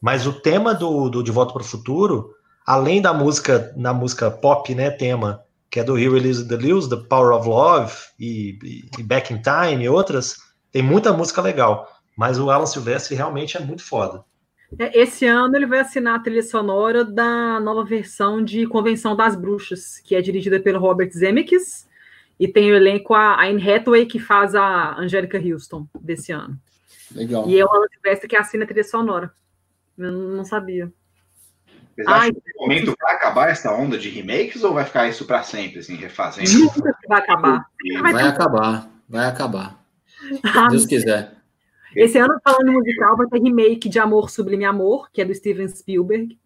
[0.00, 2.34] Mas o tema do, do De Volta para o Futuro,
[2.70, 6.88] além da música, na música pop, né, tema, que é do Here Release the Lose,
[6.88, 10.36] The Power of Love e, e, Back in Time e outras,
[10.70, 11.88] tem muita música legal.
[12.16, 14.24] Mas o Alan Silvestre realmente é muito foda.
[14.78, 19.34] É, esse ano ele vai assinar a trilha sonora da nova versão de Convenção das
[19.34, 21.88] Bruxas, que é dirigida pelo Robert Zemeckis,
[22.38, 26.56] e tem o elenco a Anne Hathaway, que faz a Angélica Houston desse ano.
[27.12, 27.48] Legal.
[27.48, 29.32] E é o Alan Silvestre que assina a trilha sonora.
[29.98, 30.92] Eu não sabia.
[32.00, 35.26] Vocês acham que o momento vai acabar essa onda de remakes ou vai ficar isso
[35.26, 36.50] para sempre, assim, refazendo?
[36.50, 37.66] Nunca vai acabar.
[38.00, 39.84] Vai, vai acabar, vai acabar.
[40.18, 41.32] Se Deus quiser.
[41.94, 45.68] Esse ano, falando musical, vai ter remake de Amor Sublime Amor, que é do Steven
[45.68, 46.38] Spielberg.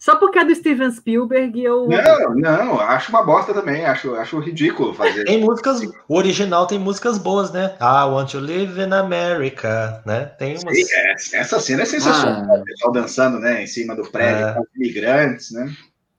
[0.00, 1.86] Só porque é do Steven Spielberg, eu.
[1.86, 5.24] Não, não, acho uma bosta também, acho, acho ridículo fazer.
[5.24, 7.76] Tem músicas, o original tem músicas boas, né?
[7.78, 10.24] I want to live in America, né?
[10.38, 10.74] Tem umas.
[10.74, 12.60] Sim, é, essa cena é sensacional, ah.
[12.60, 14.54] o pessoal dançando, né, em cima do prédio, é.
[14.54, 15.70] com os imigrantes, né?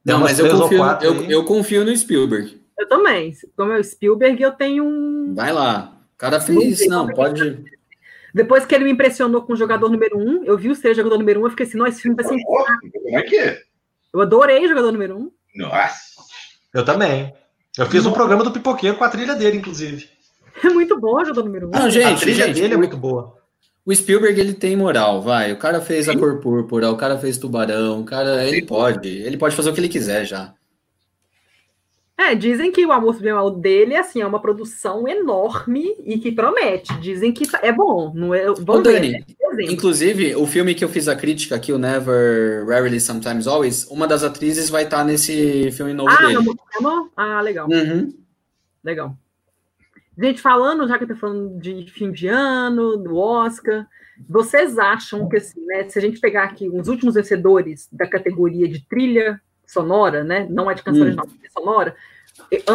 [0.05, 2.61] Não, mas eu confio, eu, eu confio no Spielberg.
[2.77, 3.33] Eu também.
[3.57, 5.33] Como é o Spielberg, eu tenho um.
[5.35, 5.97] Vai lá.
[6.13, 7.63] O cara fez, não, pode.
[8.31, 11.17] Depois que ele me impressionou com o jogador número um, eu vi o ser jogador
[11.17, 12.39] número um, eu fiquei assim, nossa, esse filme vai ser.
[12.43, 13.70] Como é que é?
[14.13, 15.31] Eu adorei o jogador número um.
[15.55, 16.21] Nossa.
[16.73, 17.33] Eu também.
[17.77, 20.09] Eu fiz um programa do Pipoqueiro com a trilha dele, inclusive.
[20.63, 21.71] É muito bom o jogador número um.
[21.71, 23.35] Não, gente, a trilha gente, dele é muito boa.
[23.83, 25.51] O Spielberg, ele tem moral, vai.
[25.51, 26.11] O cara fez Sim.
[26.11, 28.65] a cor púrpura, o cara fez tubarão, o cara, ele Sim.
[28.67, 29.07] pode.
[29.07, 30.53] Ele pode fazer o que ele quiser já.
[32.21, 36.93] É, dizem que o Amor Subliminal dele assim, é uma produção enorme e que promete.
[36.99, 38.13] Dizem que é bom.
[38.13, 39.25] Não é, Ô, Dani, ver,
[39.57, 39.63] né?
[39.67, 44.07] inclusive, o filme que eu fiz a crítica aqui, o Never, Rarely, Sometimes Always, uma
[44.07, 46.55] das atrizes vai estar nesse filme novo ah, dele.
[46.79, 47.67] Não, ah, legal.
[47.67, 48.13] Uhum.
[48.83, 49.17] Legal.
[50.15, 53.87] Gente, falando, já que eu tô falando de fim de ano, do Oscar,
[54.29, 58.67] vocês acham que, assim, né, se a gente pegar aqui os últimos vencedores da categoria
[58.67, 59.41] de trilha
[59.71, 61.05] sonora, né, não é de canção hum.
[61.05, 61.95] original, é sonora,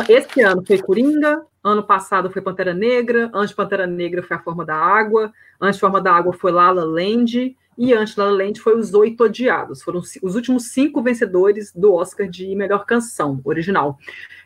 [0.09, 4.40] esse ano foi Coringa, ano passado foi Pantera Negra, antes de Pantera Negra foi A
[4.40, 8.32] Forma da Água, antes de Forma da Água foi Lala Land, e antes de Lala
[8.32, 9.82] Land foi Os Oito Odiados.
[9.82, 13.98] Foram os últimos cinco vencedores do Oscar de melhor canção original.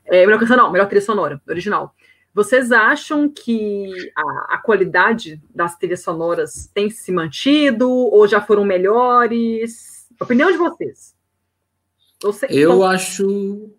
[0.05, 1.94] É, melhor canção não, melhor trilha sonora original.
[2.35, 8.64] Vocês acham que a, a, qualidade das trilhas sonoras tem se mantido ou já foram
[8.64, 10.09] melhores?
[10.20, 11.14] Opinião de vocês.
[12.48, 13.70] Eu acho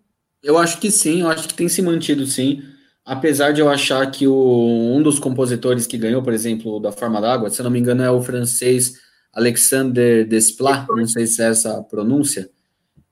[0.42, 2.62] eu acho que sim, eu acho que tem se mantido sim.
[3.04, 7.20] Apesar de eu achar que o, um dos compositores que ganhou, por exemplo, da Forma
[7.20, 9.00] d'Água, se eu não me engano, é o francês
[9.32, 12.50] Alexander Desplat, não sei se é essa a pronúncia.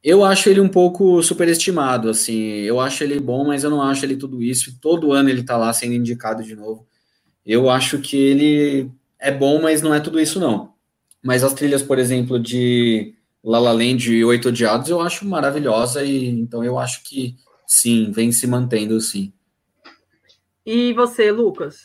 [0.02, 2.40] Eu acho ele um pouco superestimado, assim.
[2.60, 4.78] Eu acho ele bom, mas eu não acho ele tudo isso.
[4.80, 6.86] Todo ano ele tá lá sendo indicado de novo.
[7.44, 10.72] Eu acho que ele é bom, mas não é tudo isso, não.
[11.22, 16.04] Mas as trilhas, por exemplo, de La La Land e Oito Odiados eu acho maravilhosa
[16.04, 17.36] e então eu acho que
[17.66, 19.32] sim, vem se mantendo sim.
[20.64, 21.78] E você, Lucas?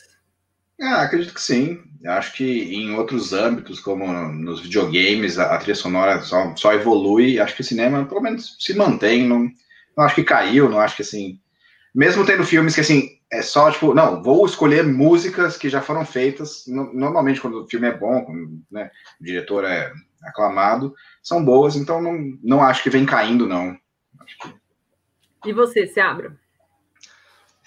[0.80, 1.80] Ah, acredito que sim.
[2.04, 7.40] Acho que em outros âmbitos, como nos videogames, a, a trilha sonora só, só, evolui.
[7.40, 9.26] Acho que o cinema, pelo menos, se mantém.
[9.26, 9.50] Não,
[9.96, 11.40] não acho que caiu, não acho que assim.
[11.94, 16.04] Mesmo tendo filmes que assim, é só tipo, não, vou escolher músicas que já foram
[16.04, 16.64] feitas.
[16.66, 19.90] No, normalmente, quando o filme é bom, quando né, o diretor é
[20.26, 23.76] aclamado, são boas, então não, não acho que vem caindo, não.
[25.44, 26.36] E você, se abra?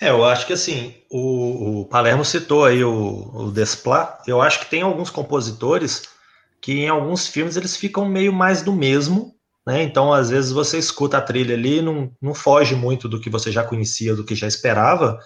[0.01, 4.59] É, eu acho que assim, o, o Palermo citou aí o, o Desplat, eu acho
[4.59, 6.09] que tem alguns compositores
[6.61, 9.83] que em alguns filmes eles ficam meio mais do mesmo, né?
[9.83, 13.51] Então, às vezes você escuta a trilha ali, não, não foge muito do que você
[13.51, 15.19] já conhecia, do que já esperava,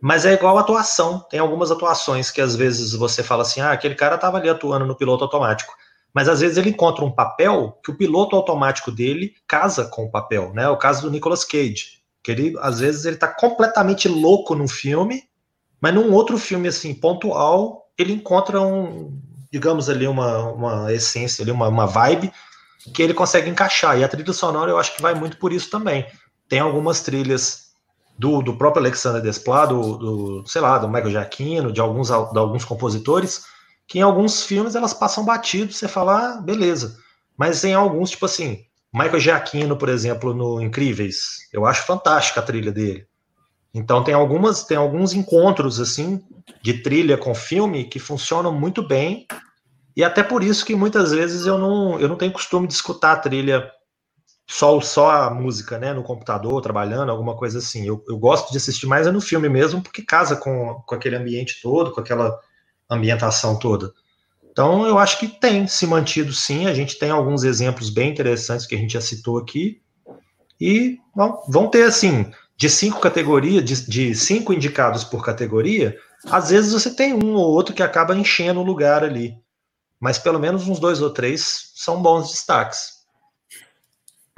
[0.00, 1.20] mas é igual a atuação.
[1.30, 4.84] Tem algumas atuações que às vezes você fala assim, ah, aquele cara estava ali atuando
[4.84, 5.72] no piloto automático
[6.14, 10.10] mas às vezes ele encontra um papel que o piloto automático dele casa com o
[10.10, 10.68] papel, né?
[10.68, 15.24] O caso do Nicolas Cage, que ele às vezes ele tá completamente louco num filme,
[15.80, 19.20] mas num outro filme assim pontual ele encontra um,
[19.52, 22.32] digamos ali uma, uma essência ali, uma, uma vibe
[22.92, 23.98] que ele consegue encaixar.
[23.98, 26.06] E a trilha sonora eu acho que vai muito por isso também.
[26.48, 27.64] Tem algumas trilhas
[28.18, 32.38] do, do próprio Alexander Desplat, do, do, sei lá, do Michael Giacchino, de alguns, de
[32.38, 33.46] alguns compositores,
[33.86, 36.96] que em alguns filmes elas passam batido, você fala, ah, beleza.
[37.36, 42.44] Mas em alguns, tipo assim, Michael Giacchino, por exemplo, no Incríveis, eu acho fantástica a
[42.44, 43.06] trilha dele.
[43.74, 46.22] Então tem algumas, tem alguns encontros assim
[46.62, 49.26] de trilha com filme que funcionam muito bem.
[49.96, 53.12] E até por isso que muitas vezes eu não, eu não tenho costume de escutar
[53.12, 53.68] a trilha
[54.46, 57.86] só, só a música, né, no computador, trabalhando, alguma coisa assim.
[57.86, 61.16] Eu, eu gosto de assistir mais é no filme mesmo, porque casa com, com aquele
[61.16, 62.38] ambiente todo, com aquela
[62.94, 63.92] ambientação toda.
[64.50, 66.66] Então, eu acho que tem se mantido sim.
[66.66, 69.80] A gente tem alguns exemplos bem interessantes que a gente já citou aqui.
[70.60, 76.50] E bom, vão ter, assim, de cinco categorias, de, de, cinco indicados por categoria, às
[76.50, 79.36] vezes você tem um ou outro que acaba enchendo o lugar ali.
[80.00, 82.94] Mas pelo menos uns dois ou três são bons destaques.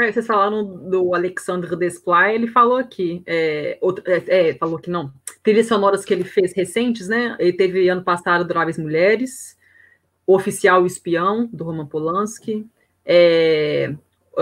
[0.01, 4.91] É, vocês falaram do Alexandre Desplat, ele falou aqui, é, outro, é, é, falou que
[4.91, 5.11] não,
[5.47, 7.37] trilhas sonoras que ele fez recentes, né?
[7.39, 9.57] Ele teve ano passado Adoráveis Mulheres,
[10.27, 12.67] O Oficial e o Espião, do Roman Polanski,
[13.05, 13.95] é,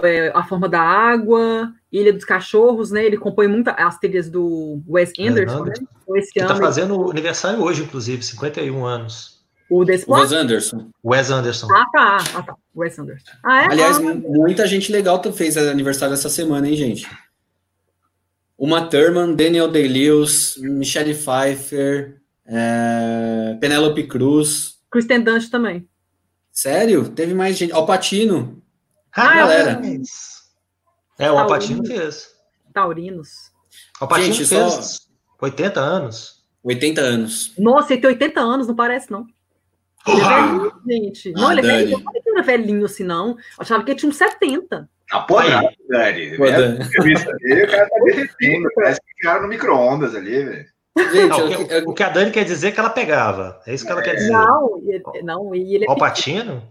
[0.02, 3.04] é, A Forma da Água, Ilha dos Cachorros, né?
[3.04, 5.82] Ele compõe muito as trilhas do Wes Anderson, Anderson.
[5.82, 6.18] né?
[6.18, 9.44] Esse que está fazendo aniversário hoje, inclusive, 51 anos.
[9.68, 9.84] O?
[9.84, 10.88] Wes Anderson.
[11.04, 11.68] Wes Anderson.
[11.70, 12.16] Ah, tá.
[12.34, 12.54] Ah, tá.
[12.74, 13.30] Wes Anderson.
[13.44, 13.66] Ah, é?
[13.66, 17.06] Aliás, ah, muita gente legal fez aniversário essa semana, hein, gente?
[18.56, 23.56] Uma Thurman, Daniel Day-Lewis, Michelle Pfeiffer, é...
[23.60, 24.78] Penélope Cruz.
[24.90, 25.88] Kristen Dunst também.
[26.52, 27.08] Sério?
[27.08, 27.72] Teve mais gente.
[27.72, 28.62] Alpatino.
[29.12, 29.82] Ah, galera.
[31.18, 32.28] É, o Alpatino fez.
[32.72, 33.52] Taurinos.
[34.00, 35.04] Alpatino gente, fez só...
[35.40, 36.44] 80 anos.
[36.62, 37.52] 80 anos.
[37.58, 39.26] Nossa, ele tem 80 anos, não parece, não.
[40.06, 41.32] Ele é velhinho, gente.
[41.36, 41.92] Ah, não, ele é velhinho.
[41.92, 43.30] Eu não falei que ele era velhinho assim, não.
[43.30, 44.88] Eu achava que ele tinha uns 70.
[45.10, 45.20] Ah.
[45.20, 46.36] Pô, Dani.
[46.36, 48.68] o cara tá derretendo.
[48.74, 50.74] Parece que ficaram no micro-ondas ali, velho.
[50.96, 53.60] Gente, não, o, que, o, que, a Dani quer dizer é que ela pegava.
[53.66, 54.30] É isso que ela quer dizer.
[54.30, 54.80] Não,
[55.24, 56.62] não e ele é Alpatino?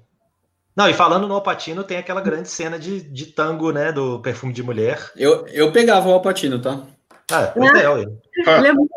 [0.75, 3.91] Não, e falando no Alpatino, tem aquela grande cena de, de tango, né?
[3.91, 4.97] Do perfume de mulher.
[5.15, 6.81] Eu, eu pegava o Alpatino, tá?
[7.29, 8.91] Ah, pois é, é, Ele é muito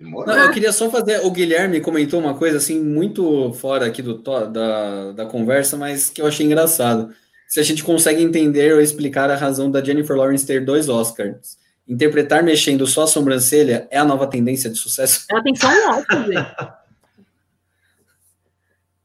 [0.00, 1.20] não, eu queria só fazer.
[1.24, 6.22] O Guilherme comentou uma coisa assim, muito fora aqui do, da, da conversa, mas que
[6.22, 7.14] eu achei engraçado.
[7.50, 11.58] Se a gente consegue entender ou explicar a razão da Jennifer Lawrence ter dois Oscars.
[11.86, 15.26] Interpretar mexendo só a sobrancelha é a nova tendência de sucesso?
[15.28, 16.56] Ela tem só um Oscar, gente.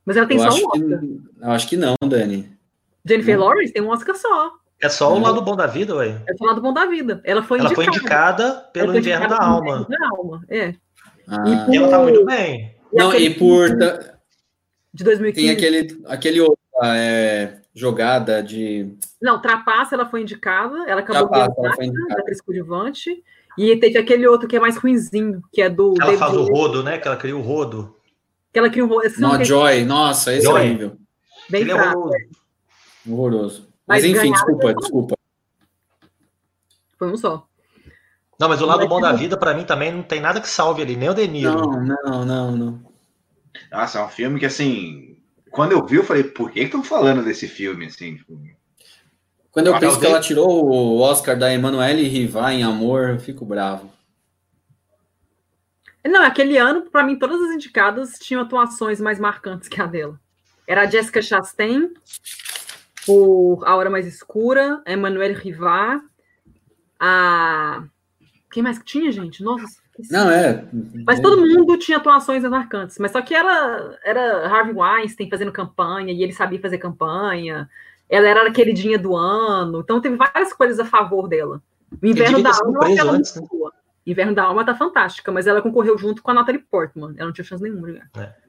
[0.06, 1.00] Mas ela tem eu só um Oscar.
[1.00, 2.56] Que, eu acho que não, Dani.
[3.04, 3.46] Jennifer não.
[3.46, 4.52] Lawrence tem um Oscar só.
[4.80, 6.22] É só o lado bom da vida, ué.
[6.28, 7.22] É só o lado bom da vida.
[7.24, 7.90] Ela foi ela indicada.
[7.92, 9.88] Foi indicada pelo foi Inverno da Alma.
[9.90, 10.46] Da alma.
[10.48, 10.76] É.
[11.28, 11.44] Ah.
[11.48, 11.74] E, por...
[11.74, 12.76] e, ela tá muito bem.
[12.94, 13.70] Não, e, por.
[14.94, 15.34] De 2015.
[15.34, 18.96] Tem aquele, aquele outro, é, jogada de.
[19.22, 20.90] Não, Trapaça ela foi indicada.
[20.90, 22.16] Ela acabou Trapaça, ela foi indicada.
[22.16, 23.24] da Cris Curivante.
[23.58, 25.94] E teve aquele outro que é mais ruinzinho, que é do.
[26.00, 26.98] Ela David faz o rodo, né?
[26.98, 27.96] Que ela cria o rodo.
[28.52, 29.10] Que ela cria o rodo.
[29.18, 30.62] Não, Joy, nossa, esse Joy.
[30.62, 30.98] é horrível.
[31.50, 31.88] Bem Ele fraco.
[31.88, 32.26] É horroroso.
[33.08, 33.70] horroroso.
[33.88, 35.16] Mas, mas enfim, desculpa, desculpa.
[36.98, 37.46] Foi um só.
[38.40, 40.82] Não, mas o lado bom da vida, para mim, também não tem nada que salve
[40.82, 41.54] ali, nem o Deniro.
[41.54, 42.82] Não, não, não, não.
[43.72, 45.15] Nossa, é um filme que, assim,
[45.56, 48.18] quando eu vi, eu falei, por que estão falando desse filme, assim?
[48.18, 48.40] Tipo...
[49.52, 53.46] Quando eu penso que ela tirou o Oscar da Emanuele Rivá em Amor, eu fico
[53.46, 53.90] bravo.
[56.04, 60.20] Não, aquele ano, para mim, todas as indicadas tinham atuações mais marcantes que a dela.
[60.68, 61.90] Era a Jessica Chastain,
[63.06, 66.04] por A Hora Mais Escura, Emmanuel Rivard,
[67.00, 67.84] a.
[68.52, 69.42] Quem mais que tinha, gente?
[69.42, 69.85] Nossa.
[70.10, 70.66] Não, é.
[71.06, 72.98] Mas todo mundo tinha atuações marcantes.
[73.00, 77.70] Mas só que era, era Harvey Weinstein fazendo campanha, e ele sabia fazer campanha.
[78.10, 79.80] Ela era a queridinha do ano.
[79.80, 81.62] Então teve várias coisas a favor dela.
[82.02, 83.48] O Inverno da Alma, ela antes, né?
[84.06, 87.14] Inverno da Alma tá fantástica, mas ela concorreu junto com a Natalie Portman.
[87.18, 88.45] Ela não tinha chance nenhuma É.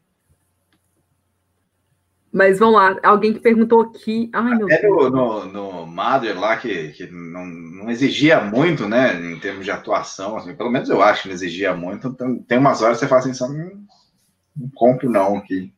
[2.37, 4.29] Mas vamos lá, alguém que perguntou aqui.
[4.31, 5.11] Ai, meu Até Deus.
[5.11, 10.37] no, no, Mother lá, que, que não, não exigia muito, né, em termos de atuação,
[10.37, 12.09] assim, pelo menos eu acho que não exigia muito.
[12.09, 13.71] Então, tem umas horas que você fala assim, só não,
[14.55, 15.73] não compro não aqui.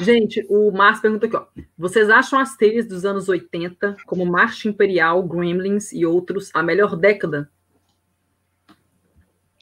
[0.00, 1.44] Gente, o Márcio pergunta aqui, ó.
[1.76, 6.96] Vocês acham as trilhas dos anos 80, como Marcha Imperial, Gremlins e outros, a melhor
[6.96, 7.50] década?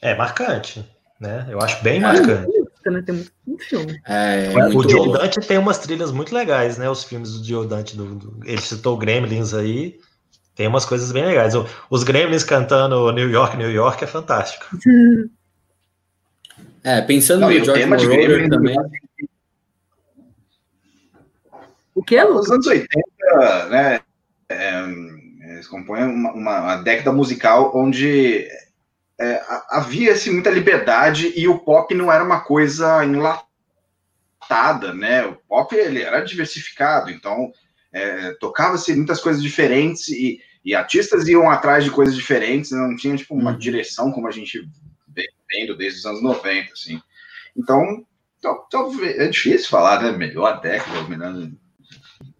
[0.01, 0.89] É marcante,
[1.19, 1.45] né?
[1.49, 2.54] Eu acho bem marcante
[2.91, 3.01] né?
[3.01, 3.99] Tem muito, muito filme.
[4.07, 6.89] É, é o Joe Dante tem umas trilhas muito legais, né?
[6.89, 9.99] Os filmes do Joe Dante, do, do, ele citou Gremlins aí,
[10.55, 11.53] tem umas coisas bem legais.
[11.89, 14.65] Os Gremlins cantando New York, New York é fantástico.
[16.85, 18.77] É, pensando Não, no George Moroder também.
[21.95, 22.89] O que é, Nos anos 80,
[23.71, 23.99] né,
[24.47, 24.83] é,
[25.53, 28.47] eles compõem uma, uma década musical onde
[29.19, 35.25] é, havia assim, muita liberdade e o pop não era uma coisa enlatada, né?
[35.25, 37.51] O pop ele era diversificado, então
[37.93, 43.15] é, tocava-se muitas coisas diferentes e, e, artistas iam atrás de coisas diferentes, não tinha
[43.15, 43.57] tipo uma uhum.
[43.57, 44.67] direção como a gente
[45.07, 47.01] vem vendo desde os anos 90, assim.
[47.55, 48.05] Então,
[48.69, 50.11] talvez é difícil falar, né?
[50.11, 51.49] Melhor década, melhor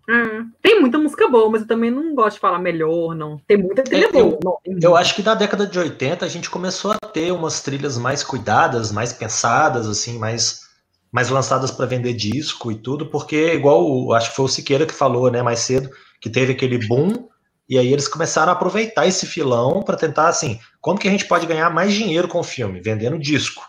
[0.07, 3.39] Hum, tem muita música boa, mas eu também não gosto de falar melhor, não.
[3.47, 4.37] Tem muita trilha é, boa.
[4.63, 7.97] Eu, eu, acho que na década de 80 a gente começou a ter umas trilhas
[7.97, 10.61] mais cuidadas, mais pensadas, assim, mais,
[11.11, 14.93] mais lançadas para vender disco e tudo, porque igual acho que foi o Siqueira que
[14.93, 15.89] falou, né, mais cedo,
[16.21, 17.27] que teve aquele boom
[17.67, 21.25] e aí eles começaram a aproveitar esse filão para tentar assim, como que a gente
[21.25, 23.63] pode ganhar mais dinheiro com o filme, vendendo disco,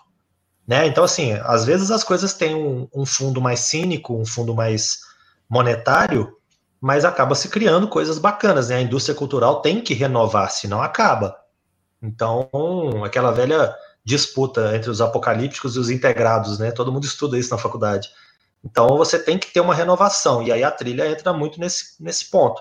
[0.68, 0.86] né?
[0.86, 4.98] Então assim, às vezes as coisas têm um, um fundo mais cínico, um fundo mais
[5.48, 6.36] monetário,
[6.80, 8.76] mas acaba se criando coisas bacanas, né?
[8.76, 11.36] A indústria cultural tem que renovar, senão acaba.
[12.02, 12.48] Então,
[13.04, 13.74] aquela velha
[14.04, 16.70] disputa entre os apocalípticos e os integrados, né?
[16.70, 18.08] Todo mundo estuda isso na faculdade.
[18.64, 22.30] Então, você tem que ter uma renovação, e aí a trilha entra muito nesse, nesse
[22.30, 22.60] ponto.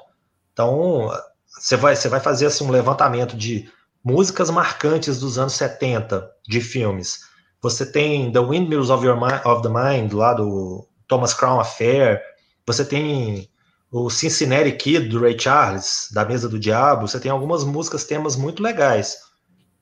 [0.54, 1.12] Então,
[1.48, 3.70] você vai, você vai fazer assim, um levantamento de
[4.04, 7.22] músicas marcantes dos anos 70 de filmes.
[7.62, 12.22] Você tem The Windmills of, Your of the Mind, lá do Thomas Crown Affair.
[12.66, 13.50] Você tem
[13.92, 17.08] o Cincinnati Kid, do Ray Charles, da Mesa do Diabo.
[17.08, 19.18] Você tem algumas músicas, temas muito legais.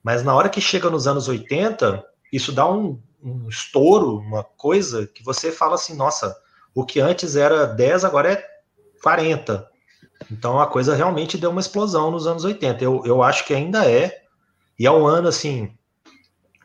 [0.04, 5.08] Mas na hora que chega nos anos 80, isso dá um, um estouro, uma coisa
[5.08, 6.36] que você fala assim, nossa,
[6.76, 8.46] o que antes era 10, agora é
[9.02, 9.68] 40.
[10.32, 12.84] Então a coisa realmente deu uma explosão nos anos 80.
[12.84, 14.24] Eu, eu acho que ainda é.
[14.78, 15.74] E é um ano assim.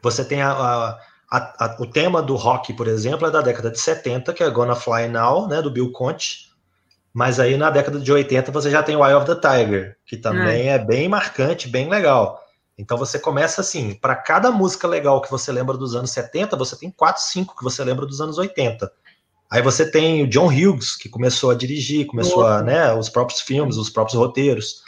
[0.02, 1.00] Você tem a, a,
[1.30, 4.74] a, o tema do rock, por exemplo, é da década de 70, que é Gonna
[4.74, 6.48] Fly Now, né, do Bill Conte.
[7.12, 10.16] Mas aí na década de 80 você já tem o Eye of the Tiger, que
[10.16, 12.40] também é, é bem marcante, bem legal.
[12.78, 16.76] Então você começa assim, para cada música legal que você lembra dos anos 70, você
[16.76, 18.90] tem 4, 5 que você lembra dos anos 80.
[19.50, 23.40] Aí você tem o John Hughes, que começou a dirigir, começou a, né, os próprios
[23.40, 24.82] filmes, os próprios roteiros.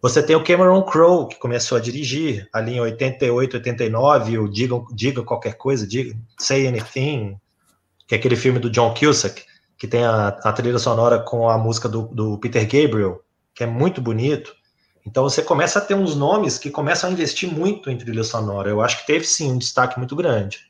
[0.00, 4.84] Você tem o Cameron Crowe, que começou a dirigir ali em 88, 89, o Diga,
[4.92, 7.36] Diga Qualquer Coisa, Diga, Say Anything,
[8.06, 9.42] que é aquele filme do John Cusack,
[9.78, 13.22] que tem a, a trilha sonora com a música do, do Peter Gabriel,
[13.54, 14.54] que é muito bonito.
[15.04, 18.68] Então você começa a ter uns nomes que começam a investir muito em trilha sonora.
[18.68, 20.66] Eu acho que teve sim um destaque muito grande.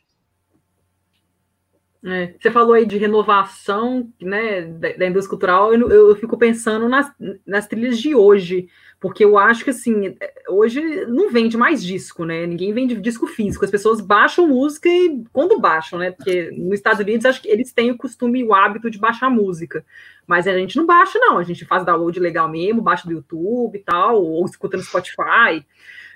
[2.05, 6.89] É, você falou aí de renovação né, da, da indústria cultural, eu, eu, fico pensando
[6.89, 7.11] nas,
[7.44, 10.16] nas trilhas de hoje, porque eu acho que assim,
[10.48, 12.47] hoje não vende mais disco, né?
[12.47, 16.10] Ninguém vende disco físico, as pessoas baixam música e quando baixam, né?
[16.10, 19.28] Porque nos Estados Unidos acho que eles têm o costume e o hábito de baixar
[19.28, 19.85] música.
[20.27, 21.39] Mas a gente não baixa, não.
[21.39, 25.64] A gente faz download legal mesmo, baixa do YouTube e tal, ou escuta no Spotify.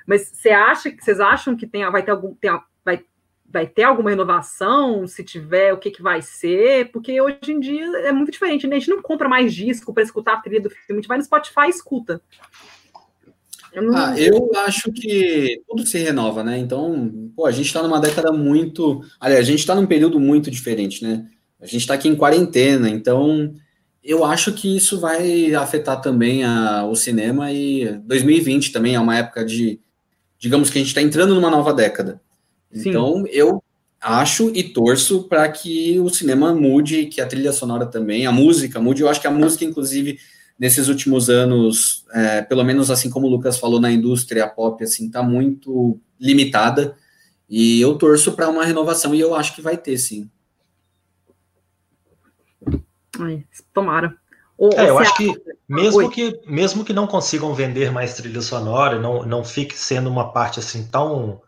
[0.07, 2.35] Mas você acha que vocês acham que tem, vai ter algum.
[2.35, 2.51] Tem,
[3.51, 5.07] vai, ter alguma inovação?
[5.07, 6.91] Se tiver, o que, que vai ser?
[6.91, 8.77] Porque hoje em dia é muito diferente, né?
[8.77, 11.19] A gente não compra mais disco para escutar a trilha do filme, a gente vai
[11.19, 12.21] no Spotify e escuta.
[13.73, 13.97] Eu, não...
[13.97, 16.59] ah, eu acho que tudo se renova, né?
[16.59, 19.01] Então, pô, a gente está numa década muito.
[19.21, 21.27] Aliás, a gente está num período muito diferente, né?
[21.61, 23.55] A gente está aqui em quarentena, então
[24.03, 29.19] eu acho que isso vai afetar também a, o cinema e 2020 também é uma
[29.19, 29.79] época de,
[30.39, 32.21] digamos que a gente está entrando numa nova década.
[32.73, 32.91] Sim.
[32.91, 33.63] Então eu
[34.01, 38.81] acho e torço para que o cinema mude, que a trilha sonora também, a música
[38.81, 39.03] mude.
[39.03, 40.19] Eu acho que a música, inclusive,
[40.59, 45.07] nesses últimos anos, é, pelo menos assim como o Lucas falou na indústria pop, assim,
[45.07, 46.97] está muito limitada.
[47.49, 50.31] E eu torço para uma renovação e eu acho que vai ter, sim.
[53.19, 53.45] Ai,
[53.75, 54.17] tomara.
[54.77, 55.35] é, eu acho que
[55.69, 60.33] mesmo, que mesmo que não consigam vender mais trilha sonora, não, não fique sendo uma
[60.33, 61.43] parte assim tão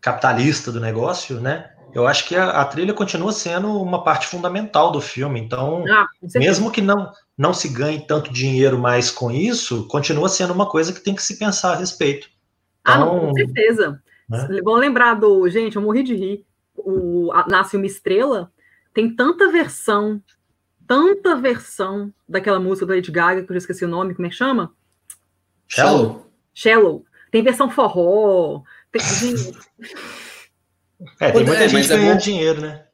[0.00, 1.70] capitalista do negócio, né?
[1.92, 5.40] Eu acho que a, a trilha continua sendo uma parte fundamental do filme.
[5.40, 6.06] Então, ah,
[6.36, 10.92] mesmo que não, não se ganhe tanto dinheiro mais com isso, continua sendo uma coisa
[10.92, 12.28] que tem que se pensar a respeito.
[12.82, 14.02] Então, ah, não, com então, certeza.
[14.28, 14.60] Né?
[14.62, 15.48] Vão lembrar do.
[15.48, 16.44] Gente, eu morri de rir.
[16.76, 18.52] O, a, Nasce uma Estrela
[18.94, 20.22] tem tanta versão
[20.90, 24.28] tanta versão daquela música do Lady Gaga, que eu já esqueci o nome, como é
[24.28, 24.72] que chama?
[25.68, 26.26] Shallow.
[26.52, 27.04] Shallow.
[27.30, 28.62] Tem versão forró.
[28.92, 29.00] Tem...
[31.20, 32.84] é, tem muita é, gente é ganhando é dinheiro, né?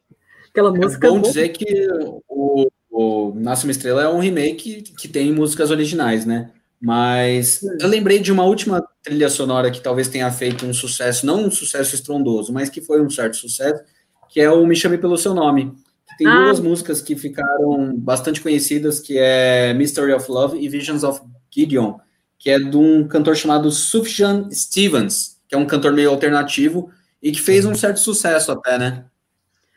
[0.50, 1.06] Aquela música.
[1.06, 1.88] É bom dizer que
[2.28, 6.50] o, o Nasce uma Estrela é um remake que tem músicas originais, né?
[6.80, 11.44] Mas eu lembrei de uma última trilha sonora que talvez tenha feito um sucesso, não
[11.46, 13.82] um sucesso estrondoso, mas que foi um certo sucesso,
[14.28, 15.74] que é o Me Chame Pelo Seu Nome,
[16.18, 16.44] tem ah.
[16.44, 21.20] duas músicas que ficaram bastante conhecidas, que é Mystery of Love e Visions of
[21.50, 21.98] Gideon,
[22.38, 26.90] que é de um cantor chamado Sufjan Stevens, que é um cantor meio alternativo
[27.22, 29.06] e que fez um certo sucesso até, né?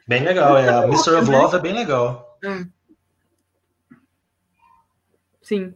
[0.07, 0.69] Bem legal, é.
[0.69, 2.37] A Mystery of Love é bem legal.
[2.43, 2.67] Hum.
[5.41, 5.73] Sim.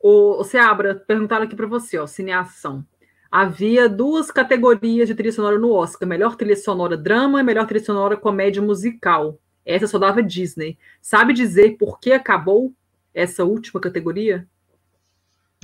[0.00, 2.84] O, o Seabra, perguntaram aqui para você, ó, cineação.
[3.30, 7.84] Havia duas categorias de trilha sonora no Oscar: melhor trilha sonora drama e melhor trilha
[7.84, 9.38] sonora comédia musical.
[9.66, 10.78] Essa só dava Disney.
[11.02, 12.72] Sabe dizer por que acabou
[13.12, 14.48] essa última categoria?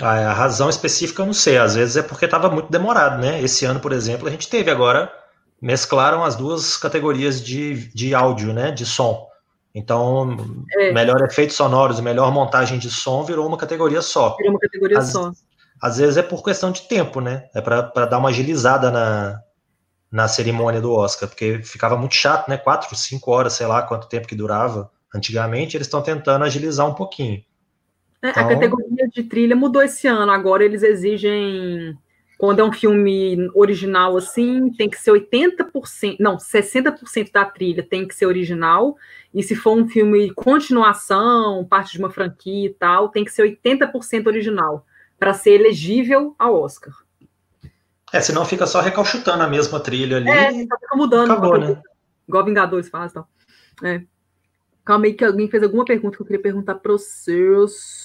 [0.01, 1.59] A razão específica eu não sei.
[1.59, 3.41] Às vezes é porque estava muito demorado, né?
[3.43, 5.13] Esse ano, por exemplo, a gente teve agora
[5.65, 8.71] mesclaram as duas categorias de, de áudio, né?
[8.71, 9.27] De som.
[9.75, 10.37] Então,
[10.79, 10.93] é.
[10.93, 14.37] melhor efeitos sonoros, melhor montagem de som virou uma categoria só.
[14.37, 15.33] Virou uma categoria Às, só.
[15.81, 17.49] Às vezes é por questão de tempo, né?
[17.55, 19.41] É para dar uma agilizada na,
[20.13, 22.59] na cerimônia do Oscar, porque ficava muito chato, né?
[22.59, 24.91] Quatro, cinco horas, sei lá quanto tempo que durava.
[25.15, 27.43] Antigamente, eles estão tentando agilizar um pouquinho.
[28.25, 28.43] É, então...
[28.43, 30.33] A categoria de trilha mudou esse ano.
[30.33, 31.97] Agora eles exigem
[32.39, 38.07] quando é um filme original assim, tem que ser 80%, não, 60% da trilha tem
[38.07, 38.97] que ser original,
[39.33, 43.59] e se for um filme continuação, parte de uma franquia e tal, tem que ser
[43.65, 44.85] 80% original,
[45.19, 46.93] para ser elegível ao Oscar.
[48.13, 50.29] É, senão fica só recalchutando a mesma trilha ali.
[50.29, 51.31] É, fica mudando.
[51.31, 51.81] Acabou, né?
[52.29, 53.29] Igual Vingadores faz e tal.
[53.83, 54.03] É.
[54.85, 58.04] Calma aí que alguém fez alguma pergunta que eu queria perguntar para vocês.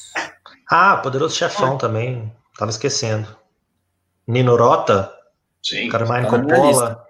[0.70, 1.78] Ah, Poderoso Chefão ah.
[1.78, 2.32] também.
[2.58, 3.36] Tava esquecendo.
[4.28, 5.12] Nino Rota,
[5.64, 7.06] Sim, Carmine tá Coppola.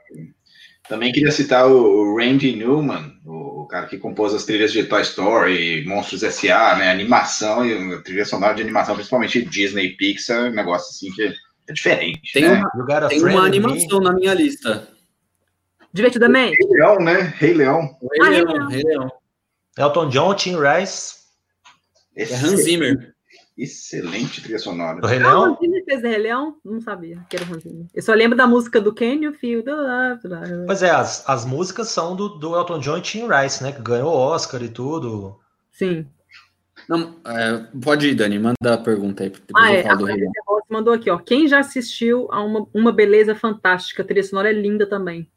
[0.88, 5.86] Também queria citar o Randy Newman, o cara que compôs as trilhas de Toy Story,
[5.86, 11.14] Monstros S.A., né, animação e trilha sonora de animação, principalmente Disney Pixar, um negócio assim
[11.14, 11.36] que
[11.68, 12.34] é diferente.
[12.34, 12.64] Tem, né?
[12.73, 14.88] uma, tem uma animação na minha lista.
[15.94, 16.57] Divertidamente?
[16.57, 17.34] Rei Leão, né?
[17.38, 17.81] Rei Leão.
[17.81, 19.11] Rei, ah, Leão, Rei Leão.
[19.77, 21.19] Elton John, Tim Rice.
[22.15, 23.14] Esse é Hans Zimmer.
[23.60, 25.02] Excelente trilha sonora.
[25.02, 25.44] Do Rei Leão?
[25.44, 26.56] Ah, o Hans fez Rei Leão?
[26.64, 27.88] Não sabia que era o Hans Zimmer.
[27.94, 30.65] Eu só lembro da música do Can You Feel the Love.
[30.65, 33.73] Pois é, as, as músicas são do, do Elton John e Tim Rice, né?
[33.73, 35.38] Que ganhou o Oscar e tudo.
[35.73, 36.07] Sim.
[36.88, 39.34] Não, é, pode ir, Dani, manda a pergunta aí.
[39.53, 39.95] Ah, é, a
[40.69, 41.18] mandou aqui, ó.
[41.18, 44.03] Quem já assistiu a uma, uma Beleza Fantástica?
[44.03, 45.30] A trilha sonora é linda também.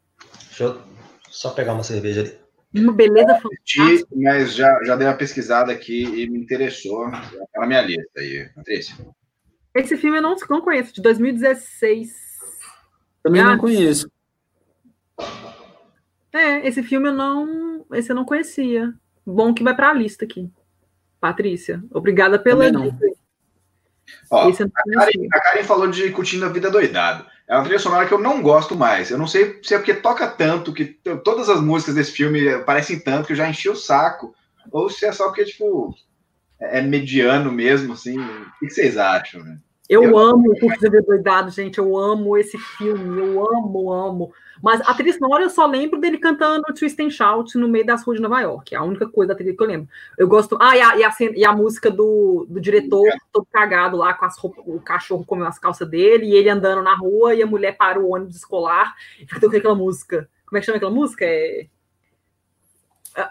[0.47, 0.81] Deixa eu
[1.29, 2.42] só pegar uma cerveja ali.
[2.75, 4.07] Uma beleza fantástica.
[4.15, 7.11] Mas já, já dei uma pesquisada aqui e me interessou.
[7.11, 8.95] Tá na minha lista aí, Patrícia.
[9.75, 12.13] Esse filme eu não, não conheço, de 2016.
[13.23, 14.11] Também ah, não conheço.
[16.31, 17.85] É, esse filme eu não.
[17.93, 18.93] Esse eu não conhecia.
[19.25, 20.49] Bom que vai para a lista aqui.
[21.19, 22.97] Patrícia, obrigada pela dica.
[24.29, 27.25] Ó, a, Karen, a Karen falou de Curtindo a Vida Doidado.
[27.53, 29.11] É uma trilha sonora que eu não gosto mais.
[29.11, 30.85] Eu não sei se é porque toca tanto, que
[31.23, 34.33] todas as músicas desse filme parecem tanto que eu já enchi o saco,
[34.71, 35.93] ou se é só porque, tipo,
[36.59, 38.19] é, é mediano mesmo, assim.
[38.19, 39.59] O que vocês acham, né?
[39.87, 41.77] Eu, eu amo o Curso de Doidado, gente.
[41.77, 43.19] Eu amo esse filme.
[43.19, 44.33] Eu amo, amo.
[44.61, 48.03] Mas a trilha sonora eu só lembro dele cantando Twist and Shout no meio das
[48.03, 48.73] ruas de Nova York.
[48.73, 49.89] É a única coisa da trilha que eu lembro.
[50.17, 50.57] Eu gosto.
[50.61, 54.25] Ah, e a, e a, e a música do, do diretor todo cagado lá com
[54.25, 57.47] as roupas, o cachorro comeu as calças dele, e ele andando na rua, e a
[57.47, 60.29] mulher para o ônibus escolar e fica tocando aquela música.
[60.45, 61.25] Como é que chama aquela música?
[61.25, 61.67] É.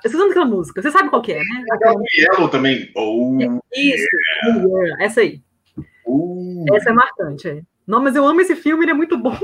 [0.01, 0.81] Vocês lembram daquela música?
[0.81, 1.65] Você sabe qual que é, né?
[1.73, 1.95] Aquela...
[2.17, 2.91] Yellow também.
[2.95, 3.37] Oh,
[3.73, 4.07] Isso,
[4.45, 5.05] yeah.
[5.05, 5.43] essa aí.
[6.07, 6.65] Uh.
[6.75, 7.63] Essa é marcante, é.
[7.87, 9.37] Não, mas eu amo esse filme, ele é muito bom.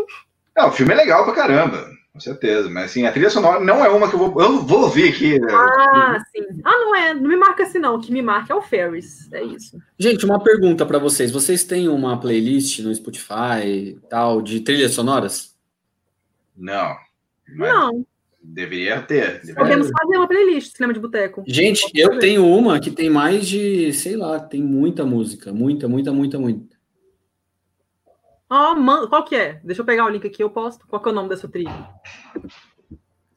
[0.59, 2.69] Não, o filme é legal pra caramba, com certeza.
[2.69, 4.43] Mas assim, a trilha sonora não é uma que eu vou.
[4.43, 5.39] Eu vou ouvir aqui.
[5.39, 5.47] Né?
[5.53, 6.45] Ah, sim.
[6.65, 7.15] Ah, não é.
[7.15, 7.95] Não me marca assim, não.
[7.95, 9.33] O que me marca é o Ferris.
[9.33, 9.79] É isso.
[9.97, 11.31] Gente, uma pergunta para vocês.
[11.31, 15.57] Vocês têm uma playlist no Spotify tal de trilhas sonoras?
[16.57, 16.97] Não.
[17.55, 18.05] Não.
[18.43, 19.41] Deveria ter.
[19.41, 21.45] Deveria Podemos fazer uma playlist, cinema de boteco.
[21.47, 25.53] Gente, eu tenho uma que tem mais de, sei lá, tem muita música.
[25.53, 26.68] Muita, muita, muita, muita.
[28.51, 29.07] Oh, man...
[29.09, 29.61] Qual que é?
[29.63, 30.87] Deixa eu pegar o link aqui, eu posto.
[30.87, 31.89] Qual que é o nome dessa trilha?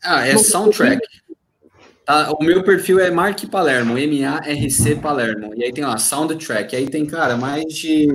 [0.04, 1.02] Ah, é Soundtrack.
[2.06, 5.54] Tá, o meu perfil é Mark Palermo, M-A-R-C Palermo.
[5.56, 6.74] E aí tem lá, Soundtrack.
[6.74, 8.08] E aí tem, cara, mais de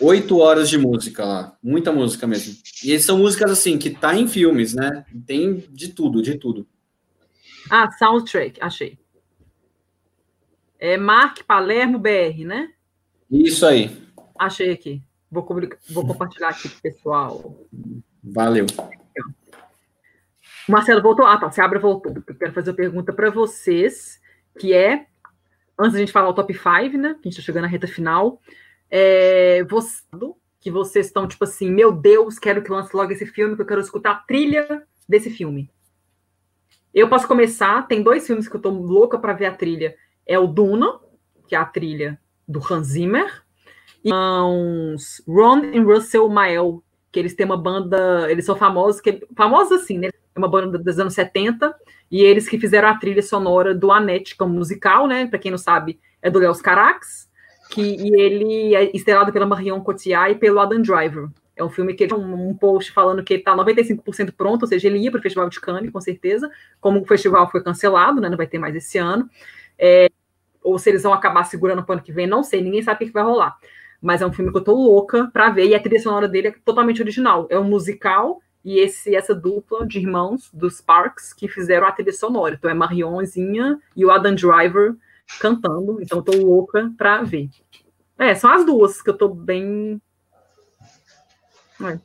[0.00, 1.56] oito horas de música lá.
[1.62, 2.56] Muita música mesmo.
[2.84, 5.04] E são músicas assim, que tá em filmes, né?
[5.26, 6.66] Tem de tudo, de tudo.
[7.70, 8.98] Ah, Soundtrack, achei.
[10.78, 12.70] É Mark Palermo BR, né?
[13.30, 13.90] Isso aí.
[14.38, 15.02] Achei aqui.
[15.42, 17.66] Vou, vou compartilhar aqui com o pessoal.
[18.22, 18.66] Valeu.
[20.68, 21.26] O Marcelo voltou.
[21.26, 21.50] Ah, tá.
[21.50, 22.14] Seabra voltou.
[22.26, 24.20] Eu quero fazer uma pergunta para vocês,
[24.58, 25.06] que é,
[25.78, 27.14] antes da gente falar o top 5, né?
[27.14, 28.40] Que a gente tá chegando na reta final.
[28.90, 30.02] É, você,
[30.60, 33.66] que vocês estão, tipo assim, meu Deus, quero que lance logo esse filme, que eu
[33.66, 35.70] quero escutar a trilha desse filme.
[36.92, 39.96] Eu posso começar, tem dois filmes que eu tô louca para ver a trilha.
[40.26, 40.98] É o Duna,
[41.46, 42.18] que é a trilha
[42.48, 43.44] do Hans Zimmer,
[44.06, 49.82] irmãos Ron e Russell Mael, que eles têm uma banda, eles são famosos, que, famosos
[49.82, 50.08] assim, né?
[50.34, 51.74] É uma banda dos anos 70,
[52.10, 53.88] e eles que fizeram a trilha sonora do
[54.38, 55.26] como musical, né?
[55.26, 57.28] Para quem não sabe, é do Léo Carax,
[57.70, 61.28] que e ele é estrelado pela Marion Cotillard e pelo Adam Driver.
[61.56, 64.68] É um filme que ele um, um post falando que ele está 95% pronto, ou
[64.68, 66.50] seja, ele ia para o Festival de Cannes, com certeza.
[66.80, 68.28] Como o festival foi cancelado, né?
[68.28, 69.28] Não vai ter mais esse ano.
[69.78, 70.10] É,
[70.62, 73.04] ou se eles vão acabar segurando para o ano que vem, não sei, ninguém sabe
[73.04, 73.56] o que vai rolar
[74.00, 76.48] mas é um filme que eu tô louca pra ver, e a trilha sonora dele
[76.48, 77.46] é totalmente original.
[77.50, 82.12] É um musical, e esse, essa dupla de irmãos dos Sparks que fizeram a trilha
[82.12, 82.56] sonora.
[82.56, 84.96] Então é Marionzinha e o Adam Driver
[85.38, 86.02] cantando.
[86.02, 87.48] Então tô louca pra ver.
[88.18, 90.02] É, são as duas que eu tô bem.
[91.80, 92.00] É.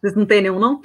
[0.00, 0.80] Vocês não tem nenhum, não?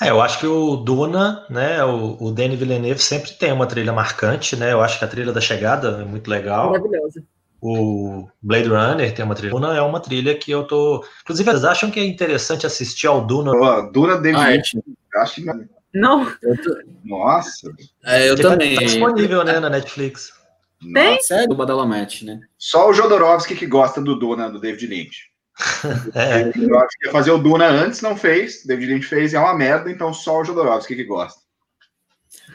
[0.00, 3.92] É, eu acho que o Duna, né, o, o Denis Villeneuve sempre tem uma trilha
[3.92, 4.72] marcante, né?
[4.72, 6.70] Eu acho que a trilha da chegada é muito legal.
[6.70, 7.22] Maravilhosa.
[7.62, 9.52] O Blade Runner tem uma trilha.
[9.52, 11.04] Duna é uma trilha que eu tô.
[11.22, 13.52] Inclusive, vocês acham que é interessante assistir ao Duna?
[13.54, 14.62] Ó, Duna David Ah, é.
[15.20, 15.44] Acho que
[15.92, 16.24] não.
[16.24, 17.70] Tô- Nossa.
[18.04, 18.74] é, eu Porque tá- também.
[18.76, 20.32] Tá disponível, né, na Netflix.
[20.94, 21.20] Tem?
[21.22, 22.40] Sério, o Badalamete, né?
[22.56, 25.29] Só o Jodorowsky que gosta do Duna do David Lynch.
[26.14, 28.64] É, O Jodorowsky ia fazer o Duna antes, não fez.
[28.64, 31.40] David Lynch fez e é uma merda, então só o Jodorowsky que gosta.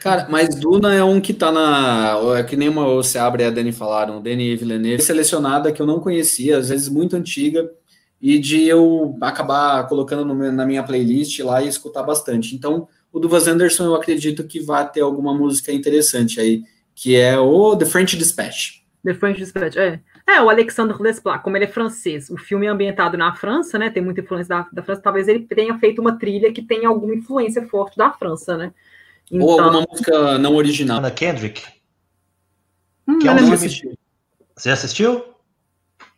[0.00, 2.16] Cara, mas Duna é um que tá na.
[2.38, 5.80] É que nem uma você abre e a Dani falaram, o Denis Villeneuve, selecionada que
[5.80, 7.68] eu não conhecia, às vezes muito antiga,
[8.20, 12.54] e de eu acabar colocando no na minha playlist lá e escutar bastante.
[12.54, 16.62] Então, o do Wes Anderson eu acredito que vai ter alguma música interessante aí,
[16.94, 18.82] que é o The French Dispatch.
[19.04, 20.00] The French Dispatch, é.
[20.28, 23.90] É, o Alexandre Desplat, como ele é francês, o filme é ambientado na França, né?
[23.90, 27.14] Tem muita influência da, da França, talvez ele tenha feito uma trilha que tenha alguma
[27.14, 28.72] influência forte da França, né?
[29.30, 30.98] Ou Então, alguma música não original.
[30.98, 31.62] Ana Kendrick.
[33.06, 33.98] hum, que é um filme- assisti.
[34.56, 35.24] Você assistiu?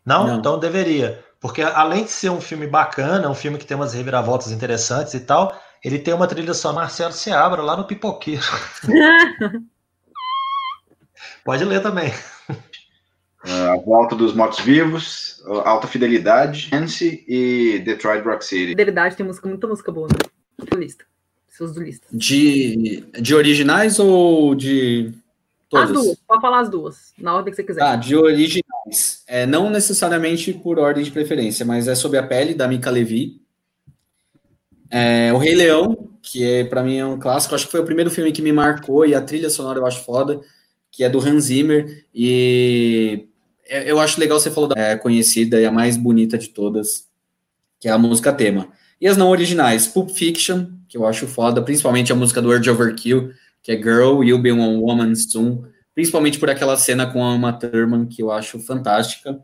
[0.06, 0.26] Não?
[0.26, 0.38] Não.
[0.38, 1.22] Então deveria.
[1.40, 5.20] Porque além de ser um filme bacana, um filme que tem umas reviravoltas interessantes e
[5.20, 5.54] tal,
[5.84, 8.42] ele tem uma trilha sonora Marcelo Seabra lá no Pipoqueiro.
[11.44, 12.12] Pode ler também.
[13.48, 18.68] Ah, A Volta dos Mortos Vivos, Alta Fidelidade, Nancy e Detroit Rock City.
[18.68, 20.18] Fidelidade tem música, muita música boa, né?
[20.68, 21.04] Sua lista.
[21.48, 22.06] Seus do lista.
[22.12, 25.12] De, de originais ou de
[25.72, 26.04] As todas?
[26.04, 27.82] duas, pode falar as duas, na ordem que você quiser.
[27.82, 29.24] Ah, de originais.
[29.26, 33.40] É, não necessariamente por ordem de preferência, mas é Sob a Pele, da Mika Levi.
[34.90, 37.54] É, o Rei Leão, que é, para mim é um clássico.
[37.54, 40.04] Acho que foi o primeiro filme que me marcou e a trilha sonora eu acho
[40.04, 40.40] foda,
[40.90, 42.06] que é do Hans Zimmer.
[42.14, 43.27] E
[43.68, 47.06] eu acho legal você falou da é, conhecida e a mais bonita de todas,
[47.78, 48.68] que é a música tema.
[49.00, 52.70] E as não originais, Pulp Fiction, que eu acho foda, principalmente a música do Urge
[52.70, 53.32] Overkill,
[53.62, 55.64] que é Girl, You'll Be One Woman Soon,
[55.94, 59.38] principalmente por aquela cena com a Uma Thurman, que eu acho fantástica.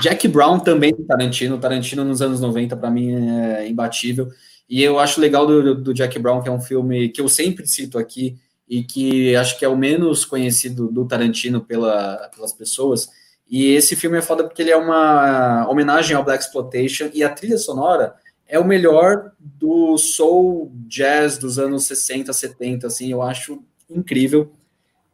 [0.00, 4.28] Jack Brown também Tarantino, Tarantino nos anos 90 para mim é imbatível.
[4.68, 7.66] E eu acho legal do, do Jack Brown, que é um filme que eu sempre
[7.66, 8.36] cito aqui
[8.68, 13.08] e que acho que é o menos conhecido do Tarantino pela, pelas pessoas.
[13.48, 17.28] E esse filme é foda porque ele é uma homenagem ao Black Exploitation e a
[17.28, 18.14] trilha sonora
[18.48, 24.52] é o melhor do soul jazz dos anos 60, 70, assim, eu acho incrível.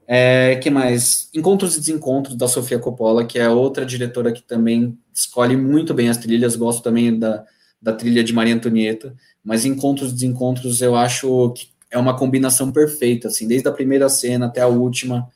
[0.06, 1.30] É, que mais?
[1.34, 6.08] Encontros e Desencontros, da Sofia Coppola, que é outra diretora que também escolhe muito bem
[6.08, 7.44] as trilhas, gosto também da,
[7.80, 9.14] da trilha de Maria Antonieta,
[9.44, 14.08] mas Encontros e Desencontros eu acho que é uma combinação perfeita, assim, desde a primeira
[14.08, 15.28] cena até a última,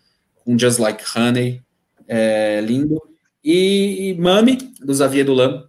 [0.44, 1.62] com Just Like Honey,
[2.09, 3.01] é lindo.
[3.43, 5.69] E, e Mami, do Xavier Dolan,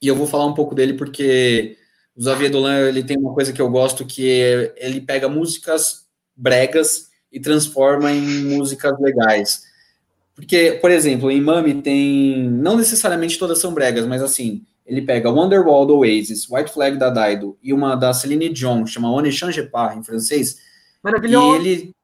[0.00, 1.76] e eu vou falar um pouco dele porque
[2.16, 6.06] o Xavier Dolan ele tem uma coisa que eu gosto que é, ele pega músicas
[6.36, 9.62] bregas e transforma em músicas legais.
[10.34, 15.30] Porque, por exemplo, em Mami tem não necessariamente todas são bregas, mas assim, ele pega
[15.30, 19.30] Wonderwall do Oasis, White Flag da Dido e uma da Celine Dion, chama On ne
[19.30, 20.58] change pas em francês,
[21.02, 21.56] Maravilhoso.
[21.56, 21.94] e ele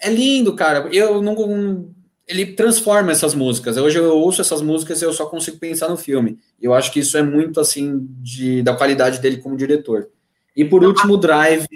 [0.00, 0.88] é lindo, cara.
[0.92, 1.94] Eu não.
[2.26, 3.76] Ele transforma essas músicas.
[3.76, 6.38] Hoje eu ouço essas músicas e eu só consigo pensar no filme.
[6.60, 10.08] Eu acho que isso é muito assim de, da qualidade dele como diretor.
[10.56, 11.66] E por último, Drive.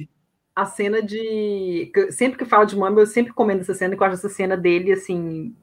[0.57, 1.93] a cena de.
[2.11, 4.57] Sempre que falo de Mamba, eu sempre comento essa cena, que eu acho essa cena
[4.57, 5.55] dele, assim,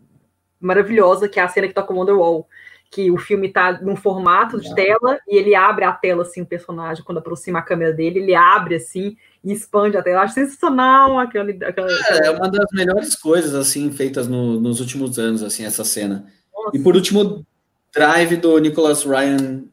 [0.59, 2.47] maravilhosa, que é a cena que toca Wonderwall.
[2.89, 4.75] Que o filme tá num formato de Ah.
[4.75, 8.33] tela e ele abre a tela, assim, o personagem, quando aproxima a câmera dele, ele
[8.33, 10.17] abre, assim, e expande a tela.
[10.17, 11.51] Eu acho sensacional aquela.
[11.51, 11.89] aquela,
[12.23, 16.25] É uma das melhores coisas assim feitas no- nos últimos anos, assim, essa cena.
[16.55, 16.77] Nossa.
[16.77, 17.45] E por último,
[17.93, 19.63] Drive do Nicholas Ryan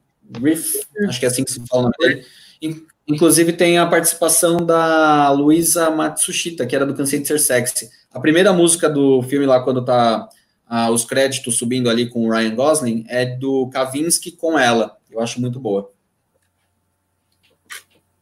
[0.43, 2.27] Riff, acho que é assim que se fala o nome dele.
[2.61, 7.91] In- Inclusive tem a participação da Luisa Matsushita, que era do Cansei de Ser Sexy.
[8.11, 10.27] A primeira música do filme lá, quando tá
[10.66, 14.97] ah, os créditos subindo ali com o Ryan Gosling, é do Kavinsky com ela.
[15.11, 15.91] Eu acho muito boa.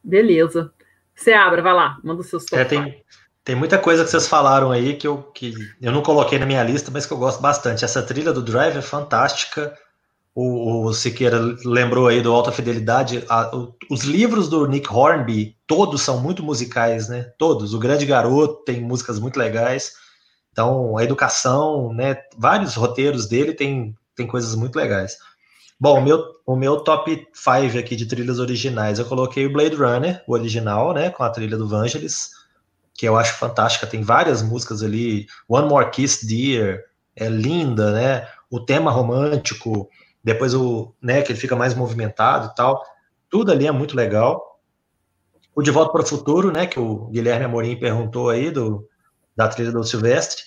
[0.02, 0.72] Beleza.
[1.14, 3.02] Você abre, vai lá, manda os seus É, tem,
[3.44, 6.62] tem muita coisa que vocês falaram aí que eu, que eu não coloquei na minha
[6.64, 7.84] lista, mas que eu gosto bastante.
[7.84, 9.76] Essa trilha do Drive é fantástica.
[10.34, 13.22] O, o Siqueira lembrou aí do Alta Fidelidade.
[13.28, 17.30] A- o- os livros do Nick Hornby, todos são muito musicais, né?
[17.38, 17.74] Todos.
[17.74, 19.92] O Grande Garoto tem músicas muito legais.
[20.52, 22.16] Então, a educação, né?
[22.36, 25.16] Vários roteiros dele tem, tem coisas muito legais.
[25.82, 29.74] Bom, o meu, o meu top 5 aqui de trilhas originais, eu coloquei o Blade
[29.74, 32.30] Runner, o original, né, com a trilha do Vangelis,
[32.94, 36.78] que eu acho fantástica, tem várias músicas ali, One More Kiss Dear,
[37.16, 39.90] é linda, né, o tema romântico,
[40.22, 42.80] depois o, né, que ele fica mais movimentado e tal,
[43.28, 44.60] tudo ali é muito legal.
[45.52, 48.88] O De Volta para o Futuro, né, que o Guilherme Amorim perguntou aí, do,
[49.36, 50.42] da trilha do Silvestre,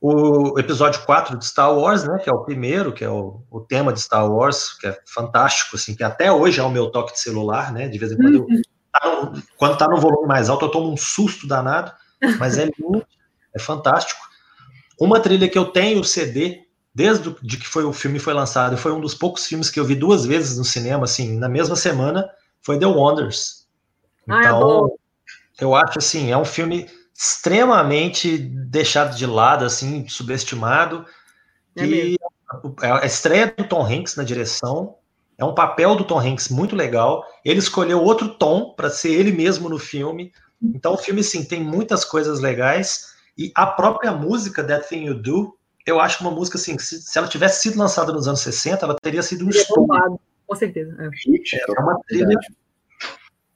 [0.00, 3.60] o episódio 4 de Star Wars, né, que é o primeiro, que é o, o
[3.60, 7.14] tema de Star Wars, que é fantástico, assim, que até hoje é o meu toque
[7.14, 8.62] de celular, né, de vez em quando eu, uhum.
[8.92, 11.90] tá quando tá no volume mais alto eu tomo um susto danado,
[12.38, 13.04] mas é lindo,
[13.54, 14.20] é fantástico.
[15.00, 18.76] Uma trilha que eu tenho o CD desde de que foi o filme foi lançado,
[18.78, 21.76] foi um dos poucos filmes que eu vi duas vezes no cinema, assim, na mesma
[21.76, 22.26] semana,
[22.62, 23.66] foi The Wonders.
[24.24, 24.98] Então, ah, é então,
[25.60, 31.04] eu acho assim, é um filme extremamente deixado de lado, assim, subestimado.
[31.76, 32.16] É e
[32.82, 34.96] é a estreia do Tom Hanks na direção
[35.38, 37.24] é um papel do Tom Hanks muito legal.
[37.44, 40.32] Ele escolheu outro tom para ser ele mesmo no filme.
[40.62, 45.14] Então o filme sim tem muitas coisas legais e a própria música That Thing You
[45.14, 48.84] Do eu acho uma música assim, se, se ela tivesse sido lançada nos anos 60,
[48.84, 49.86] ela teria sido um estouro.
[50.44, 50.96] Com certeza.
[50.98, 51.04] É.
[51.04, 52.38] é uma trilha.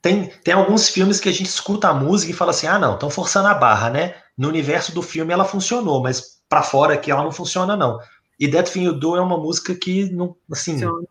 [0.01, 2.95] Tem, tem alguns filmes que a gente escuta a música e fala assim: ah, não,
[2.95, 4.15] estão forçando a barra, né?
[4.37, 7.99] No universo do filme ela funcionou, mas para fora aqui ela não funciona, não.
[8.39, 11.07] E That Thing You Do é uma música que, não, assim, Funciona.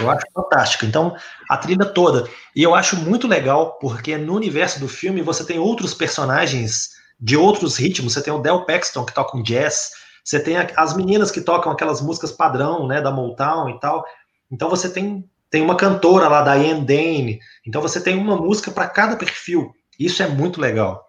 [0.00, 0.86] eu acho fantástica.
[0.86, 1.14] Então,
[1.50, 2.26] a trilha toda.
[2.56, 7.36] E eu acho muito legal, porque no universo do filme você tem outros personagens de
[7.36, 8.14] outros ritmos.
[8.14, 9.90] Você tem o Del Paxton, que toca um jazz,
[10.24, 14.02] você tem as meninas que tocam aquelas músicas padrão, né, da Motown e tal.
[14.50, 17.38] Então você tem, tem uma cantora lá, da Ian Dane.
[17.64, 19.72] Então você tem uma música para cada perfil.
[19.96, 21.08] Isso é muito legal.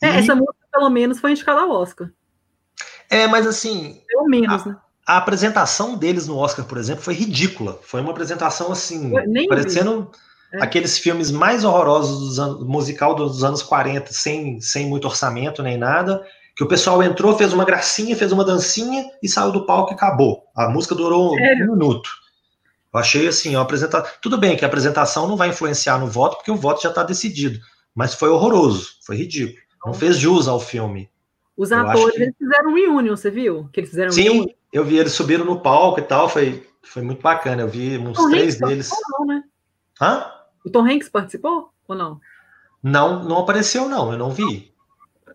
[0.00, 0.18] É, e...
[0.18, 2.08] essa música, pelo menos, foi indicada ao Oscar.
[3.10, 4.00] É, mas assim.
[4.06, 4.76] Pelo menos, a, né?
[5.04, 7.80] A apresentação deles no Oscar, por exemplo, foi ridícula.
[7.82, 9.12] Foi uma apresentação assim,
[9.48, 10.08] parecendo
[10.52, 10.62] é.
[10.62, 15.76] aqueles filmes mais horrorosos do anos, musical dos anos 40, sem, sem muito orçamento nem
[15.76, 16.24] nada
[16.56, 19.94] que o pessoal entrou, fez uma gracinha, fez uma dancinha e saiu do palco e
[19.94, 20.44] acabou.
[20.54, 21.66] A música durou Sério?
[21.66, 22.08] um minuto.
[22.94, 24.02] Eu achei assim, ó, apresentar.
[24.20, 27.02] Tudo bem que a apresentação não vai influenciar no voto, porque o voto já está
[27.02, 27.58] decidido.
[27.92, 29.58] Mas foi horroroso, foi ridículo.
[29.84, 31.10] Não fez jus ao filme.
[31.56, 32.32] Os eu atores que...
[32.38, 33.68] fizeram um reunion, você viu?
[33.72, 34.46] Que eles fizeram Sim, reunion.
[34.72, 37.62] eu vi, eles subiram no palco e tal, foi, foi muito bacana.
[37.62, 38.90] Eu vi uns Tom três Hanks deles.
[39.18, 39.42] Não, né?
[40.00, 40.30] Hã?
[40.64, 42.20] O Tom Hanks participou ou não?
[42.80, 44.72] Não, não apareceu, não, eu não vi.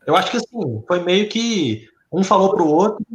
[0.07, 3.05] Eu acho que assim, foi meio que um falou pro outro,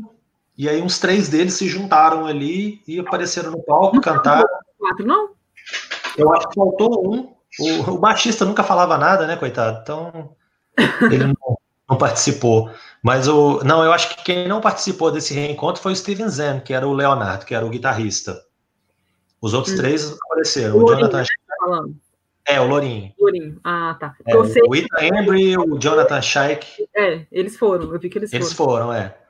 [0.56, 4.46] e aí uns três deles se juntaram ali e apareceram no palco, cantaram.
[4.78, 5.30] Quatro, não?
[6.16, 7.34] Eu acho que faltou um.
[7.58, 9.80] O, o baixista nunca falava nada, né, coitado?
[9.82, 10.34] Então,
[11.10, 11.58] ele não,
[11.88, 12.70] não, participou.
[13.02, 13.62] Mas o.
[13.64, 16.86] Não, eu acho que quem não participou desse reencontro foi o Steven Zen, que era
[16.86, 18.40] o Leonardo, que era o guitarrista.
[19.40, 19.78] Os outros hum.
[19.78, 20.76] três apareceram.
[20.76, 21.22] O, o Jonathan.
[21.22, 21.84] Tá
[22.46, 23.12] é, o Lourinho.
[23.18, 23.58] Lourinho.
[23.64, 24.14] Ah, tá.
[24.26, 26.86] É, o Ethan Embry, o Jonathan Shaik.
[26.94, 28.72] É, eles foram, eu vi que eles, eles foram.
[28.72, 29.23] Eles foram, é.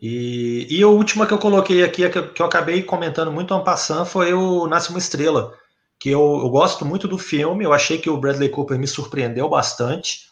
[0.00, 3.52] E, e a última que eu coloquei aqui, que eu, que eu acabei comentando muito
[3.52, 5.52] ano passando, foi o Nasce uma Estrela,
[5.98, 9.48] que eu, eu gosto muito do filme, eu achei que o Bradley Cooper me surpreendeu
[9.48, 10.30] bastante.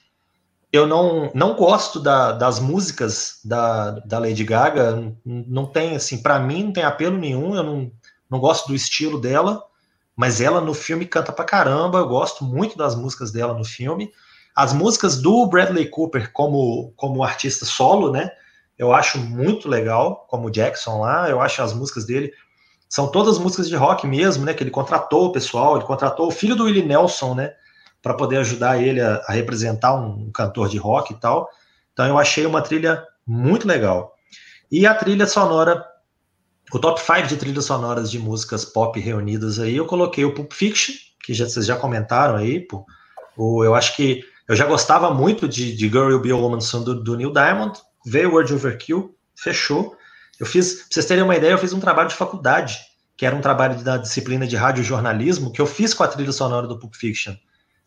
[0.72, 6.38] Eu não, não gosto da, das músicas da, da Lady Gaga, não tem, assim, para
[6.38, 7.92] mim não tem apelo nenhum, eu não,
[8.30, 9.68] não gosto do estilo dela
[10.18, 14.10] mas ela no filme canta pra caramba, eu gosto muito das músicas dela no filme.
[14.52, 18.28] As músicas do Bradley Cooper como, como artista solo, né?
[18.78, 22.32] Eu acho muito legal, como o Jackson lá, eu acho as músicas dele
[22.88, 24.55] são todas músicas de rock mesmo, né?
[24.55, 27.52] Que ele contratou o pessoal, ele contratou o filho do Willie Nelson, né?
[28.02, 31.48] Para poder ajudar ele a, a representar um, cantor de rock e tal.
[31.92, 34.14] Então eu achei uma trilha muito legal.
[34.70, 35.84] E a trilha sonora
[36.72, 40.52] o top 5 de trilhas sonoras de músicas pop reunidas aí, eu coloquei o Pulp
[40.52, 40.94] Fiction,
[41.24, 42.84] que já, vocês já comentaram aí, pô.
[43.36, 46.60] O, eu acho que eu já gostava muito de, de Girl Will Be a Woman
[46.60, 47.78] Soon do, do Neil Diamond,
[48.09, 49.97] veio Word Overkill, fechou.
[50.39, 52.78] Eu fiz, pra vocês terem uma ideia, eu fiz um trabalho de faculdade,
[53.16, 56.66] que era um trabalho da disciplina de radiojornalismo, que eu fiz com a trilha sonora
[56.66, 57.35] do Pulp Fiction.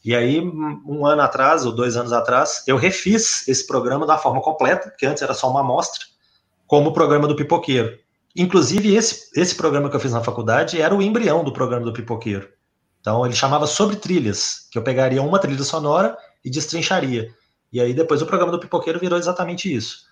[0.04, 4.42] E aí, um ano atrás, ou dois anos atrás, eu refiz esse programa da forma
[4.42, 6.06] completa, que antes era só uma amostra,
[6.66, 7.98] como o programa do Pipoqueiro.
[8.36, 11.94] Inclusive, esse, esse programa que eu fiz na faculdade era o embrião do programa do
[11.94, 12.50] Pipoqueiro.
[13.00, 17.34] Então, ele chamava Sobre Trilhas, que eu pegaria uma trilha sonora e destrincharia.
[17.72, 20.11] E aí, depois, o programa do Pipoqueiro virou exatamente isso.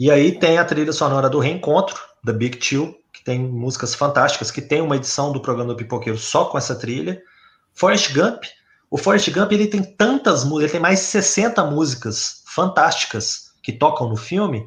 [0.00, 4.50] E aí tem a trilha sonora do Reencontro, da Big Chill, que tem músicas fantásticas,
[4.50, 7.22] que tem uma edição do programa do Pipoqueiro só com essa trilha.
[7.74, 8.44] Forrest Gump.
[8.90, 13.72] O Forrest Gump, ele tem tantas músicas, ele tem mais de 60 músicas fantásticas que
[13.72, 14.66] tocam no filme,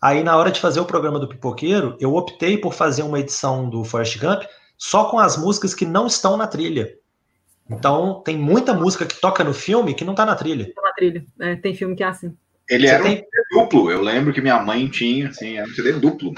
[0.00, 3.68] Aí, na hora de fazer o programa do Pipoqueiro, eu optei por fazer uma edição
[3.68, 4.44] do Forrest Gump
[4.78, 6.96] só com as músicas que não estão na trilha.
[7.68, 10.72] Então, tem muita música que toca no filme que não tá na trilha.
[10.74, 11.24] Tá na trilha.
[11.38, 12.34] É, tem filme que é assim.
[12.70, 13.12] Ele Você era tem...
[13.12, 13.90] um CD duplo.
[13.90, 16.32] Eu lembro que minha mãe tinha, assim, era um CD duplo.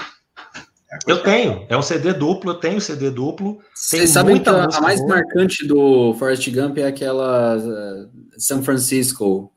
[0.91, 3.59] É eu tenho, é um CD duplo, eu tenho CD duplo.
[3.73, 5.15] Vocês sabem que a, a mais boa.
[5.15, 9.51] marcante do Forrest Gump é aquela uh, São Francisco.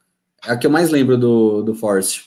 [0.46, 2.26] É a que eu mais lembro do, do Forrest.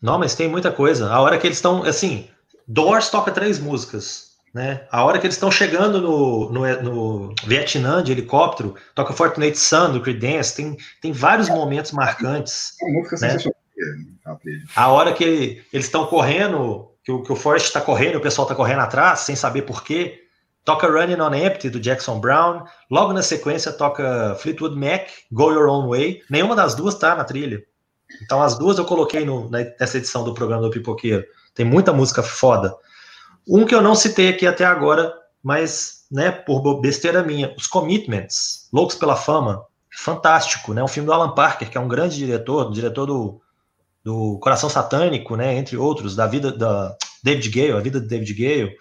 [0.00, 1.08] Não, mas tem muita coisa.
[1.10, 2.28] A hora que eles estão, assim,
[2.66, 4.86] Doors toca três músicas, né?
[4.90, 9.92] A hora que eles estão chegando no, no, no, Vietnã de helicóptero, toca Fortunate Son
[9.92, 12.72] do Creedence, tem, tem vários momentos marcantes.
[12.82, 13.36] É né?
[14.74, 18.20] A hora que ele, eles estão correndo, que o, que o Forrest está correndo, o
[18.20, 20.22] pessoal está correndo atrás, sem saber por quê,
[20.64, 25.68] toca Running on Empty do Jackson Brown, logo na sequência toca Fleetwood Mac, Go Your
[25.68, 27.62] Own Way, nenhuma das duas tá na trilha.
[28.22, 31.24] Então as duas eu coloquei no, nessa edição do programa do Pipoqueiro.
[31.54, 32.74] Tem muita música foda.
[33.46, 38.68] Um que eu não citei aqui até agora, mas, né, por besteira minha, os Commitments,
[38.72, 40.82] Loucos pela Fama, fantástico, né?
[40.82, 43.40] Um filme do Alan Parker, que é um grande diretor, diretor do,
[44.04, 48.34] do Coração Satânico, né, entre outros, da vida da David Gale, a vida de David
[48.34, 48.76] Gale.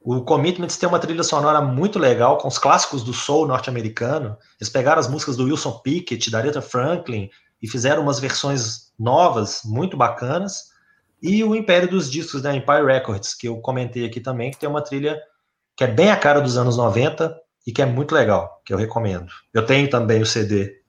[0.00, 4.36] O Commitments tem uma trilha sonora muito legal, com os clássicos do soul norte-americano.
[4.58, 7.28] Eles pegaram as músicas do Wilson Pickett, da Aretha Franklin,
[7.60, 10.70] e fizeram umas versões novas, muito bacanas.
[11.22, 14.68] E o Império dos Discos da Empire Records, que eu comentei aqui também, que tem
[14.70, 15.20] uma trilha
[15.76, 17.36] que é bem a cara dos anos 90
[17.66, 19.30] e que é muito legal, que eu recomendo.
[19.52, 20.79] Eu tenho também o CD.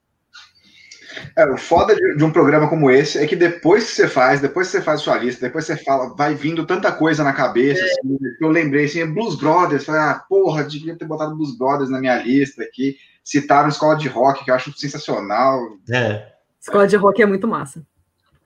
[1.35, 4.41] É, o foda de, de, um programa como esse é que depois que você faz,
[4.41, 7.81] depois que você faz sua lista, depois você fala, vai vindo tanta coisa na cabeça.
[7.81, 7.85] É.
[7.85, 11.99] Assim, eu lembrei assim, Blues Brothers, falei, ah, porra, devia ter botado Blues Brothers na
[11.99, 12.95] minha lista aqui.
[13.23, 15.59] Citaram Escola de Rock, que eu acho sensacional.
[15.91, 16.27] É.
[16.59, 17.83] Escola de Rock é muito massa.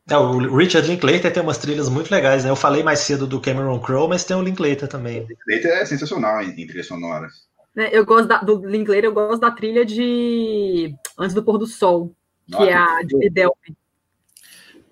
[0.09, 2.51] É, o Richard Linklater tem umas trilhas muito legais, né?
[2.51, 5.21] Eu falei mais cedo do Cameron Crowe, mas tem o Linklater também.
[5.21, 7.33] O Linklater é sensacional em, em trilhas sonoras.
[7.75, 11.65] É, eu gosto da, do Linklater, eu gosto da trilha de Antes do Pôr do
[11.65, 12.15] Sol,
[12.47, 13.75] Nossa, que é a de Delphi.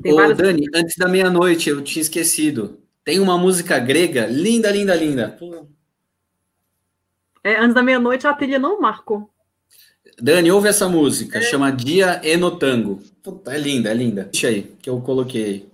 [0.06, 0.38] Ô, várias...
[0.38, 2.80] Dani, antes da meia-noite, eu tinha esquecido.
[3.04, 5.38] Tem uma música grega linda, linda, linda.
[7.44, 9.30] É, antes da meia-noite, a trilha não marcou.
[10.20, 11.42] Dani, ouve essa música, é.
[11.42, 13.02] chama Dia Enotango.
[13.22, 14.30] Puta, é linda, é linda.
[14.32, 15.72] Deixa aí, que eu coloquei.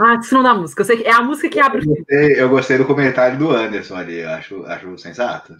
[0.00, 0.80] Ah, isso não dá música.
[0.80, 1.82] Eu sei que é a música que abre.
[1.82, 5.56] Eu gostei, eu gostei do comentário do Anderson ali, acho, acho sensato.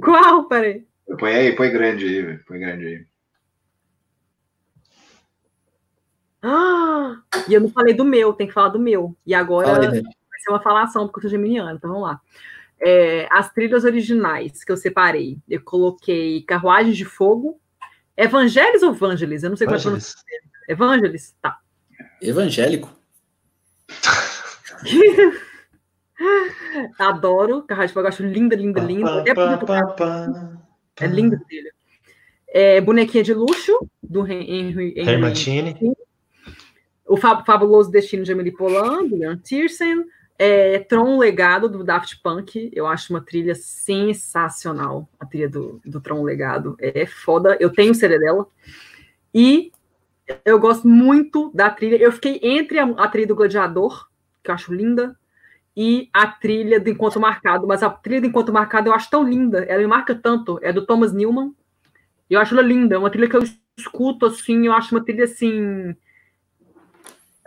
[0.00, 0.44] Qual?
[0.46, 0.84] Peraí.
[1.18, 3.06] Põe aí, põe grande aí, põe grande aí.
[6.42, 9.16] Ah, e eu não falei do meu, tem que falar do meu.
[9.24, 12.20] E agora vai ser uma falação, porque eu sou geminiana, então vamos lá.
[12.80, 17.60] É, as trilhas originais que eu separei, eu coloquei Carruagens de Fogo,
[18.16, 19.44] Evangelis ou Vangelis?
[19.44, 19.82] Eu não sei qual é a
[20.68, 21.36] Evangelis?
[21.40, 21.60] Tá.
[22.20, 22.90] Evangélico.
[26.98, 27.62] Adoro.
[27.62, 29.24] Carruagem de Fogo, acho linda, linda, linda.
[29.28, 29.32] É,
[31.00, 31.70] é linda dele.
[32.48, 35.94] É, Bonequinha de Luxo, do Henry, Henry,
[37.06, 40.04] O Fabuloso Destino de Emily Polan, do Leon Tiersen.
[40.38, 45.08] É, Tron Legado do Daft Punk, eu acho uma trilha sensacional.
[45.18, 47.56] A trilha do, do Tron Legado é foda.
[47.60, 48.46] Eu tenho o CD dela.
[49.32, 49.70] E
[50.44, 51.96] eu gosto muito da trilha.
[51.96, 54.08] Eu fiquei entre a, a, trilha do Gladiador,
[54.42, 55.16] que eu acho linda,
[55.76, 57.66] e a trilha do Encontro Marcado.
[57.66, 60.58] Mas a trilha do Encontro Marcado eu acho tão linda, ela me marca tanto.
[60.62, 61.54] É do Thomas Newman.
[62.28, 62.94] Eu acho ela linda.
[62.94, 63.42] É uma trilha que eu
[63.76, 65.94] escuto assim, eu acho uma trilha assim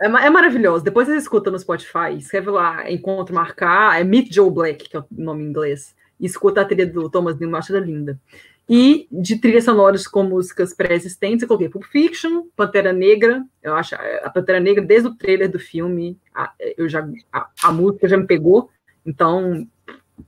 [0.00, 0.84] é, é maravilhoso.
[0.84, 5.00] Depois você escuta no Spotify, escreve lá Encontro Marcar, é Meet Joe Black, que é
[5.00, 5.94] o nome em inglês.
[6.20, 8.20] E escuta a trilha do Thomas Newman, acho linda.
[8.68, 13.44] E de trilhas sonoras com músicas pré-existentes, eu coloquei Pulp Fiction, Pantera Negra.
[13.62, 17.72] Eu acho a Pantera Negra, desde o trailer do filme, a, eu já, a, a
[17.72, 18.68] música já me pegou,
[19.04, 19.66] então,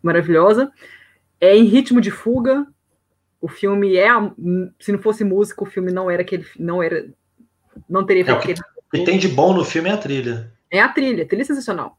[0.01, 0.71] maravilhosa.
[1.41, 2.67] É em ritmo de fuga.
[3.41, 4.33] O filme é, a,
[4.79, 7.09] se não fosse música, o filme não era aquele, não era,
[7.89, 10.51] não teria é aquele o que tem de bom no filme é a trilha.
[10.71, 11.99] É a trilha, a trilha é sensacional.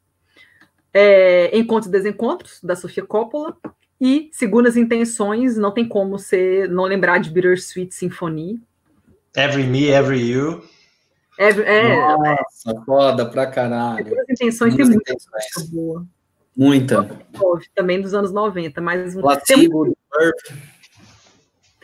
[0.91, 3.55] É, Encontros e Desencontros, da Sofia Coppola.
[3.99, 8.61] E Segundas Intenções, não tem como você não lembrar de Bittersweet Symphony.
[9.35, 10.63] Every Me, Every You.
[11.37, 14.03] Every, é, Nossa, é, foda pra caralho.
[14.03, 16.05] Segundas Intenções tem muita coisa boa.
[16.55, 17.09] Muita.
[17.75, 19.15] Também dos anos 90, mas...
[19.15, 19.95] Placebo, tem...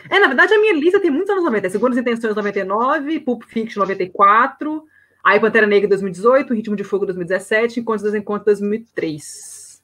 [0.10, 1.70] É, na verdade, a minha lista tem muitos anos 90.
[1.70, 4.84] Segundas Intenções 99, Pulp Fiction 94,
[5.26, 9.82] Aí Pantera Negra 2018, Ritmo de Fogo 2017, Encontros dos Encontros 2003.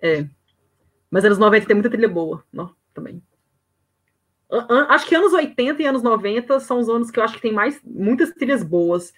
[0.00, 0.24] É.
[1.10, 2.74] Mas anos 90 tem muita trilha boa, não?
[2.98, 3.22] também.
[4.88, 7.52] Acho que anos 80 e anos 90 são os anos que eu acho que tem
[7.52, 9.12] mais muitas trilhas boas.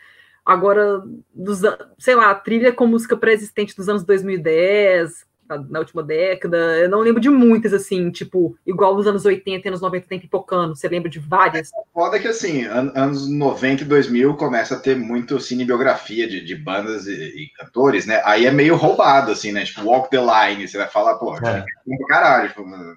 [0.44, 1.02] Agora,
[1.32, 1.60] dos,
[1.98, 5.26] sei lá, trilha com música pré-existente dos anos 2010,
[5.58, 6.56] na última década.
[6.78, 10.20] Eu não lembro de muitas, assim, tipo, igual nos anos 80 e anos 90 tem
[10.20, 10.76] pipocando.
[10.76, 11.70] Você lembra de várias?
[11.92, 16.56] Foda que, assim, an anos 90 e 2000 começa a ter muito cinebiografia de, de
[16.56, 18.20] bandas e, e, cantores, né?
[18.24, 19.64] Aí é meio roubado, assim, né?
[19.64, 21.64] Tipo, Walk the Line, você vai falar, pô, é.
[22.08, 22.94] caralho, tipo, não,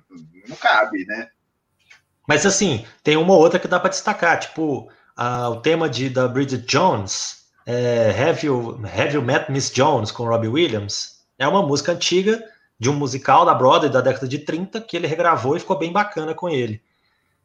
[0.47, 1.27] não cabe, né?
[2.27, 6.27] Mas, assim, tem uma outra que dá para destacar, tipo, a, o tema de, da
[6.27, 11.12] Bridget Jones, é, Have, you, Have You Met Miss Jones, com Robbie Williams,
[11.43, 12.43] é uma música antiga
[12.79, 15.91] de um musical da Broadway da década de 30 que ele regravou e ficou bem
[15.91, 16.81] bacana com ele.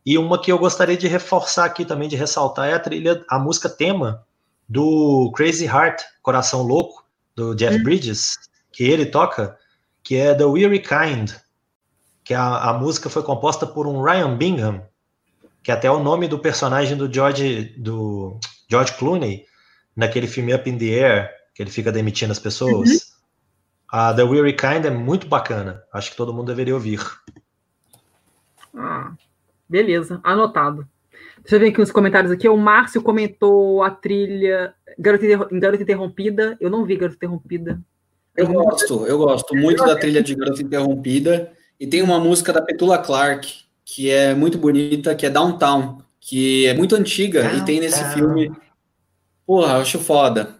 [0.04, 3.38] E uma que eu gostaria de reforçar aqui também, de ressaltar, é a trilha, a
[3.38, 4.24] música tema
[4.68, 7.04] do Crazy Heart, Coração Louco,
[7.34, 7.82] do Jeff hum.
[7.82, 8.36] Bridges,
[8.72, 9.56] que ele toca,
[10.02, 11.32] que é The Weary Kind,
[12.24, 14.82] que a, a música foi composta por um Ryan Bingham,
[15.62, 18.38] que é até o nome do personagem do George, do
[18.70, 19.44] George Clooney,
[19.94, 22.90] naquele filme Up in the Air, que ele fica demitindo as pessoas.
[22.90, 22.98] Uhum.
[23.90, 25.82] A The Weary Kind é muito bacana.
[25.92, 27.00] Acho que todo mundo deveria ouvir.
[28.76, 29.12] Ah,
[29.66, 30.86] beleza, anotado.
[31.38, 32.46] Deixa eu ver aqui nos comentários aqui.
[32.48, 36.56] O Márcio comentou a trilha Garota, Garota Interrompida.
[36.60, 37.80] Eu não vi Garota Interrompida.
[38.36, 41.50] Eu gosto, eu gosto muito da trilha de Garota Interrompida.
[41.80, 46.66] E tem uma música da Petula Clark, que é muito bonita, que é Downtown, que
[46.66, 47.62] é muito antiga Downtown.
[47.62, 48.52] e tem nesse filme.
[49.46, 50.56] Porra, eu acho foda.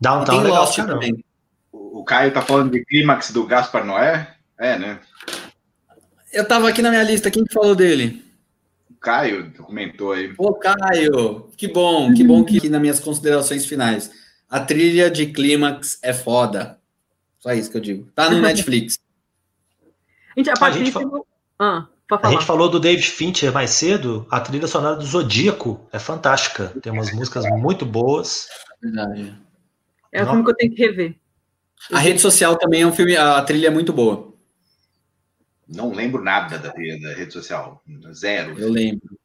[0.00, 1.23] Downtown e tem Lost também
[2.04, 4.36] o Caio tá falando de clímax do Gaspar Noé?
[4.58, 5.00] É, né?
[6.30, 8.22] Eu tava aqui na minha lista, quem que falou dele?
[8.90, 10.34] O Caio comentou aí.
[10.36, 14.10] Ô, Caio, que bom, que bom que nas minhas considerações finais.
[14.50, 16.78] A trilha de clímax é foda.
[17.38, 18.06] Só isso que eu digo.
[18.14, 18.98] Tá no Netflix.
[20.36, 21.26] gente, a, a, gente falou...
[21.58, 21.86] ah,
[22.22, 24.26] a gente falou do David Fincher mais cedo.
[24.30, 26.70] A trilha sonora do Zodíaco é fantástica.
[26.82, 28.46] Tem umas músicas muito boas.
[28.82, 29.34] Verdade.
[30.12, 31.23] É um filme que eu tenho que rever.
[31.92, 34.32] A rede social também é um filme, a trilha é muito boa.
[35.68, 37.82] Não lembro nada da, da rede social.
[38.12, 38.58] Zero.
[38.58, 39.18] Eu lembro.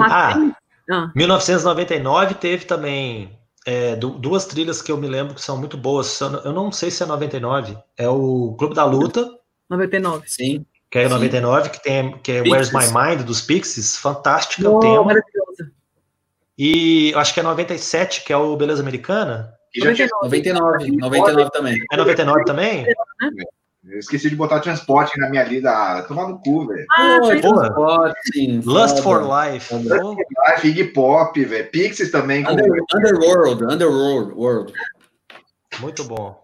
[0.00, 0.52] Ah,
[0.90, 1.12] ah.
[1.14, 6.20] 1999 teve também é, duas trilhas que eu me lembro que são muito boas.
[6.20, 7.76] Eu não sei se é 99.
[7.96, 9.28] É o Clube da Luta.
[9.70, 10.28] 99.
[10.28, 10.66] Sim.
[10.90, 12.72] Que é 99, que, tem, que é Pixies.
[12.72, 13.96] Where's My Mind, dos Pixies.
[13.96, 15.04] Fantástica oh, o tema.
[15.04, 15.72] Maravilhosa.
[16.58, 19.54] E acho que é 97, que é o Beleza Americana.
[19.76, 21.78] 99, 99 também.
[21.90, 22.86] É 99 também?
[23.84, 25.70] Eu esqueci de botar transporte na minha lida.
[25.70, 26.86] Ah, tomar no cu, velho.
[26.96, 28.60] Ah, transporte.
[28.64, 29.74] Lust for Life.
[29.74, 30.16] Lust for
[30.48, 31.70] Life, Iggy Pop, velho.
[31.70, 32.46] Pixies também.
[32.48, 34.32] Under, Underworld, Underworld.
[34.34, 34.72] World.
[35.80, 36.40] Muito bom.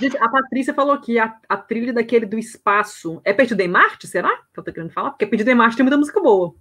[0.00, 4.06] Gente, a Patrícia falou que a, a trilha daquele do espaço é Perdido em Marte,
[4.06, 4.30] será?
[4.52, 5.10] Que eu tô querendo falar?
[5.10, 6.54] Porque Perdido em Marte tem muita música boa.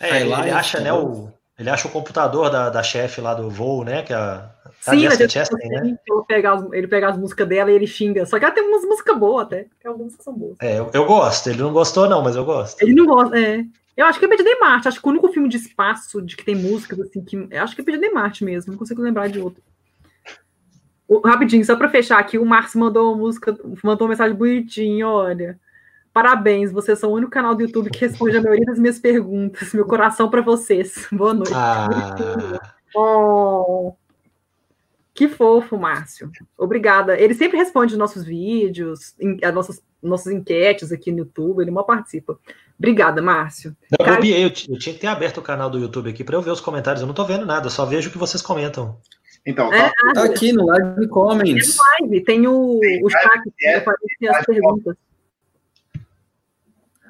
[0.00, 3.48] É, ele, ele acha, né, o, ele acha o computador da, da chefe lá do
[3.48, 4.02] voo, né?
[4.02, 5.80] Que é a, a Sim, Jessica Chastain, né?
[5.84, 8.26] Ele pega, as, ele pega as músicas dela e ele xinga.
[8.26, 9.66] Só que ela tem umas músicas boas até.
[9.80, 10.56] Tem algumas que são boas.
[10.60, 11.48] É, eu, eu, gosto.
[11.48, 12.82] Ele não gostou, não, mas eu gosto.
[12.82, 13.64] Ele não gosta, é.
[13.96, 14.88] Eu acho que é Perdido em Marte.
[14.88, 17.48] Acho que o único filme de espaço de que tem músicas, assim, que.
[17.50, 18.72] Eu acho que é Perdido em Marte mesmo.
[18.72, 19.62] Não consigo lembrar de outro.
[21.08, 25.08] O, rapidinho, só pra fechar aqui, o Márcio mandou uma música, mandou uma mensagem bonitinha,
[25.08, 25.58] olha.
[26.12, 29.72] Parabéns, vocês são o único canal do YouTube que responde a maioria das minhas perguntas.
[29.72, 31.06] Meu coração para vocês.
[31.12, 31.52] Boa noite.
[31.54, 32.74] Ah.
[32.94, 33.92] Oh,
[35.16, 36.30] que fofo, Márcio.
[36.58, 37.18] Obrigada.
[37.18, 41.86] Ele sempre responde os nossos vídeos, as nossas, nossas enquetes aqui no YouTube, ele mal
[41.86, 42.38] participa.
[42.78, 43.74] Obrigada, Márcio.
[43.98, 44.24] Eu Caio...
[44.26, 46.60] eu, eu, tinha que ter aberto o canal do YouTube aqui para eu ver os
[46.60, 47.00] comentários.
[47.00, 48.98] Eu não estou vendo nada, só vejo o que vocês comentam.
[49.46, 51.76] Então, é, tá, tá aqui no Live Comments.
[51.76, 54.96] Tem live, tem o, o chat que aparece as perguntas.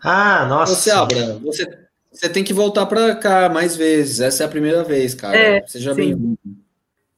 [0.00, 0.76] Ah, nossa.
[0.76, 1.66] Você, Abra, você,
[2.12, 4.20] você tem que voltar para cá mais vezes.
[4.20, 5.36] Essa é a primeira vez, cara.
[5.36, 6.38] É, Seja bem-vindo.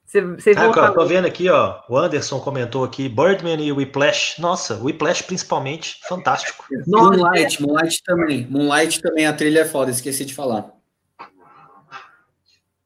[0.08, 1.82] Você, você ah, tô vendo aqui, ó.
[1.86, 4.40] O Anderson comentou aqui, Birdman e Whiplash.
[4.40, 6.64] Nossa, Whiplash principalmente, fantástico.
[6.88, 8.46] Moonlight, Moonlight também.
[8.48, 10.72] Moonlight também, a trilha é foda, esqueci de falar.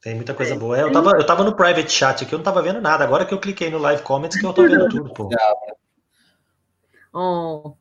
[0.01, 0.77] Tem muita coisa boa.
[0.77, 3.05] É, eu, tava, eu tava no private chat aqui, eu não tava vendo nada.
[3.05, 5.29] Agora que eu cliquei no live comments que eu tô vendo tudo, pô.
[7.15, 7.75] Oh,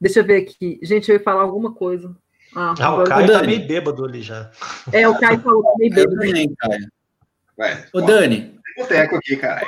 [0.00, 0.78] Deixa eu ver aqui.
[0.80, 2.16] Gente, eu ia falar alguma coisa.
[2.54, 4.48] Ah, ah o Caio tá meio bêbado ali já.
[4.92, 6.14] É, o Caio falou que tá meio bêbado.
[6.14, 7.82] Eu também, Caio.
[7.92, 8.55] Ô, Dani.
[8.76, 9.66] Boteco aqui, cara.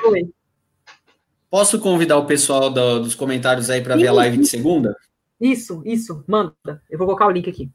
[1.50, 4.94] Posso convidar o pessoal do, dos comentários aí para ver a live de segunda?
[5.40, 6.22] Isso, isso.
[6.26, 6.82] Manda.
[6.90, 7.70] Eu vou colocar o link aqui.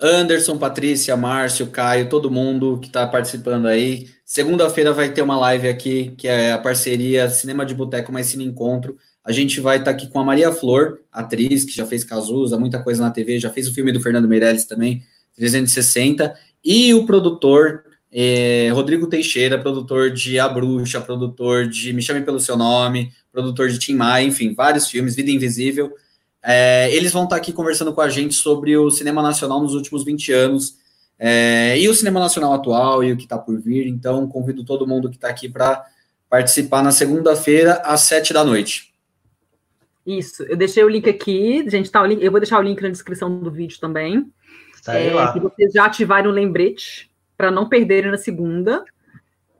[0.00, 4.08] Anderson, Patrícia, Márcio, Caio, todo mundo que está participando aí.
[4.24, 8.44] Segunda-feira vai ter uma live aqui, que é a parceria Cinema de Boteco mais Cine
[8.44, 8.96] Encontro.
[9.24, 12.58] A gente vai estar tá aqui com a Maria Flor, atriz que já fez Cazuza,
[12.58, 15.02] muita coisa na TV, já fez o filme do Fernando Meirelles também,
[15.36, 17.84] 360, e o produtor
[18.16, 23.68] É, Rodrigo Teixeira, produtor de A Bruxa, produtor de Me Chame Pelo Seu Nome, produtor
[23.68, 25.92] de Tim Maia, enfim, vários filmes, Vida Invisível.
[26.40, 30.04] É, eles vão estar aqui conversando com a gente sobre o cinema nacional nos últimos
[30.04, 30.78] 20 anos
[31.18, 33.88] é, e o cinema nacional atual e o que está por vir.
[33.88, 35.84] Então, convido todo mundo que está aqui para
[36.30, 38.94] participar na segunda-feira, às sete da noite.
[40.06, 43.40] Isso, eu deixei o link aqui, gente, tá, eu vou deixar o link na descrição
[43.40, 44.30] do vídeo também.
[44.84, 45.32] Tá é, lá.
[45.32, 48.84] Que vocês já ativarem o lembrete para não perderem na segunda.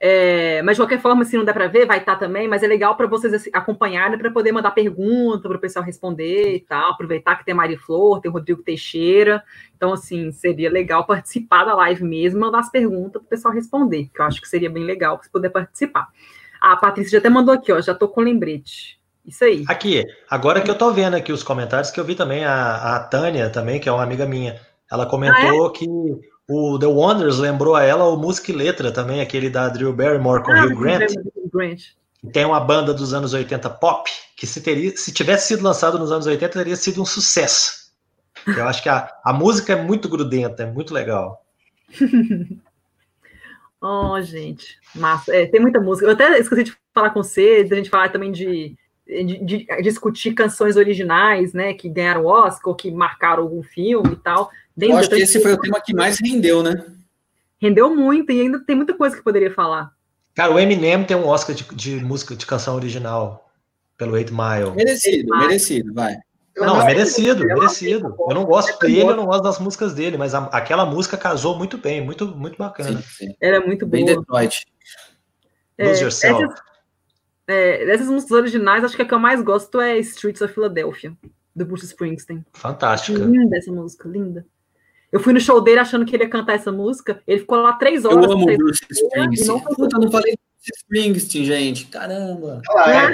[0.07, 2.63] É, mas de qualquer forma, se não der para ver, vai estar tá também, mas
[2.63, 6.61] é legal para vocês assim, acompanharem para poder mandar pergunta para o pessoal responder e
[6.61, 6.91] tal.
[6.91, 9.43] Aproveitar que tem a Mari Flor, tem o Rodrigo Teixeira.
[9.75, 14.11] Então, assim, seria legal participar da live mesmo, mandar as perguntas para o pessoal responder,
[14.15, 16.09] que eu acho que seria bem legal para poder participar.
[16.61, 19.01] A Patrícia já até mandou aqui, ó, já tô com lembrete.
[19.25, 19.65] Isso aí.
[19.69, 23.01] Aqui, agora que eu tô vendo aqui os comentários, que eu vi também a, a
[23.01, 24.61] Tânia também, que é uma amiga minha.
[24.91, 25.79] Ela comentou ah, é?
[25.79, 25.87] que
[26.49, 30.43] o The Wonders lembrou a ela o Música e Letra também, aquele da Drew Barrymore
[30.43, 31.13] com ah, Hugh Grant.
[31.53, 31.81] Grant.
[32.33, 36.11] Tem uma banda dos anos 80 pop, que se, teria, se tivesse sido lançado nos
[36.11, 37.93] anos 80, teria sido um sucesso.
[38.47, 41.45] Eu acho que a, a música é muito grudenta, é muito legal.
[43.81, 45.35] oh, gente, massa.
[45.35, 46.07] É, tem muita música.
[46.07, 48.77] Eu até esqueci de falar com você, a gente falar também de,
[49.07, 54.17] de, de, discutir canções originais, né, que ganharam Oscar, ou que marcaram algum filme e
[54.17, 54.51] tal.
[54.77, 56.85] Eu acho que esse foi o tema que mais rendeu, né?
[57.61, 59.93] Rendeu muito e ainda tem muita coisa que poderia falar.
[60.35, 63.49] Cara, o Eminem tem um Oscar de, de música de canção original
[63.97, 64.75] pelo Eight Mile.
[64.75, 65.39] Merecido, ah.
[65.39, 66.17] merecido, vai.
[66.57, 68.15] Não, é merecido, merecido.
[68.29, 71.57] Eu não gosto dele, eu não gosto das músicas dele, mas a, aquela música casou
[71.57, 73.01] muito bem, muito, muito bacana.
[73.01, 73.35] Sim, sim.
[73.41, 74.67] Era muito bem Detroit.
[75.77, 76.45] É, Lose Yourself.
[76.45, 76.61] Essas,
[77.49, 81.13] é, dessas músicas originais, acho que a que eu mais gosto é Streets of Philadelphia,
[81.55, 82.45] do Bruce Springsteen.
[82.53, 83.19] Fantástica.
[83.19, 84.47] Linda essa música, linda.
[85.15, 87.23] Eu fui no show dele achando que ele ia cantar essa música.
[87.25, 88.27] Ele ficou lá três horas.
[88.27, 89.47] Eu amo o Bruce Springsteen.
[89.47, 91.87] Não, Puta, não falei Bruce Springsteen, gente.
[91.87, 92.61] Caramba.
[92.69, 93.13] Ah, é.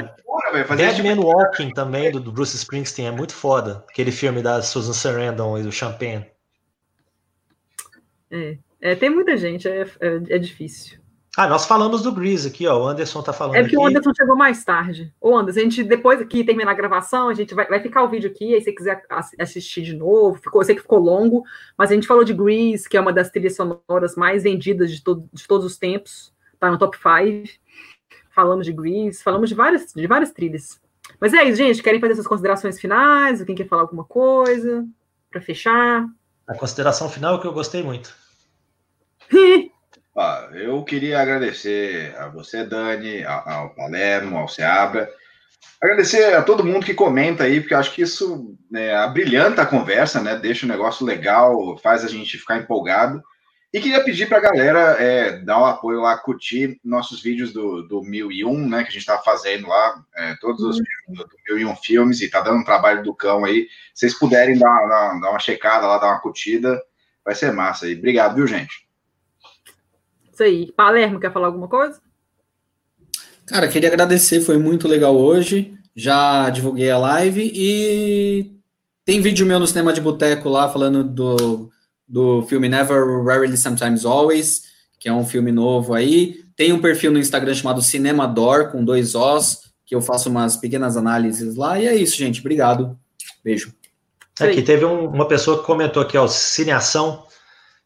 [0.62, 0.76] é.
[0.76, 3.84] Dead Man Walking também, do, do, Bruce Springsteen, é muito foda.
[3.86, 6.24] Aquele filme da Susan Sarandon e do Champagne.
[8.30, 10.99] É, é tem muita gente, é, é, é difícil.
[11.36, 12.82] Ah, nós falamos do Grease aqui, ó.
[12.82, 13.54] O Anderson tá falando.
[13.54, 13.84] É porque aqui.
[13.84, 15.14] o Anderson chegou mais tarde.
[15.20, 18.08] Ô, Anderson, a gente, depois que terminar a gravação, a gente vai, vai ficar o
[18.08, 19.02] vídeo aqui, aí se você quiser
[19.38, 21.44] assistir de novo, ficou, eu sei que ficou longo,
[21.78, 25.02] mas a gente falou de Grease, que é uma das trilhas sonoras mais vendidas de,
[25.02, 27.60] to, de todos os tempos, tá no top 5.
[28.34, 30.80] Falamos de Grease, falamos de várias, de várias trilhas.
[31.20, 31.82] Mas é isso, gente.
[31.82, 33.42] Querem fazer suas considerações finais?
[33.42, 34.86] Quem quer falar alguma coisa?
[35.30, 36.06] Para fechar?
[36.46, 38.14] A consideração final é que eu gostei muito.
[40.52, 45.10] Eu queria agradecer a você, Dani, ao Palermo, ao Seabra.
[45.80, 50.20] Agradecer a todo mundo que comenta aí, porque acho que isso né, abrilhanta a conversa,
[50.20, 50.36] né?
[50.36, 53.22] Deixa o negócio legal, faz a gente ficar empolgado.
[53.72, 57.82] E queria pedir para a galera é, dar um apoio lá, curtir nossos vídeos do,
[57.82, 58.82] do 1001, né?
[58.82, 61.14] Que a gente está fazendo lá, é, todos os uhum.
[61.14, 63.68] do, do 1001 filmes, e está dando um trabalho do cão aí.
[63.94, 66.82] Se vocês puderem dar, dar, dar uma checada lá, dar uma curtida,
[67.24, 67.96] vai ser massa aí.
[67.96, 68.89] Obrigado, viu, gente?
[70.40, 70.72] Isso aí.
[70.72, 72.00] Palermo, quer falar alguma coisa?
[73.46, 75.74] Cara, queria agradecer, foi muito legal hoje.
[75.94, 78.50] Já divulguei a live e
[79.04, 81.70] tem vídeo meu no Cinema de Boteco lá falando do,
[82.08, 84.62] do filme Never, Rarely, Sometimes Always,
[84.98, 86.42] que é um filme novo aí.
[86.56, 90.96] Tem um perfil no Instagram chamado Cinemador, com dois Os, que eu faço umas pequenas
[90.96, 91.78] análises lá.
[91.78, 92.40] E é isso, gente.
[92.40, 92.98] Obrigado.
[93.44, 93.74] Beijo.
[94.38, 97.24] Aqui teve um, uma pessoa que comentou aqui, ó, Cineação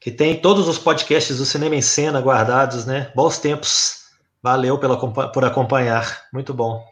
[0.04, 3.10] que tem todos os podcasts do Cinema em Cena guardados, né?
[3.14, 4.04] Bons tempos.
[4.42, 6.26] Valeu pela, por acompanhar.
[6.30, 6.84] Muito bom.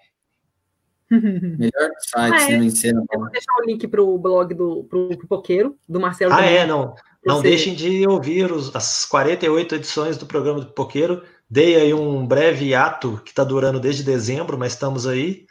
[1.13, 2.47] Melhor site, ah, é.
[2.47, 3.05] Cinema em Cena.
[3.13, 6.33] Eu vou deixar o link para o blog do pro, pro Poqueiro, do Marcelo.
[6.33, 6.95] Ah, é, não.
[7.23, 11.23] Não deixem de ouvir os, as 48 edições do programa do Poqueiro.
[11.51, 15.45] Dei aí um breve ato que está durando desde dezembro, mas estamos aí.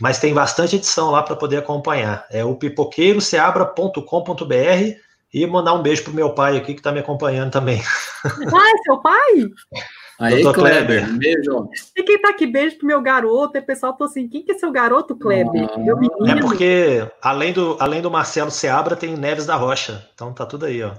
[0.00, 2.26] Mas tem bastante edição lá para poder acompanhar.
[2.30, 5.04] É o pipoqueiroceabra.com.br
[5.34, 7.82] e mandar um beijo pro meu pai aqui, que está me acompanhando também.
[8.24, 9.50] Ah, é seu pai?
[10.18, 11.04] Aí, Doutor Kleber.
[11.04, 11.18] Kleber.
[11.18, 11.68] Beijo.
[11.94, 13.58] E quem tá aqui, beijo pro meu garoto.
[13.58, 15.68] E o pessoal tô assim, quem que é seu garoto, Kleber?
[15.70, 16.26] Ah, meu menino.
[16.26, 20.08] É porque, além do, além do Marcelo Seabra, tem Neves da Rocha.
[20.14, 20.92] Então tá tudo aí, ó.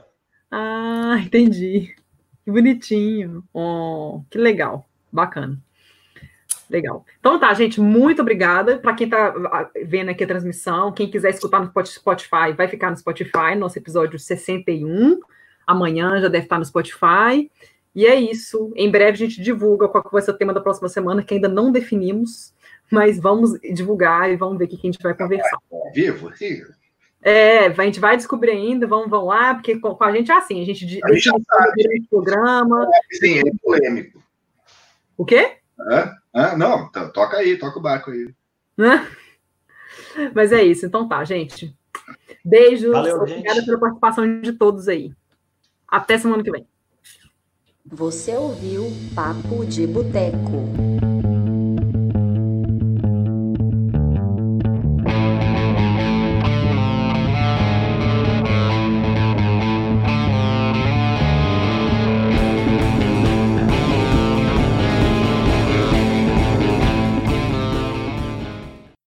[0.52, 1.95] Ah, entendi.
[2.44, 3.44] Que bonitinho.
[3.52, 4.88] Oh, que legal.
[5.12, 5.57] Bacana.
[6.69, 7.05] Legal.
[7.19, 8.77] Então tá, gente, muito obrigada.
[8.77, 12.97] Para quem está vendo aqui a transmissão, quem quiser escutar no Spotify, vai ficar no
[12.97, 15.19] Spotify, nosso episódio 61.
[15.67, 17.49] Amanhã já deve estar no Spotify.
[17.93, 18.73] E é isso.
[18.75, 21.47] Em breve a gente divulga qual vai ser o tema da próxima semana, que ainda
[21.47, 22.53] não definimos,
[22.91, 25.57] mas vamos divulgar e vamos ver o que a gente vai conversar.
[25.93, 26.31] Vivo,
[27.21, 30.61] É, a gente vai descobrir ainda, vamos, vamos lá, porque com, a gente é assim,
[30.61, 32.87] a gente a gente durante o programa.
[33.13, 34.21] Sim, é polêmico.
[35.17, 35.53] O quê?
[35.79, 36.11] Hã?
[36.36, 36.57] Hã?
[36.57, 38.34] Não, toca aí, toca o barco aí.
[40.34, 41.74] Mas é isso, então tá, gente.
[42.44, 43.66] Beijos, Valeu, obrigada gente.
[43.66, 45.14] pela participação de todos aí.
[45.88, 46.68] Até semana que vem.
[47.86, 48.86] Você ouviu
[49.16, 50.94] Papo de Boteco.